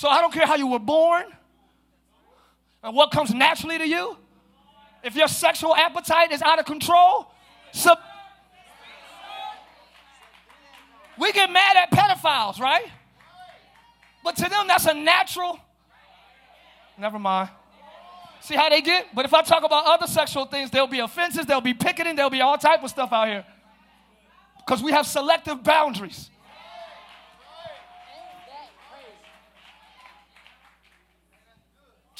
So 0.00 0.08
I 0.08 0.22
don't 0.22 0.32
care 0.32 0.46
how 0.46 0.56
you 0.56 0.66
were 0.66 0.78
born 0.78 1.26
and 2.82 2.96
what 2.96 3.10
comes 3.10 3.34
naturally 3.34 3.76
to 3.76 3.86
you. 3.86 4.16
If 5.04 5.14
your 5.14 5.28
sexual 5.28 5.76
appetite 5.76 6.32
is 6.32 6.40
out 6.40 6.58
of 6.58 6.64
control, 6.64 7.30
sub- 7.72 7.98
we 11.18 11.30
get 11.32 11.50
mad 11.50 11.76
at 11.76 11.90
pedophiles, 11.90 12.58
right? 12.58 12.86
But 14.24 14.36
to 14.36 14.48
them, 14.48 14.68
that's 14.68 14.86
a 14.86 14.94
natural. 14.94 15.60
Never 16.96 17.18
mind. 17.18 17.50
See 18.40 18.56
how 18.56 18.70
they 18.70 18.80
get? 18.80 19.14
But 19.14 19.26
if 19.26 19.34
I 19.34 19.42
talk 19.42 19.64
about 19.64 19.84
other 19.84 20.06
sexual 20.06 20.46
things, 20.46 20.70
there'll 20.70 20.86
be 20.86 21.00
offenses, 21.00 21.44
there'll 21.44 21.60
be 21.60 21.74
picketing, 21.74 22.16
there'll 22.16 22.30
be 22.30 22.40
all 22.40 22.56
type 22.56 22.82
of 22.82 22.88
stuff 22.88 23.12
out 23.12 23.28
here. 23.28 23.44
Because 24.64 24.82
we 24.82 24.92
have 24.92 25.06
selective 25.06 25.62
boundaries. 25.62 26.30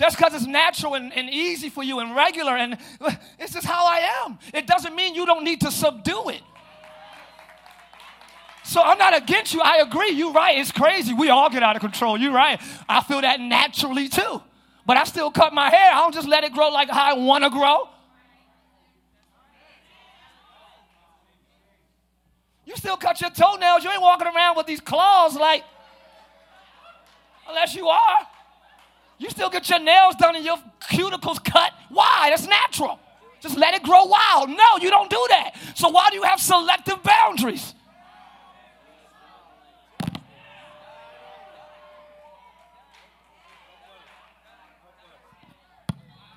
Just 0.01 0.16
because 0.16 0.32
it's 0.32 0.46
natural 0.46 0.94
and, 0.94 1.12
and 1.12 1.28
easy 1.28 1.68
for 1.68 1.84
you 1.84 1.98
and 1.98 2.16
regular, 2.16 2.57
and 2.57 2.78
this 3.38 3.55
is 3.55 3.66
how 3.66 3.84
I 3.84 4.24
am. 4.24 4.38
It 4.55 4.66
doesn't 4.66 4.94
mean 4.94 5.14
you 5.14 5.26
don't 5.26 5.44
need 5.44 5.61
to 5.61 5.70
subdue 5.70 6.30
it. 6.30 6.40
So 8.64 8.80
I'm 8.80 8.96
not 8.96 9.14
against 9.14 9.53
you. 9.53 9.61
I 9.61 9.80
agree. 9.86 10.12
You're 10.12 10.32
right. 10.32 10.57
It's 10.57 10.72
crazy. 10.72 11.12
We 11.12 11.28
all 11.28 11.51
get 11.51 11.62
out 11.62 11.76
of 11.76 11.82
control. 11.82 12.16
You're 12.16 12.32
right. 12.32 12.59
I 12.88 13.03
feel 13.03 13.20
that 13.20 13.40
naturally 13.40 14.09
too. 14.09 14.40
But 14.86 14.96
I 14.96 15.05
still 15.05 15.30
cut 15.30 15.53
my 15.53 15.68
hair. 15.68 15.92
I 15.92 15.96
don't 15.96 16.14
just 16.14 16.26
let 16.26 16.44
it 16.44 16.55
grow 16.55 16.70
like 16.70 16.88
how 16.88 17.11
I 17.11 17.12
want 17.18 17.44
to 17.44 17.51
grow. 17.51 17.86
You 22.64 22.74
still 22.76 22.96
cut 22.96 23.20
your 23.20 23.28
toenails. 23.28 23.84
You 23.84 23.90
ain't 23.90 24.01
walking 24.01 24.28
around 24.28 24.57
with 24.57 24.66
these 24.66 24.80
claws 24.80 25.36
like, 25.36 25.62
unless 27.46 27.74
you 27.74 27.86
are. 27.86 28.30
You 29.21 29.29
still 29.29 29.51
get 29.51 29.68
your 29.68 29.79
nails 29.81 30.14
done 30.14 30.35
and 30.35 30.45
your 30.45 30.57
cuticles 30.81 31.45
cut. 31.45 31.75
Why? 31.91 32.29
That's 32.31 32.49
natural. 32.49 32.99
Just 33.41 33.59
let 33.59 33.75
it 33.75 33.83
grow 33.83 34.07
wild. 34.07 34.49
No, 34.49 34.79
you 34.81 34.89
don't 34.89 35.11
do 35.11 35.27
that. 35.29 35.57
So 35.75 35.91
why 35.91 36.09
do 36.09 36.16
you 36.16 36.23
have 36.23 36.41
selective 36.41 37.03
boundaries? 37.03 37.75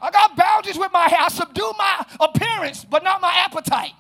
I 0.02 0.12
got 0.12 0.36
boundaries 0.36 0.78
with 0.78 0.92
my 0.92 1.08
hair. 1.08 1.20
I 1.22 1.30
subdue 1.30 1.72
my 1.78 2.06
appearance, 2.20 2.84
but 2.84 3.02
not 3.06 3.22
my 3.22 3.32
appetite. 3.34 3.94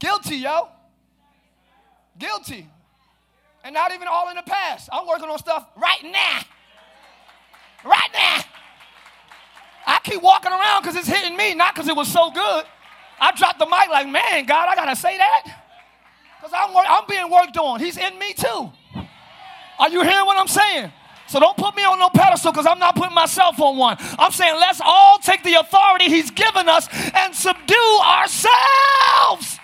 Guilty, 0.00 0.36
yo. 0.38 0.70
Guilty. 2.20 2.68
And 3.64 3.74
not 3.74 3.92
even 3.92 4.08
all 4.08 4.28
in 4.30 4.36
the 4.36 4.42
past. 4.42 4.88
I'm 4.92 5.06
working 5.06 5.28
on 5.28 5.38
stuff 5.38 5.66
right 5.76 6.02
now. 6.04 6.40
Right 7.84 8.10
now. 8.12 8.40
I 9.86 9.98
keep 10.04 10.22
walking 10.22 10.52
around 10.52 10.82
because 10.82 10.96
it's 10.96 11.08
hitting 11.08 11.36
me, 11.36 11.54
not 11.54 11.74
because 11.74 11.88
it 11.88 11.96
was 11.96 12.08
so 12.10 12.30
good. 12.30 12.64
I 13.20 13.32
dropped 13.32 13.58
the 13.58 13.66
mic 13.66 13.88
like, 13.90 14.08
man, 14.08 14.46
God, 14.46 14.68
I 14.68 14.74
gotta 14.74 14.96
say 14.96 15.16
that. 15.18 15.60
Because 16.40 16.52
I'm, 16.56 16.74
I'm 16.76 17.04
being 17.08 17.30
worked 17.30 17.56
on. 17.58 17.80
He's 17.80 17.96
in 17.96 18.18
me 18.18 18.32
too. 18.32 18.70
Are 19.78 19.88
you 19.88 20.02
hearing 20.02 20.26
what 20.26 20.36
I'm 20.38 20.48
saying? 20.48 20.92
So 21.26 21.38
don't 21.38 21.56
put 21.56 21.76
me 21.76 21.84
on 21.84 21.98
no 21.98 22.08
pedestal 22.10 22.50
because 22.50 22.66
I'm 22.66 22.78
not 22.78 22.96
putting 22.96 23.14
myself 23.14 23.60
on 23.60 23.76
one. 23.76 23.96
I'm 24.18 24.32
saying 24.32 24.54
let's 24.58 24.80
all 24.84 25.18
take 25.18 25.44
the 25.44 25.54
authority 25.54 26.06
He's 26.06 26.30
given 26.30 26.68
us 26.68 26.88
and 27.14 27.34
subdue 27.34 28.00
ourselves. 28.02 29.59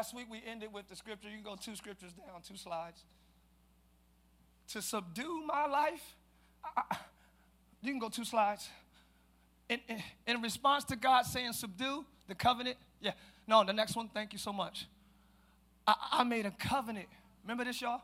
Last 0.00 0.14
week 0.14 0.28
we 0.30 0.40
ended 0.46 0.72
with 0.72 0.88
the 0.88 0.96
scripture. 0.96 1.28
You 1.28 1.34
can 1.34 1.44
go 1.44 1.56
two 1.56 1.76
scriptures 1.76 2.14
down, 2.14 2.40
two 2.40 2.56
slides. 2.56 3.04
To 4.68 4.80
subdue 4.80 5.44
my 5.46 5.66
life, 5.66 6.16
I, 6.64 6.96
you 7.82 7.92
can 7.92 7.98
go 7.98 8.08
two 8.08 8.24
slides. 8.24 8.66
In, 9.68 9.78
in, 9.90 10.02
in 10.26 10.40
response 10.40 10.84
to 10.84 10.96
God 10.96 11.26
saying 11.26 11.52
subdue 11.52 12.06
the 12.28 12.34
covenant, 12.34 12.78
yeah. 13.02 13.12
No, 13.46 13.62
the 13.62 13.74
next 13.74 13.94
one, 13.94 14.08
thank 14.08 14.32
you 14.32 14.38
so 14.38 14.54
much. 14.54 14.86
I, 15.86 15.94
I 16.12 16.24
made 16.24 16.46
a 16.46 16.50
covenant. 16.52 17.08
Remember 17.44 17.64
this, 17.64 17.82
y'all? 17.82 18.00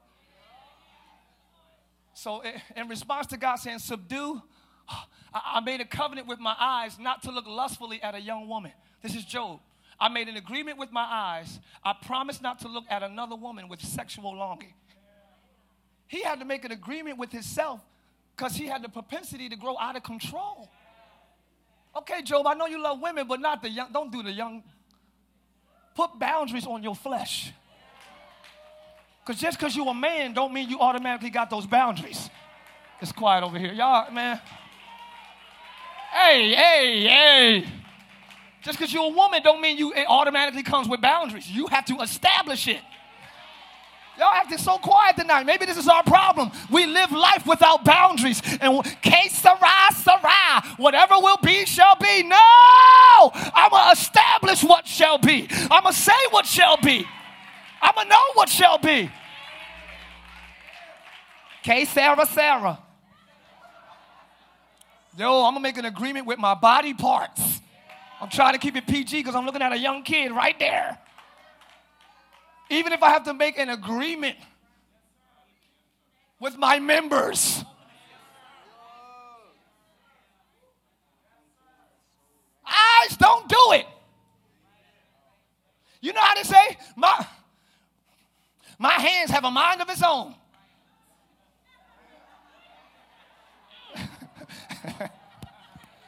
So, 2.13 2.43
in, 2.43 2.61
in 2.77 2.89
response 2.89 3.29
to 3.29 3.39
God 3.39 3.57
saying 3.57 3.79
subdue, 3.79 4.43
I, 4.87 5.05
I 5.33 5.61
made 5.61 5.81
a 5.81 5.87
covenant 5.87 6.29
with 6.29 6.41
my 6.41 6.57
eyes 6.61 6.99
not 6.99 7.23
to 7.23 7.31
look 7.31 7.47
lustfully 7.47 8.03
at 8.03 8.15
a 8.15 8.21
young 8.21 8.49
woman. 8.49 8.73
This 9.01 9.17
is 9.17 9.25
Job. 9.25 9.61
I 9.99 10.09
made 10.09 10.29
an 10.29 10.37
agreement 10.37 10.79
with 10.79 10.93
my 10.93 11.05
eyes. 11.05 11.59
I 11.83 11.95
promised 12.05 12.43
not 12.43 12.61
to 12.61 12.69
look 12.69 12.85
at 12.91 13.03
another 13.03 13.37
woman 13.37 13.69
with 13.69 13.81
sexual 13.81 14.37
longing. 14.37 14.75
He 16.07 16.23
had 16.23 16.39
to 16.41 16.45
make 16.45 16.65
an 16.65 16.73
agreement 16.73 17.19
with 17.19 17.33
himself 17.33 17.81
because 18.37 18.55
he 18.55 18.67
had 18.67 18.83
the 18.83 18.89
propensity 18.89 19.49
to 19.49 19.57
grow 19.57 19.77
out 19.79 19.97
of 19.97 20.03
control. 20.03 20.71
Okay, 21.97 22.23
Job, 22.23 22.47
I 22.47 22.55
know 22.55 22.67
you 22.67 22.81
love 22.81 23.01
women, 23.01 23.27
but 23.27 23.41
not 23.41 23.63
the 23.63 23.71
young. 23.71 23.91
Don't 23.91 24.13
do 24.13 24.23
the 24.23 24.31
young. 24.31 24.63
Put 25.95 26.19
boundaries 26.19 26.67
on 26.67 26.83
your 26.83 26.95
flesh. 26.95 27.53
Because 29.25 29.41
just 29.41 29.59
because 29.59 29.75
you're 29.75 29.89
a 29.89 29.95
man 29.95 30.35
don't 30.35 30.53
mean 30.53 30.69
you 30.69 30.79
automatically 30.79 31.31
got 31.31 31.49
those 31.49 31.67
boundaries. 31.67 32.29
It's 33.01 33.13
quiet 33.13 33.43
over 33.43 33.59
here. 33.59 33.73
Y'all, 33.73 34.11
man. 34.13 34.41
Hey, 36.13 36.55
hey, 36.55 37.03
hey. 37.03 37.67
Just 38.67 38.81
because 38.81 38.93
you're 38.93 39.05
a 39.05 39.14
woman 39.14 39.43
don't 39.45 39.61
mean 39.61 39.79
you 39.79 39.93
it 39.93 40.07
automatically 40.09 40.64
comes 40.64 40.89
with 40.89 41.01
boundaries. 41.01 41.49
You 41.49 41.69
have 41.69 41.85
to 41.85 42.01
establish 42.01 42.67
it. 42.67 42.81
Y'all 44.19 44.33
acting 44.35 44.59
so 44.59 44.77
quiet 44.79 45.14
tonight. 45.17 45.47
Maybe 45.47 45.67
this 45.67 45.77
is 45.77 45.87
our 45.87 46.03
problem. 46.03 46.51
We 46.69 46.85
live 46.85 47.12
life 47.12 47.47
without 47.47 47.85
boundaries. 47.85 48.43
And 48.61 48.83
que 49.03 49.31
sera, 49.31 49.93
sera. 49.95 50.64
Whatever 50.79 51.14
will 51.19 51.37
be, 51.45 51.64
shall 51.64 51.95
be. 51.95 52.25
No! 52.25 53.31
I'm 53.33 53.71
going 53.71 53.85
to 53.85 53.93
establish 53.93 54.64
what 54.64 54.85
shall 54.85 55.19
be. 55.19 55.47
I'm 55.71 55.83
going 55.83 55.95
to 55.95 56.01
say 56.01 56.12
what 56.31 56.45
shall 56.45 56.77
be. 56.79 57.07
I'm 57.81 57.95
going 57.95 58.09
to 58.09 58.11
know 58.11 58.33
what 58.35 58.49
shall 58.49 58.79
be. 58.79 59.09
Que 61.62 61.87
sera, 61.87 62.27
sera. 62.27 62.81
Yo, 65.17 65.45
I'm 65.45 65.53
going 65.53 65.55
to 65.55 65.61
make 65.61 65.79
an 65.79 65.85
agreement 65.85 66.27
with 66.27 66.41
my 66.41 66.55
body 66.55 66.95
parts. 66.95 67.61
I'm 68.21 68.29
trying 68.29 68.55
to 68.55 68.59
keep 68.59 68.77
it 68.77 68.87
PG 68.87 69.19
because 69.19 69.35
I'm 69.35 69.45
looking 69.45 69.62
at 69.62 69.73
a 69.73 69.79
young 69.79 70.03
kid 70.03 70.33
right 70.33 70.59
there. 70.59 70.99
Even 72.71 72.93
if 72.93 73.03
I 73.03 73.11
have 73.11 73.25
to 73.25 73.35
make 73.35 73.59
an 73.59 73.69
agreement 73.69 74.37
with 76.41 76.57
my 76.57 76.79
members. 76.79 77.64
Eyes 82.67 83.17
don't 83.17 83.49
do 83.49 83.73
it. 83.73 83.87
You 86.01 86.12
know 86.12 86.21
how 86.21 86.35
they 86.35 86.43
say? 86.43 86.79
My, 86.95 87.27
my 88.79 88.93
hands 88.93 89.31
have 89.31 89.45
a 89.45 89.51
mind 89.51 89.81
of 89.81 89.89
its 89.89 90.03
own. 90.03 90.35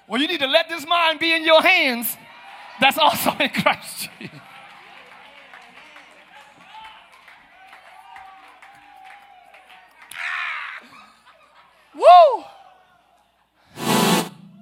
Well, 0.08 0.20
you 0.20 0.26
need 0.26 0.40
to 0.40 0.46
let 0.46 0.68
this 0.68 0.86
mind 0.86 1.20
be 1.20 1.32
in 1.34 1.44
your 1.44 1.62
hands 1.62 2.16
that's 2.80 2.98
also 2.98 3.30
in 3.40 3.50
Christ 3.50 4.08
Jesus. 4.18 4.40
Woo! 11.94 12.44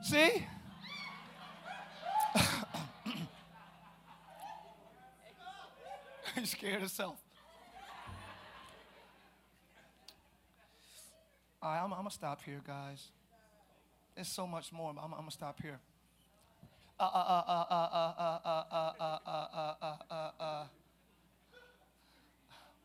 See? 0.03 0.47
He's 6.35 6.51
scared 6.51 6.81
himself. 6.81 7.17
All 11.63 11.71
right, 11.71 11.83
I'm, 11.83 11.93
I'm 11.93 11.99
gonna 11.99 12.11
stop 12.11 12.43
here, 12.43 12.61
guys. 12.67 13.09
There's 14.17 14.29
so 14.29 14.47
much 14.47 14.73
more, 14.73 14.93
but 14.93 15.03
I'm, 15.03 15.13
I'm 15.13 15.21
going 15.21 15.29
to 15.29 15.35
stop 15.35 15.61
here. 15.63 15.79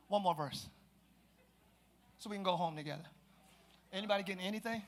One 0.09 0.21
more 0.21 0.35
verse. 0.35 0.67
So 2.19 2.29
we 2.29 2.35
can 2.35 2.43
go 2.43 2.57
home 2.57 2.75
together. 2.75 3.05
Anybody 3.93 4.23
getting 4.23 4.43
anything? 4.43 4.83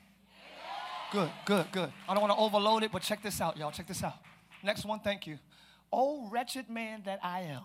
Good, 1.14 1.32
good, 1.46 1.66
good. 1.72 1.94
I 2.10 2.14
don't 2.14 2.22
want 2.22 2.34
to 2.34 2.40
overload 2.40 2.84
it, 2.84 2.92
but 2.92 3.02
check 3.02 3.24
this 3.24 3.40
out, 3.40 3.56
y'all. 3.56 3.72
Check 3.72 3.88
this 3.88 4.04
out. 4.04 4.16
Next 4.62 4.84
one, 4.84 5.00
thank 5.00 5.26
you. 5.26 5.40
Oh, 5.92 6.28
wretched 6.30 6.70
man 6.70 7.04
that 7.06 7.20
I 7.24 7.42
am. 7.42 7.64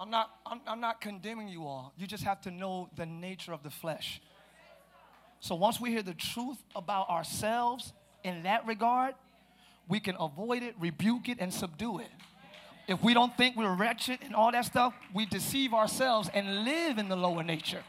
I'm 0.00 0.10
not, 0.10 0.30
I'm, 0.44 0.60
I'm, 0.66 0.80
not 0.80 1.00
condemning 1.00 1.46
you 1.46 1.64
all. 1.64 1.92
You 1.96 2.08
just 2.08 2.24
have 2.24 2.40
to 2.40 2.50
know 2.50 2.88
the 2.96 3.06
nature 3.06 3.52
of 3.52 3.62
the 3.62 3.70
flesh. 3.70 4.20
So 5.42 5.56
once 5.56 5.80
we 5.80 5.90
hear 5.90 6.04
the 6.04 6.14
truth 6.14 6.58
about 6.76 7.10
ourselves 7.10 7.92
in 8.22 8.44
that 8.44 8.64
regard, 8.64 9.16
we 9.88 9.98
can 9.98 10.14
avoid 10.20 10.62
it, 10.62 10.76
rebuke 10.78 11.28
it, 11.28 11.38
and 11.40 11.52
subdue 11.52 11.98
it. 11.98 12.06
If 12.86 13.02
we 13.02 13.12
don't 13.12 13.36
think 13.36 13.56
we're 13.56 13.74
wretched 13.74 14.20
and 14.22 14.36
all 14.36 14.52
that 14.52 14.64
stuff, 14.64 14.94
we 15.12 15.26
deceive 15.26 15.74
ourselves 15.74 16.30
and 16.32 16.64
live 16.64 16.98
in 16.98 17.08
the 17.08 17.16
lower 17.16 17.42
nature. 17.42 17.82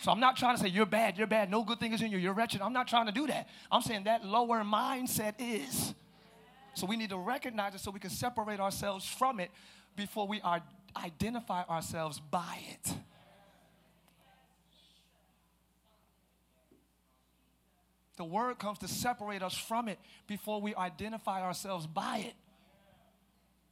So 0.00 0.12
I'm 0.12 0.20
not 0.20 0.36
trying 0.36 0.56
to 0.56 0.62
say 0.62 0.68
you're 0.68 0.84
bad, 0.84 1.16
you're 1.16 1.26
bad, 1.26 1.50
no 1.50 1.64
good 1.64 1.80
thing 1.80 1.94
is 1.94 2.02
in 2.02 2.10
you, 2.10 2.18
you're 2.18 2.34
wretched. 2.34 2.60
I'm 2.60 2.74
not 2.74 2.86
trying 2.86 3.06
to 3.06 3.12
do 3.12 3.26
that. 3.28 3.48
I'm 3.72 3.80
saying 3.80 4.04
that 4.04 4.26
lower 4.26 4.60
mindset 4.60 5.34
is. 5.38 5.94
So 6.74 6.86
we 6.86 6.96
need 6.96 7.10
to 7.10 7.18
recognize 7.18 7.74
it 7.74 7.80
so 7.80 7.90
we 7.90 8.00
can 8.00 8.10
separate 8.10 8.60
ourselves 8.60 9.06
from 9.06 9.40
it 9.40 9.50
before 9.96 10.28
we 10.28 10.42
are, 10.42 10.60
identify 11.02 11.62
ourselves 11.62 12.20
by 12.30 12.58
it. 12.74 12.94
The 18.16 18.24
word 18.24 18.58
comes 18.58 18.78
to 18.78 18.88
separate 18.88 19.42
us 19.42 19.56
from 19.56 19.88
it 19.88 19.98
before 20.26 20.60
we 20.60 20.74
identify 20.74 21.42
ourselves 21.42 21.86
by 21.86 22.18
it. 22.18 22.34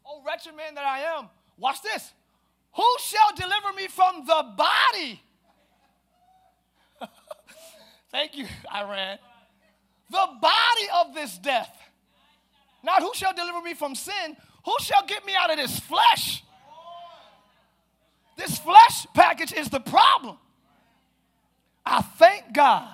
Oh, 0.05 0.23
wretched 0.27 0.57
man 0.57 0.75
that 0.75 0.85
I 0.85 1.19
am, 1.19 1.29
watch 1.57 1.81
this. 1.83 2.13
Who 2.75 2.97
shall 3.01 3.35
deliver 3.37 3.73
me 3.75 3.87
from 3.87 4.25
the 4.27 4.55
body? 4.57 5.23
Thank 8.11 8.37
you, 8.37 8.47
Iran. 8.75 9.19
The 10.11 10.29
body 10.41 10.89
of 11.01 11.15
this 11.15 11.39
death. 11.39 11.75
Not 12.83 13.03
who 13.03 13.13
shall 13.15 13.33
deliver 13.33 13.63
me 13.63 13.75
from 13.75 13.95
sin, 13.95 14.37
who 14.65 14.75
shall 14.81 15.07
get 15.07 15.25
me 15.25 15.35
out 15.39 15.51
of 15.51 15.57
this 15.57 15.79
flesh? 15.79 16.43
This 18.37 18.59
flesh 18.59 19.07
package 19.15 19.53
is 19.53 19.69
the 19.69 19.81
problem. 19.81 20.37
I 21.85 22.01
thank 22.03 22.53
God. 22.53 22.89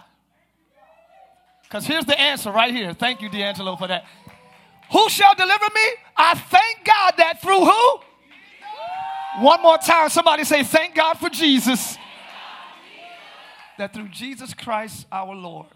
Because 1.69 1.87
here's 1.87 2.07
the 2.07 2.19
answer 2.19 2.51
right 2.51 2.75
here. 2.75 2.95
Thank 2.95 3.21
you, 3.21 3.29
D'Angelo, 3.29 3.77
for 3.77 3.87
that. 3.89 4.07
Who 4.91 5.09
shall 5.11 5.35
deliver 5.35 5.67
me? 5.75 5.83
I 6.17 6.35
thank 6.35 6.87
God 6.87 7.13
that 7.19 7.43
through 7.43 7.65
who? 7.65 8.01
One 9.45 9.63
more 9.63 9.77
time, 9.77 10.09
somebody 10.09 10.45
say, 10.45 10.65
Thank 10.65 10.95
God 10.95 11.19
for 11.19 11.29
Jesus. 11.29 11.99
That 13.77 13.93
through 13.93 14.09
Jesus 14.09 14.55
Christ 14.55 15.07
our 15.13 15.35
Lord. 15.35 15.67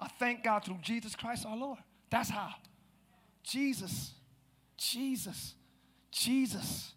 I 0.00 0.08
thank 0.18 0.42
God 0.42 0.64
through 0.64 0.78
Jesus 0.80 1.14
Christ 1.14 1.44
our 1.46 1.56
Lord. 1.56 1.78
That's 2.10 2.30
how. 2.30 2.54
Jesus, 3.42 4.12
Jesus, 4.78 5.54
Jesus, 6.10 6.94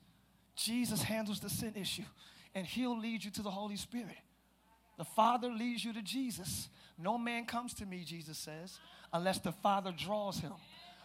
Jesus 0.55 1.03
handles 1.03 1.41
the 1.41 1.49
sin 1.49 1.73
issue, 1.75 2.05
and 2.55 2.65
He'll 2.65 2.97
lead 2.97 3.25
you 3.25 3.31
to 3.31 3.41
the 3.41 3.51
Holy 3.51 3.75
Spirit. 3.75 4.15
The 4.97 5.05
Father 5.05 5.49
leads 5.49 5.85
you 5.85 5.93
to 5.93 6.01
Jesus. 6.01 6.69
No 6.97 7.17
man 7.17 7.45
comes 7.45 7.73
to 7.75 7.85
me, 7.85 8.03
Jesus 8.03 8.37
says, 8.37 8.79
unless 9.13 9.39
the 9.39 9.51
Father 9.51 9.93
draws 9.95 10.39
him. 10.39 10.53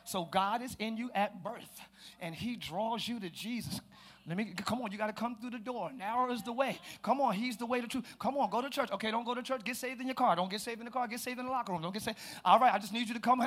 So 0.05 0.25
God 0.25 0.63
is 0.63 0.75
in 0.79 0.97
you 0.97 1.11
at 1.15 1.45
birth, 1.45 1.81
and 2.21 2.35
He 2.35 2.57
draws 2.57 3.07
you 3.07 3.21
to 3.21 3.31
Jesus. 3.31 3.81
Let 4.27 4.37
me 4.37 4.53
come 4.65 4.81
on, 4.83 4.93
you 4.93 4.99
got 4.99 5.09
to 5.09 5.13
come 5.13 5.37
through 5.37 5.51
the 5.51 5.59
door. 5.59 5.91
Narrow 5.97 6.33
is 6.33 6.43
the 6.43 6.53
way. 6.53 6.79
Come 7.03 7.21
on, 7.21 7.35
He's 7.35 7.57
the 7.57 7.67
way 7.67 7.81
to 7.81 7.87
truth. 7.87 8.05
Come 8.19 8.37
on, 8.37 8.51
go 8.51 8.61
to 8.61 8.71
church. 8.71 8.91
Okay, 8.93 9.11
don't 9.11 9.25
go 9.25 9.35
to 9.35 9.43
church. 9.43 9.63
Get 9.65 9.77
saved 9.77 10.01
in 10.01 10.07
your 10.07 10.15
car. 10.15 10.35
Don't 10.37 10.51
get 10.51 10.61
saved 10.61 10.81
in 10.81 10.85
the 10.85 10.91
car. 10.91 11.07
Get 11.07 11.21
saved 11.21 11.39
in 11.39 11.47
the 11.47 11.53
locker 11.53 11.73
room. 11.73 11.83
Don't 11.83 11.93
get 11.93 12.03
saved. 12.03 12.19
All 12.45 12.59
right, 12.59 12.73
I 12.73 12.79
just 12.79 12.93
need 12.93 13.09
you 13.09 13.15
to 13.15 13.21
come. 13.21 13.47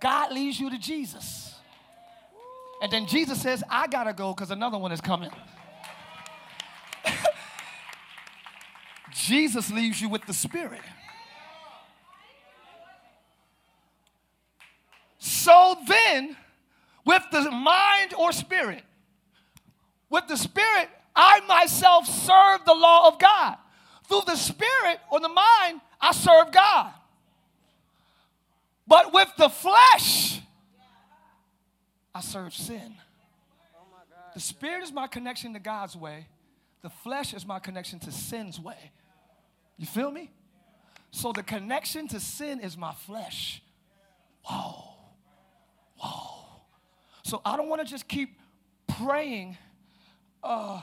God 0.00 0.32
leads 0.32 0.58
you 0.58 0.70
to 0.70 0.78
Jesus. 0.78 1.54
And 2.82 2.90
then 2.90 3.06
Jesus 3.06 3.40
says, 3.40 3.62
I 3.70 3.86
got 3.86 4.04
to 4.04 4.12
go 4.12 4.34
because 4.34 4.50
another 4.50 4.78
one 4.78 4.90
is 4.90 5.00
coming. 5.00 5.30
Jesus 9.14 9.70
leaves 9.70 10.00
you 10.00 10.08
with 10.08 10.26
the 10.26 10.34
Spirit. 10.34 10.80
So 15.18 15.76
then, 15.86 16.36
with 17.04 17.22
the 17.32 17.50
mind 17.50 18.14
or 18.14 18.32
spirit, 18.32 18.82
with 20.10 20.26
the 20.28 20.36
spirit, 20.36 20.88
I 21.16 21.40
myself 21.46 22.06
serve 22.06 22.64
the 22.64 22.74
law 22.74 23.08
of 23.08 23.18
God. 23.18 23.56
Through 24.08 24.22
the 24.26 24.36
spirit 24.36 25.00
or 25.10 25.20
the 25.20 25.28
mind, 25.28 25.80
I 26.00 26.12
serve 26.12 26.52
God. 26.52 26.92
But 28.86 29.12
with 29.12 29.28
the 29.36 29.48
flesh, 29.48 30.40
I 32.14 32.20
serve 32.20 32.52
sin. 32.54 32.94
The 34.34 34.40
spirit 34.40 34.82
is 34.84 34.92
my 34.92 35.06
connection 35.06 35.54
to 35.54 35.58
God's 35.58 35.96
way, 35.96 36.26
the 36.82 36.90
flesh 36.90 37.34
is 37.34 37.46
my 37.46 37.58
connection 37.58 37.98
to 38.00 38.12
sin's 38.12 38.60
way. 38.60 38.91
You 39.82 39.88
feel 39.88 40.12
me? 40.12 40.30
So 41.10 41.32
the 41.32 41.42
connection 41.42 42.06
to 42.08 42.20
sin 42.20 42.60
is 42.60 42.78
my 42.78 42.92
flesh. 42.92 43.60
Whoa. 44.44 44.94
Whoa. 45.96 46.44
So 47.24 47.42
I 47.44 47.56
don't 47.56 47.68
want 47.68 47.82
to 47.82 47.88
just 47.88 48.06
keep 48.06 48.38
praying 48.86 49.58
uh, 50.40 50.80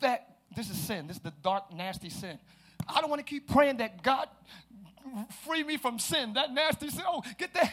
that 0.00 0.36
this 0.56 0.70
is 0.70 0.78
sin. 0.78 1.08
This 1.08 1.18
is 1.18 1.22
the 1.22 1.34
dark, 1.42 1.74
nasty 1.74 2.08
sin. 2.08 2.38
I 2.88 3.02
don't 3.02 3.10
want 3.10 3.20
to 3.20 3.30
keep 3.30 3.46
praying 3.50 3.76
that 3.76 4.02
God 4.02 4.30
free 5.44 5.62
me 5.62 5.76
from 5.76 5.98
sin, 5.98 6.32
that 6.32 6.54
nasty 6.54 6.88
sin. 6.88 7.02
Oh, 7.06 7.22
get 7.36 7.52
that. 7.52 7.70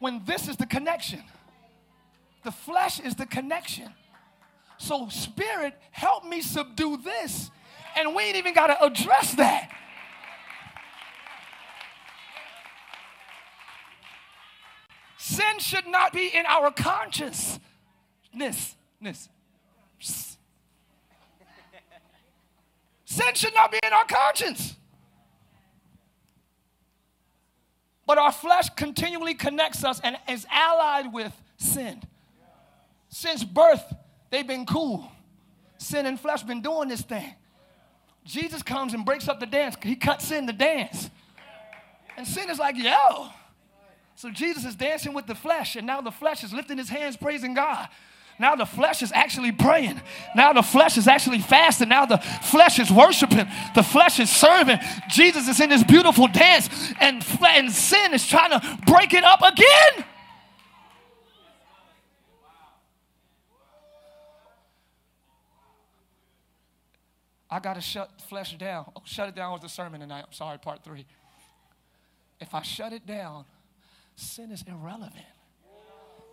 When 0.00 0.24
this 0.24 0.48
is 0.48 0.56
the 0.56 0.66
connection, 0.66 1.22
the 2.42 2.50
flesh 2.50 2.98
is 2.98 3.14
the 3.14 3.26
connection. 3.26 3.92
So, 4.78 5.08
Spirit, 5.08 5.74
help 5.92 6.24
me 6.24 6.40
subdue 6.40 6.96
this. 6.96 7.52
And 7.96 8.14
we 8.14 8.24
ain't 8.24 8.36
even 8.36 8.54
got 8.54 8.66
to 8.66 8.84
address 8.84 9.34
that. 9.34 9.70
Sin 15.16 15.58
should 15.58 15.86
not 15.86 16.12
be 16.12 16.28
in 16.28 16.44
our 16.46 16.70
consciousness. 16.70 17.58
Sin 23.06 23.34
should 23.34 23.54
not 23.54 23.72
be 23.72 23.80
in 23.82 23.92
our 23.92 24.04
conscience. 24.04 24.76
But 28.06 28.18
our 28.18 28.30
flesh 28.30 28.68
continually 28.76 29.34
connects 29.34 29.82
us 29.84 30.00
and 30.00 30.16
is 30.28 30.46
allied 30.50 31.12
with 31.12 31.32
sin. 31.56 32.02
Since 33.08 33.42
birth, 33.42 33.82
they've 34.30 34.46
been 34.46 34.66
cool. 34.66 35.10
Sin 35.78 36.06
and 36.06 36.20
flesh 36.20 36.42
been 36.42 36.62
doing 36.62 36.88
this 36.88 37.00
thing. 37.02 37.34
Jesus 38.26 38.62
comes 38.62 38.92
and 38.92 39.04
breaks 39.04 39.28
up 39.28 39.40
the 39.40 39.46
dance. 39.46 39.76
He 39.82 39.96
cuts 39.96 40.30
in 40.30 40.46
the 40.46 40.52
dance. 40.52 41.10
And 42.16 42.26
sin 42.26 42.50
is 42.50 42.58
like, 42.58 42.76
yo, 42.76 43.28
so 44.16 44.30
Jesus 44.30 44.64
is 44.64 44.74
dancing 44.74 45.12
with 45.12 45.26
the 45.26 45.34
flesh, 45.34 45.76
and 45.76 45.86
now 45.86 46.00
the 46.00 46.10
flesh 46.10 46.42
is 46.42 46.52
lifting 46.52 46.78
his 46.78 46.88
hands, 46.88 47.16
praising 47.16 47.54
God. 47.54 47.88
Now 48.38 48.54
the 48.54 48.66
flesh 48.66 49.02
is 49.02 49.12
actually 49.12 49.52
praying. 49.52 50.00
Now 50.34 50.52
the 50.52 50.62
flesh 50.62 50.98
is 50.98 51.08
actually 51.08 51.38
fasting. 51.38 51.88
Now 51.88 52.04
the 52.04 52.18
flesh 52.18 52.78
is 52.78 52.90
worshiping. 52.90 53.46
The 53.74 53.82
flesh 53.82 54.20
is 54.20 54.28
serving. 54.28 54.78
Jesus 55.08 55.48
is 55.48 55.60
in 55.60 55.70
this 55.70 55.82
beautiful 55.84 56.26
dance, 56.26 56.68
and, 57.00 57.24
and 57.46 57.72
sin 57.72 58.12
is 58.12 58.26
trying 58.26 58.50
to 58.50 58.78
break 58.86 59.14
it 59.14 59.24
up 59.24 59.40
again. 59.40 60.04
I 67.50 67.60
got 67.60 67.74
to 67.74 67.80
shut 67.80 68.10
flesh 68.28 68.56
down. 68.58 68.86
Oh, 68.96 69.02
shut 69.04 69.28
it 69.28 69.34
down 69.34 69.52
with 69.52 69.62
the 69.62 69.68
sermon 69.68 70.00
tonight. 70.00 70.24
I'm 70.26 70.32
sorry, 70.32 70.58
part 70.58 70.82
three. 70.82 71.06
If 72.40 72.54
I 72.54 72.62
shut 72.62 72.92
it 72.92 73.06
down, 73.06 73.44
sin 74.16 74.50
is 74.50 74.64
irrelevant. 74.66 75.24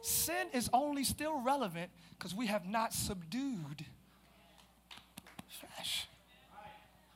Sin 0.02 0.48
is 0.54 0.70
only 0.74 1.04
still 1.04 1.42
relevant 1.42 1.90
because 2.18 2.36
we 2.36 2.48
have 2.48 2.66
not 2.66 2.94
subdued 2.94 3.86
flesh 5.48 6.08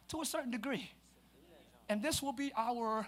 to 0.09 0.21
a 0.21 0.25
certain 0.25 0.51
degree. 0.51 0.89
And 1.89 2.01
this 2.01 2.21
will 2.21 2.33
be 2.33 2.51
our 2.55 3.07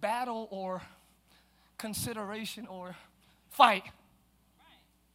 battle 0.00 0.48
or 0.50 0.82
consideration 1.78 2.66
or 2.66 2.96
fight. 3.48 3.84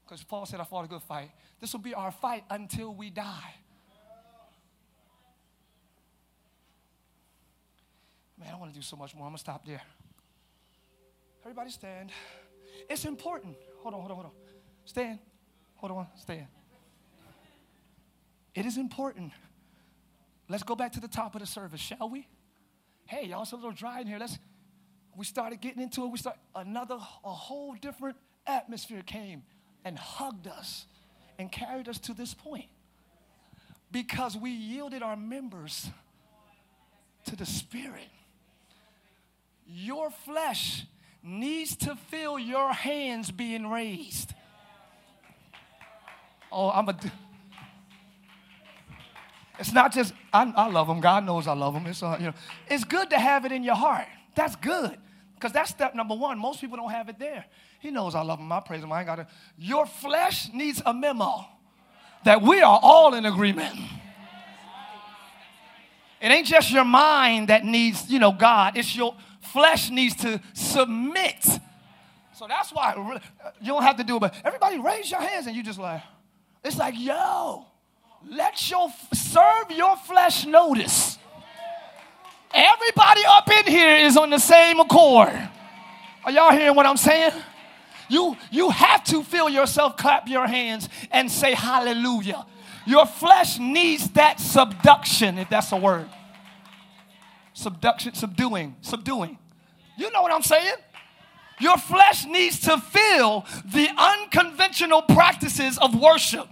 Because 0.03 0.23
Paul 0.23 0.45
said, 0.45 0.59
I 0.59 0.63
fought 0.63 0.85
a 0.85 0.87
good 0.87 1.03
fight. 1.03 1.31
This 1.59 1.73
will 1.73 1.81
be 1.81 1.93
our 1.93 2.11
fight 2.11 2.43
until 2.49 2.93
we 2.93 3.09
die. 3.09 3.53
Man, 8.41 8.51
I 8.51 8.57
want 8.57 8.73
to 8.73 8.79
do 8.79 8.81
so 8.81 8.95
much 8.95 9.13
more. 9.13 9.25
I'm 9.25 9.31
going 9.31 9.37
to 9.37 9.41
stop 9.41 9.65
there. 9.65 9.81
Everybody 11.43 11.69
stand. 11.69 12.11
It's 12.89 13.05
important. 13.05 13.55
Hold 13.81 13.93
on, 13.93 13.99
hold 13.99 14.11
on, 14.11 14.17
hold 14.17 14.25
on. 14.25 14.31
Stand. 14.85 15.19
Hold 15.75 15.91
on, 15.91 16.07
stand. 16.19 16.47
It 18.55 18.65
is 18.65 18.77
important. 18.77 19.31
Let's 20.49 20.63
go 20.63 20.75
back 20.75 20.91
to 20.93 20.99
the 20.99 21.07
top 21.07 21.35
of 21.35 21.41
the 21.41 21.47
service, 21.47 21.79
shall 21.79 22.09
we? 22.09 22.27
Hey, 23.05 23.27
y'all, 23.27 23.43
it's 23.43 23.51
a 23.51 23.55
little 23.55 23.71
dry 23.71 24.01
in 24.01 24.07
here. 24.07 24.17
Let's. 24.19 24.37
We 25.15 25.25
started 25.25 25.61
getting 25.61 25.83
into 25.83 26.03
it. 26.03 26.07
We 26.07 26.17
start 26.17 26.37
another, 26.55 26.95
a 26.95 27.29
whole 27.29 27.75
different 27.75 28.17
atmosphere 28.47 29.03
came 29.05 29.43
and 29.85 29.97
hugged 29.97 30.47
us 30.47 30.85
and 31.37 31.51
carried 31.51 31.87
us 31.87 31.99
to 31.99 32.13
this 32.13 32.33
point 32.33 32.65
because 33.91 34.37
we 34.37 34.51
yielded 34.51 35.03
our 35.03 35.17
members 35.17 35.89
to 37.25 37.35
the 37.35 37.45
Spirit. 37.45 38.07
Your 39.65 40.09
flesh 40.09 40.85
needs 41.23 41.75
to 41.77 41.95
feel 41.95 42.39
your 42.39 42.73
hands 42.73 43.31
being 43.31 43.67
raised. 43.67 44.33
Oh, 46.51 46.69
I'm 46.69 46.89
a. 46.89 46.97
It's 49.59 49.71
not 49.71 49.93
just 49.93 50.13
I, 50.33 50.51
I 50.55 50.67
love 50.67 50.87
them. 50.87 50.99
God 50.99 51.25
knows 51.25 51.47
I 51.47 51.53
love 51.53 51.73
them. 51.73 51.85
It's 51.85 52.03
uh, 52.03 52.17
you 52.19 52.27
know, 52.27 52.33
it's 52.69 52.83
good 52.83 53.09
to 53.11 53.19
have 53.19 53.45
it 53.45 53.51
in 53.51 53.63
your 53.63 53.75
heart. 53.75 54.07
That's 54.35 54.55
good 54.55 54.97
because 55.35 55.51
that's 55.51 55.69
step 55.69 55.95
number 55.95 56.15
one. 56.15 56.37
Most 56.37 56.61
people 56.61 56.77
don't 56.77 56.91
have 56.91 57.09
it 57.09 57.19
there. 57.19 57.45
He 57.79 57.91
knows 57.91 58.15
I 58.15 58.21
love 58.21 58.39
him. 58.39 58.51
I 58.51 58.59
praise 58.59 58.83
him. 58.83 58.91
I 58.91 58.99
ain't 58.99 59.07
got 59.07 59.15
to. 59.15 59.27
Your 59.57 59.85
flesh 59.85 60.51
needs 60.53 60.81
a 60.85 60.93
memo 60.93 61.45
that 62.25 62.41
we 62.41 62.61
are 62.61 62.79
all 62.81 63.13
in 63.13 63.25
agreement. 63.25 63.75
It 66.21 66.27
ain't 66.27 66.45
just 66.45 66.71
your 66.71 66.85
mind 66.85 67.47
that 67.47 67.65
needs, 67.65 68.09
you 68.11 68.19
know, 68.19 68.31
God. 68.31 68.77
It's 68.77 68.95
your 68.95 69.15
flesh 69.51 69.89
needs 69.89 70.15
to 70.17 70.41
submit. 70.53 71.45
So 72.33 72.47
that's 72.47 72.71
why 72.71 73.19
you 73.61 73.67
don't 73.67 73.83
have 73.83 73.97
to 73.97 74.03
do 74.03 74.17
it, 74.17 74.19
but 74.19 74.35
everybody 74.43 74.79
raise 74.79 75.11
your 75.11 75.21
hands 75.21 75.47
and 75.47 75.55
you 75.55 75.63
just 75.63 75.79
like, 75.79 76.01
it's 76.63 76.77
like, 76.77 76.95
yo, 76.97 77.65
let 78.29 78.69
your, 78.69 78.89
serve 79.13 79.71
your 79.71 79.95
flesh 79.97 80.45
notice. 80.45 81.17
Everybody 82.53 83.21
up 83.27 83.49
in 83.49 83.65
here 83.65 83.95
is 83.97 84.17
on 84.17 84.29
the 84.29 84.39
same 84.39 84.79
accord. 84.79 85.49
Are 86.23 86.31
y'all 86.31 86.51
hearing 86.51 86.75
what 86.75 86.85
I'm 86.85 86.97
saying? 86.97 87.31
You, 88.09 88.35
you 88.51 88.69
have 88.69 89.03
to 89.05 89.23
feel 89.23 89.49
yourself 89.49 89.95
clap 89.97 90.27
your 90.27 90.45
hands 90.45 90.89
and 91.11 91.31
say 91.31 91.53
hallelujah. 91.53 92.45
Your 92.85 93.05
flesh 93.05 93.57
needs 93.57 94.09
that 94.11 94.39
subduction, 94.39 95.37
if 95.37 95.49
that's 95.49 95.71
a 95.71 95.77
word. 95.77 96.09
Subduction, 97.53 98.13
subduing, 98.13 98.75
subduing. 98.81 99.37
You 100.01 100.09
know 100.09 100.23
what 100.23 100.31
I'm 100.31 100.41
saying? 100.41 100.73
Your 101.59 101.77
flesh 101.77 102.25
needs 102.25 102.61
to 102.61 102.79
feel 102.79 103.45
the 103.65 103.87
unconventional 103.95 105.03
practices 105.03 105.77
of 105.77 105.93
worship 105.93 106.47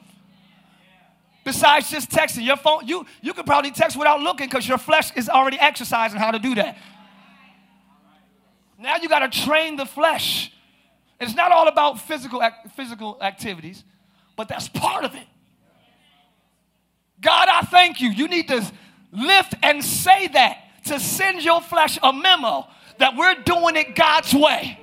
besides 1.44 1.90
just 1.90 2.12
texting. 2.12 2.46
Your 2.46 2.58
phone, 2.58 2.88
you, 2.88 3.08
you 3.24 3.34
could 3.34 3.48
probably 3.48 3.72
text 3.72 3.98
without 3.98 4.20
looking 4.20 4.48
because 4.48 4.68
your 4.68 4.78
flesh 4.78 5.12
is 5.16 5.30
already 5.30 5.58
exercising 5.60 6.20
how 6.20 6.30
to 6.30 6.38
do 6.38 6.54
that. 6.56 6.78
Now 8.78 8.98
you 9.02 9.10
got 9.10 9.32
to 9.32 9.46
train 9.46 9.78
the 9.78 9.86
flesh. 9.88 10.54
It's 11.20 11.34
not 11.34 11.52
all 11.52 11.68
about 11.68 12.00
physical, 12.00 12.48
physical 12.76 13.18
activities, 13.20 13.84
but 14.38 14.48
that's 14.48 14.70
part 14.70 15.06
of 15.06 15.16
it. 15.16 15.26
God, 17.20 17.50
I 17.52 17.62
thank 17.62 18.00
you. 18.00 18.12
You 18.12 18.28
need 18.28 18.48
to 18.50 18.64
lift 19.12 19.56
and 19.64 19.84
say 19.84 20.28
that 20.28 20.60
to 20.86 21.00
send 21.00 21.44
your 21.44 21.62
flesh 21.62 21.98
a 22.04 22.14
memo 22.14 22.68
that 23.00 23.16
we're 23.16 23.36
doing 23.44 23.76
it 23.76 23.96
God's 23.96 24.34
way. 24.34 24.78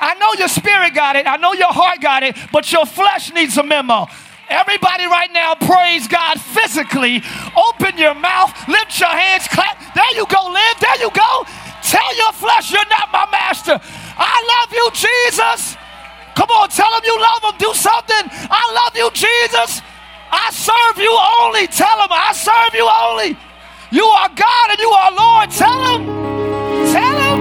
I 0.00 0.14
know 0.14 0.32
your 0.38 0.48
spirit 0.48 0.94
got 0.94 1.16
it, 1.16 1.26
I 1.26 1.36
know 1.36 1.52
your 1.52 1.72
heart 1.72 2.00
got 2.00 2.22
it, 2.22 2.36
but 2.52 2.72
your 2.72 2.86
flesh 2.86 3.32
needs 3.32 3.58
a 3.58 3.62
memo. 3.62 4.06
Everybody 4.48 5.06
right 5.06 5.30
now 5.32 5.54
praise 5.54 6.08
God 6.08 6.40
physically. 6.40 7.22
Open 7.54 7.96
your 7.96 8.14
mouth, 8.14 8.50
lift 8.66 8.98
your 8.98 9.12
hands, 9.12 9.46
clap. 9.46 9.78
There 9.94 10.16
you 10.16 10.26
go, 10.26 10.42
live. 10.50 10.76
There 10.80 10.98
you 10.98 11.10
go. 11.14 11.46
Tell 11.82 12.16
your 12.16 12.32
flesh 12.32 12.72
you're 12.72 12.88
not 12.90 13.12
my 13.12 13.28
master. 13.30 13.78
I 14.18 14.36
love 14.42 14.72
you, 14.74 14.90
Jesus. 14.90 15.76
Come 16.34 16.50
on, 16.50 16.68
tell 16.68 16.90
him 16.98 17.02
you 17.04 17.20
love 17.20 17.44
him. 17.44 17.58
Do 17.58 17.72
something. 17.74 18.26
I 18.50 18.64
love 18.74 18.96
you, 18.96 19.10
Jesus. 19.14 19.82
I 20.32 20.50
serve 20.50 20.98
you 20.98 21.12
only. 21.42 21.66
Tell 21.66 22.02
him 22.02 22.10
I 22.10 22.32
serve 22.32 22.74
you 22.74 22.88
only. 22.90 23.38
You 23.92 24.04
are 24.04 24.28
God 24.28 24.70
and 24.70 24.78
you 24.78 24.88
are 24.88 25.12
Lord. 25.12 25.50
Tell 25.50 25.84
him. 25.84 26.06
Tell 26.92 27.18
him. 27.18 27.40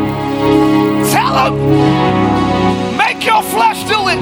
Tell 1.12 1.54
him. 1.54 2.98
Make 2.98 3.24
your 3.24 3.44
flesh 3.44 3.84
do 3.84 4.08
it. 4.10 4.18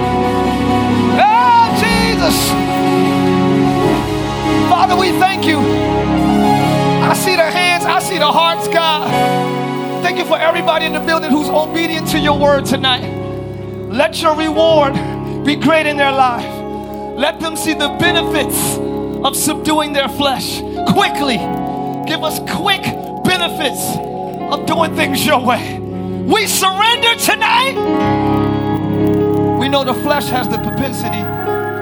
Oh, 1.24 1.72
Jesus. 1.80 2.52
Father, 4.70 4.98
we 4.98 5.12
thank 5.20 5.46
you. 5.46 5.58
I 5.58 7.14
see 7.14 7.38
the 7.38 7.50
hands, 7.50 7.86
I 7.86 8.00
see 8.00 8.18
the 8.18 8.30
hearts, 8.30 8.68
God. 8.68 9.10
Thank 10.04 10.18
you 10.18 10.26
for 10.26 10.38
everybody 10.38 10.86
in 10.86 10.92
the 10.92 11.00
building 11.00 11.32
who's 11.32 11.48
obedient 11.48 12.10
to 12.10 12.20
your 12.20 12.38
word 12.38 12.66
tonight. 12.66 13.08
Let 13.90 14.22
your 14.22 14.36
reward 14.36 14.94
be 15.46 15.56
great 15.56 15.86
in 15.86 15.96
their 15.96 16.12
life. 16.12 16.46
Let 17.18 17.40
them 17.40 17.56
see 17.56 17.74
the 17.74 17.88
benefits 18.00 18.78
of 19.26 19.38
subduing 19.38 19.94
their 19.94 20.10
flesh 20.10 20.60
quickly. 20.92 21.67
Give 22.08 22.24
us 22.24 22.40
quick 22.56 22.84
benefits 23.24 23.98
of 24.52 24.66
doing 24.66 24.96
things 24.96 25.26
your 25.26 25.44
way. 25.44 25.78
We 25.80 26.48
surrender 26.48 27.16
tonight. 27.16 27.76
We 29.60 29.68
know 29.70 29.84
the 29.84 29.94
flesh 29.94 30.28
has 30.30 30.48
the 30.48 30.58
propensity 30.58 31.22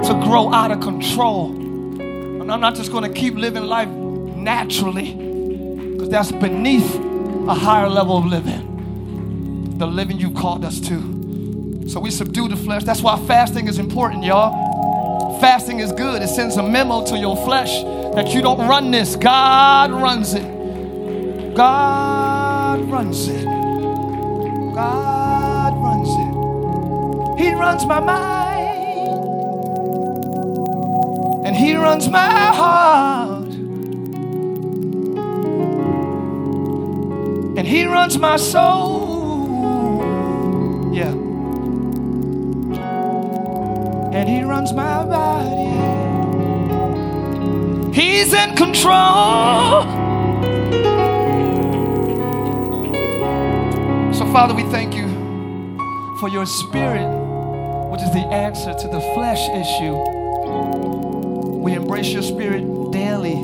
to 0.08 0.14
grow 0.24 0.52
out 0.52 0.72
of 0.72 0.80
control. 0.80 1.50
And 1.50 2.50
I'm 2.50 2.60
not 2.60 2.74
just 2.74 2.90
going 2.90 3.04
to 3.04 3.20
keep 3.20 3.34
living 3.34 3.64
life 3.64 3.88
naturally, 3.88 5.14
because 5.92 6.08
that's 6.08 6.32
beneath 6.32 6.94
a 7.48 7.54
higher 7.54 7.88
level 7.88 8.18
of 8.18 8.26
living. 8.26 9.78
The 9.78 9.86
living 9.86 10.18
you 10.18 10.32
called 10.32 10.64
us 10.64 10.80
to. 10.80 11.86
So 11.88 12.00
we 12.00 12.10
subdue 12.10 12.48
the 12.48 12.56
flesh. 12.56 12.82
That's 12.82 13.00
why 13.00 13.16
fasting 13.26 13.68
is 13.68 13.78
important, 13.78 14.24
y'all. 14.24 15.38
Fasting 15.40 15.78
is 15.80 15.92
good. 15.92 16.22
It 16.22 16.28
sends 16.28 16.56
a 16.56 16.62
memo 16.62 17.04
to 17.06 17.16
your 17.16 17.36
flesh 17.44 17.82
that 18.16 18.32
you 18.32 18.40
don't 18.40 18.66
run 18.66 18.90
this. 18.90 19.14
God 19.14 19.92
runs 19.92 20.32
it. 20.32 21.54
God 21.54 22.80
runs 22.90 23.28
it. 23.28 23.44
God 24.74 25.74
runs 25.76 26.08
it. 26.08 27.44
He 27.44 27.52
runs 27.52 27.84
my 27.84 28.00
mind. 28.00 29.06
And 31.46 31.54
He 31.54 31.76
runs 31.76 32.08
my 32.08 32.18
heart. 32.56 33.52
And 37.58 37.66
He 37.66 37.84
runs 37.84 38.16
my 38.16 38.38
soul. 38.38 39.46
Yeah. 40.94 41.12
And 44.14 44.26
He 44.26 44.42
runs 44.42 44.72
my 44.72 45.04
body. 45.04 45.95
He's 47.96 48.34
in 48.34 48.54
control. 48.56 49.84
So, 54.12 54.30
Father, 54.34 54.52
we 54.52 54.64
thank 54.64 54.94
you 54.94 55.08
for 56.20 56.28
your 56.28 56.44
spirit, 56.44 57.08
which 57.90 58.02
is 58.02 58.12
the 58.12 58.26
answer 58.30 58.74
to 58.74 58.88
the 58.88 59.00
flesh 59.14 59.48
issue. 59.48 59.96
We 61.56 61.72
embrace 61.72 62.08
your 62.08 62.20
spirit 62.20 62.92
daily 62.92 63.42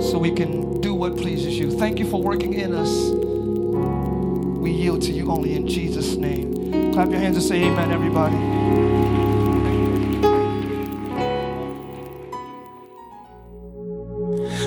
so 0.00 0.16
we 0.18 0.30
can 0.30 0.80
do 0.80 0.94
what 0.94 1.18
pleases 1.18 1.58
you. 1.58 1.70
Thank 1.70 1.98
you 1.98 2.08
for 2.08 2.22
working 2.22 2.54
in 2.54 2.72
us. 2.72 3.10
We 4.62 4.70
yield 4.70 5.02
to 5.02 5.12
you 5.12 5.30
only 5.30 5.56
in 5.56 5.68
Jesus' 5.68 6.16
name. 6.16 6.94
Clap 6.94 7.10
your 7.10 7.18
hands 7.18 7.36
and 7.36 7.44
say 7.44 7.64
amen, 7.64 7.92
everybody. 7.92 9.05